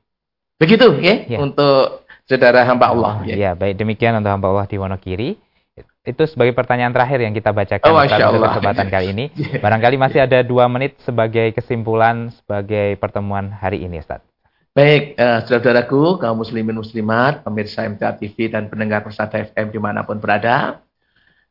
Begitu, 0.60 1.00
ya, 1.00 1.24
ya. 1.32 1.40
untuk 1.40 2.04
saudara 2.28 2.68
hamba 2.68 2.92
Allah. 2.92 3.14
Ya. 3.24 3.36
ya, 3.36 3.52
baik 3.56 3.80
demikian 3.80 4.20
untuk 4.20 4.28
hamba 4.28 4.52
Allah 4.52 4.68
di 4.68 4.76
Wonogiri. 4.76 5.30
Itu 6.06 6.28
sebagai 6.30 6.54
pertanyaan 6.54 6.94
terakhir 6.94 7.18
yang 7.24 7.34
kita 7.34 7.50
bacakan 7.50 7.90
oh, 7.90 7.98
pada 7.98 8.30
kesempatan 8.30 8.88
kali 8.92 9.08
ini. 9.16 9.26
Barangkali 9.64 9.96
masih 9.98 10.20
ada 10.22 10.44
dua 10.44 10.70
menit 10.70 11.00
sebagai 11.02 11.56
kesimpulan 11.56 12.30
sebagai 12.44 13.00
pertemuan 13.00 13.50
hari 13.50 13.88
ini, 13.88 14.04
Ustaz. 14.04 14.22
Baik, 14.76 15.16
uh, 15.16 15.40
saudaraku, 15.48 16.20
kaum 16.20 16.44
muslimin 16.44 16.76
muslimat, 16.76 17.48
pemirsa 17.48 17.88
MTA 17.88 18.12
TV 18.20 18.52
dan 18.52 18.68
pendengar 18.68 19.08
Persada 19.08 19.40
FM 19.40 19.72
di 19.72 19.80
mana 19.80 20.04
pun 20.04 20.20
berada. 20.20 20.84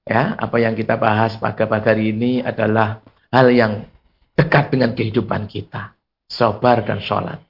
Ya, 0.05 0.37
apa 0.37 0.61
yang 0.61 0.77
kita 0.77 1.01
bahas 1.01 1.41
pada 1.41 1.64
pagi 1.64 1.89
hari 1.89 2.05
ini 2.12 2.45
adalah 2.45 3.01
hal 3.33 3.49
yang 3.49 3.89
dekat 4.37 4.77
dengan 4.77 4.93
kehidupan 4.93 5.49
kita. 5.49 5.97
Sabar 6.29 6.85
dan 6.85 7.01
sholat. 7.01 7.41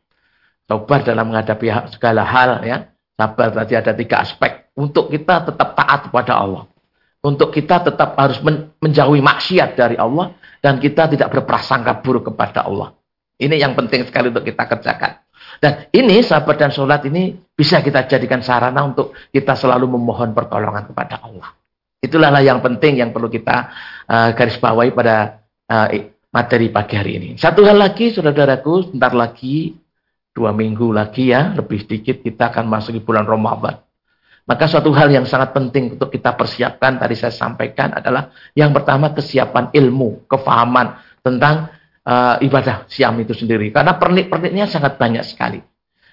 Sabar 0.70 1.02
dalam 1.02 1.34
menghadapi 1.34 1.66
segala 1.90 2.22
hal 2.22 2.62
ya. 2.62 2.94
Sabar 3.18 3.50
tadi 3.50 3.74
ada 3.74 3.90
tiga 3.98 4.22
aspek. 4.22 4.70
Untuk 4.78 5.10
kita 5.10 5.42
tetap 5.42 5.74
taat 5.74 6.06
kepada 6.06 6.38
Allah. 6.38 6.70
Untuk 7.18 7.50
kita 7.50 7.82
tetap 7.82 8.14
harus 8.14 8.38
menjauhi 8.78 9.18
maksiat 9.18 9.74
dari 9.74 9.98
Allah. 9.98 10.38
Dan 10.62 10.78
kita 10.78 11.10
tidak 11.10 11.34
berprasangka 11.34 11.98
buruk 11.98 12.30
kepada 12.30 12.62
Allah. 12.62 12.94
Ini 13.42 13.58
yang 13.58 13.74
penting 13.74 14.06
sekali 14.06 14.30
untuk 14.30 14.46
kita 14.46 14.70
kerjakan. 14.70 15.23
Dan 15.62 15.90
ini 15.94 16.22
sahabat 16.22 16.56
dan 16.56 16.70
sholat 16.70 17.04
ini 17.06 17.34
bisa 17.54 17.82
kita 17.82 18.06
jadikan 18.06 18.42
sarana 18.42 18.82
untuk 18.82 19.14
kita 19.30 19.54
selalu 19.54 19.98
memohon 19.98 20.34
pertolongan 20.34 20.90
kepada 20.90 21.22
Allah. 21.22 21.54
Itulah 22.04 22.36
yang 22.44 22.60
penting 22.60 23.00
yang 23.00 23.10
perlu 23.16 23.32
kita 23.32 23.72
uh, 24.06 24.28
garis 24.36 24.60
bawahi 24.60 24.92
pada 24.92 25.40
uh, 25.72 25.88
materi 26.34 26.68
pagi 26.68 26.94
hari 27.00 27.12
ini. 27.16 27.28
Satu 27.40 27.64
hal 27.64 27.80
lagi, 27.80 28.12
saudara-saudaraku, 28.12 28.90
sebentar 28.90 29.14
lagi, 29.16 29.78
dua 30.34 30.50
minggu 30.50 30.90
lagi 30.90 31.30
ya, 31.30 31.54
lebih 31.54 31.86
sedikit 31.86 32.20
kita 32.20 32.50
akan 32.50 32.66
masuk 32.68 32.92
di 32.98 33.00
bulan 33.00 33.24
Ramadan. 33.24 33.80
Maka 34.44 34.68
suatu 34.68 34.92
hal 34.92 35.08
yang 35.08 35.24
sangat 35.24 35.56
penting 35.56 35.96
untuk 35.96 36.12
kita 36.12 36.36
persiapkan, 36.36 37.00
tadi 37.00 37.16
saya 37.16 37.32
sampaikan 37.32 37.96
adalah 37.96 38.28
yang 38.52 38.76
pertama 38.76 39.16
kesiapan 39.16 39.72
ilmu, 39.72 40.28
kefahaman 40.28 41.00
tentang 41.24 41.72
uh, 42.04 42.36
ibadah 42.40 42.86
siam 42.86 43.16
itu 43.20 43.32
sendiri. 43.32 43.72
Karena 43.72 43.96
pernik-perniknya 43.96 44.68
sangat 44.68 45.00
banyak 45.00 45.24
sekali. 45.24 45.60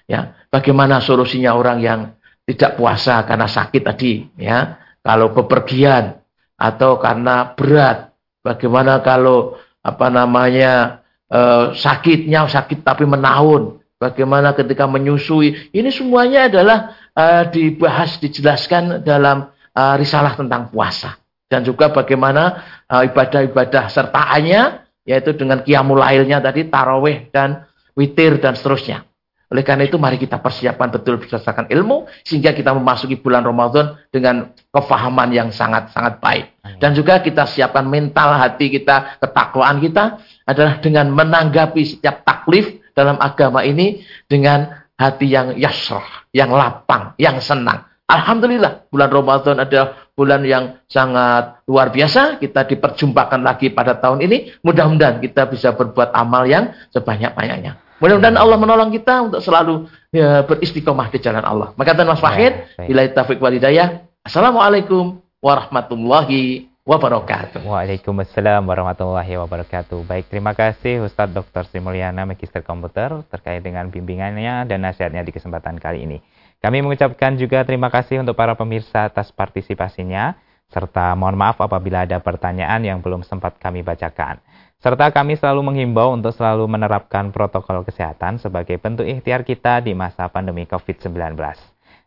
Ya, 0.08 0.34
bagaimana 0.50 0.98
solusinya 0.98 1.54
orang 1.54 1.78
yang 1.78 2.00
tidak 2.42 2.74
puasa 2.74 3.22
karena 3.22 3.46
sakit 3.46 3.82
tadi, 3.86 4.26
ya. 4.34 4.82
Kalau 5.02 5.30
bepergian 5.34 6.18
atau 6.58 6.98
karena 6.98 7.54
berat, 7.54 8.14
bagaimana 8.42 9.02
kalau 9.02 9.58
apa 9.82 10.06
namanya 10.10 11.02
uh, 11.26 11.74
sakitnya 11.74 12.46
sakit 12.46 12.86
tapi 12.86 13.02
menahun, 13.02 13.82
bagaimana 13.98 14.54
ketika 14.54 14.86
menyusui. 14.86 15.74
Ini 15.74 15.90
semuanya 15.90 16.46
adalah 16.46 16.78
uh, 17.14 17.46
dibahas, 17.50 18.18
dijelaskan 18.22 19.02
dalam 19.02 19.50
uh, 19.74 19.94
risalah 19.98 20.38
tentang 20.38 20.70
puasa. 20.70 21.18
Dan 21.50 21.68
juga 21.68 21.92
bagaimana 21.92 22.64
ibadah-ibadah 22.88 23.92
sertaannya, 23.92 24.88
yaitu 25.02 25.34
dengan 25.34 25.62
kiamul 25.62 25.98
lailnya 25.98 26.38
tadi, 26.38 26.66
taraweh 26.66 27.30
dan 27.34 27.66
witir 27.94 28.38
dan 28.38 28.54
seterusnya. 28.54 29.04
Oleh 29.52 29.60
karena 29.68 29.84
itu 29.84 30.00
mari 30.00 30.16
kita 30.16 30.40
persiapkan 30.40 30.88
betul 30.88 31.20
berdasarkan 31.20 31.68
ilmu 31.68 32.08
sehingga 32.24 32.56
kita 32.56 32.72
memasuki 32.72 33.20
bulan 33.20 33.44
Ramadan 33.44 34.00
dengan 34.08 34.48
kefahaman 34.72 35.28
yang 35.28 35.52
sangat-sangat 35.52 36.24
baik. 36.24 36.56
Dan 36.80 36.96
juga 36.96 37.20
kita 37.20 37.44
siapkan 37.44 37.84
mental 37.84 38.32
hati 38.32 38.72
kita, 38.72 39.20
ketakwaan 39.20 39.76
kita 39.76 40.24
adalah 40.48 40.80
dengan 40.80 41.12
menanggapi 41.12 41.84
setiap 41.84 42.24
taklif 42.24 42.80
dalam 42.96 43.20
agama 43.20 43.60
ini 43.60 44.00
dengan 44.24 44.72
hati 44.96 45.28
yang 45.28 45.52
yasrah, 45.60 46.24
yang 46.32 46.48
lapang, 46.48 47.12
yang 47.20 47.36
senang. 47.44 47.91
Alhamdulillah, 48.12 48.92
bulan 48.92 49.08
Ramadan 49.08 49.56
adalah 49.64 49.96
bulan 50.12 50.44
yang 50.44 50.76
sangat 50.84 51.64
luar 51.64 51.88
biasa. 51.88 52.36
Kita 52.36 52.68
diperjumpakan 52.68 53.40
lagi 53.40 53.72
pada 53.72 53.96
tahun 53.96 54.20
ini. 54.28 54.60
Mudah-mudahan 54.60 55.24
kita 55.24 55.48
bisa 55.48 55.72
berbuat 55.72 56.12
amal 56.12 56.44
yang 56.44 56.76
sebanyak-banyaknya. 56.92 57.80
Mudah-mudahan 58.04 58.36
Allah 58.36 58.58
menolong 58.60 58.92
kita 58.92 59.32
untuk 59.32 59.40
selalu 59.40 59.88
ya, 60.12 60.44
beristiqomah 60.44 61.08
di 61.08 61.18
jalan 61.24 61.40
Allah. 61.40 61.72
Maka 61.80 61.96
Mas 62.04 62.20
Fahid, 62.20 62.52
bila 62.76 63.00
taufik 63.08 63.40
walidayah. 63.40 64.04
Assalamualaikum 64.20 65.24
warahmatullahi 65.40 66.68
wabarakatuh. 66.82 67.62
Waalaikumsalam 67.62 68.62
warahmatullahi 68.66 69.38
wabarakatuh. 69.38 70.02
Baik, 70.02 70.28
terima 70.28 70.52
kasih 70.52 71.06
Ustadz 71.06 71.32
Dr. 71.32 71.62
Sri 71.64 71.78
Mulyana, 71.78 72.26
Magister 72.26 72.60
Komputer, 72.60 73.22
terkait 73.30 73.62
dengan 73.62 73.86
bimbingannya 73.88 74.66
dan 74.66 74.82
nasihatnya 74.82 75.22
di 75.22 75.32
kesempatan 75.32 75.78
kali 75.78 76.04
ini. 76.04 76.18
Kami 76.62 76.78
mengucapkan 76.78 77.34
juga 77.34 77.66
terima 77.66 77.90
kasih 77.90 78.22
untuk 78.22 78.38
para 78.38 78.54
pemirsa 78.54 79.10
atas 79.10 79.34
partisipasinya, 79.34 80.38
serta 80.70 81.10
mohon 81.18 81.34
maaf 81.34 81.58
apabila 81.58 82.06
ada 82.06 82.22
pertanyaan 82.22 82.86
yang 82.86 83.02
belum 83.02 83.26
sempat 83.26 83.58
kami 83.58 83.82
bacakan. 83.82 84.38
Serta 84.78 85.10
kami 85.10 85.34
selalu 85.34 85.62
menghimbau 85.62 86.14
untuk 86.14 86.30
selalu 86.30 86.70
menerapkan 86.70 87.34
protokol 87.34 87.82
kesehatan 87.82 88.38
sebagai 88.38 88.78
bentuk 88.78 89.06
ikhtiar 89.06 89.42
kita 89.42 89.82
di 89.82 89.90
masa 89.94 90.30
pandemi 90.30 90.62
COVID-19. 90.66 91.34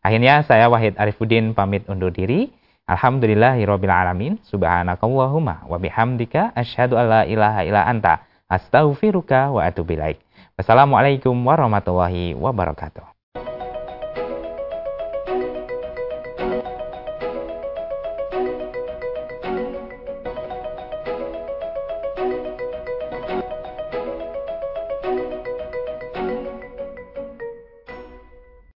Akhirnya 0.04 0.44
saya 0.44 0.72
Wahid 0.72 0.96
Arifuddin 1.00 1.52
pamit 1.52 1.88
undur 1.92 2.12
diri. 2.12 2.52
Alhamdulillahirrabbilalamin. 2.88 4.44
Subhanakallahumma 4.44 5.68
wa 5.68 5.78
bihamdika 5.80 6.52
asyhadu 6.56 7.00
an 7.00 7.06
la 7.12 7.22
ilaha 7.24 7.64
illa 7.64 7.88
anta 7.88 8.28
astaghfiruka 8.52 9.56
wa 9.56 9.64
atubu 9.68 9.96
ilaik. 9.96 10.20
Wassalamualaikum 10.60 11.36
warahmatullahi 11.44 12.36
wabarakatuh. 12.36 13.15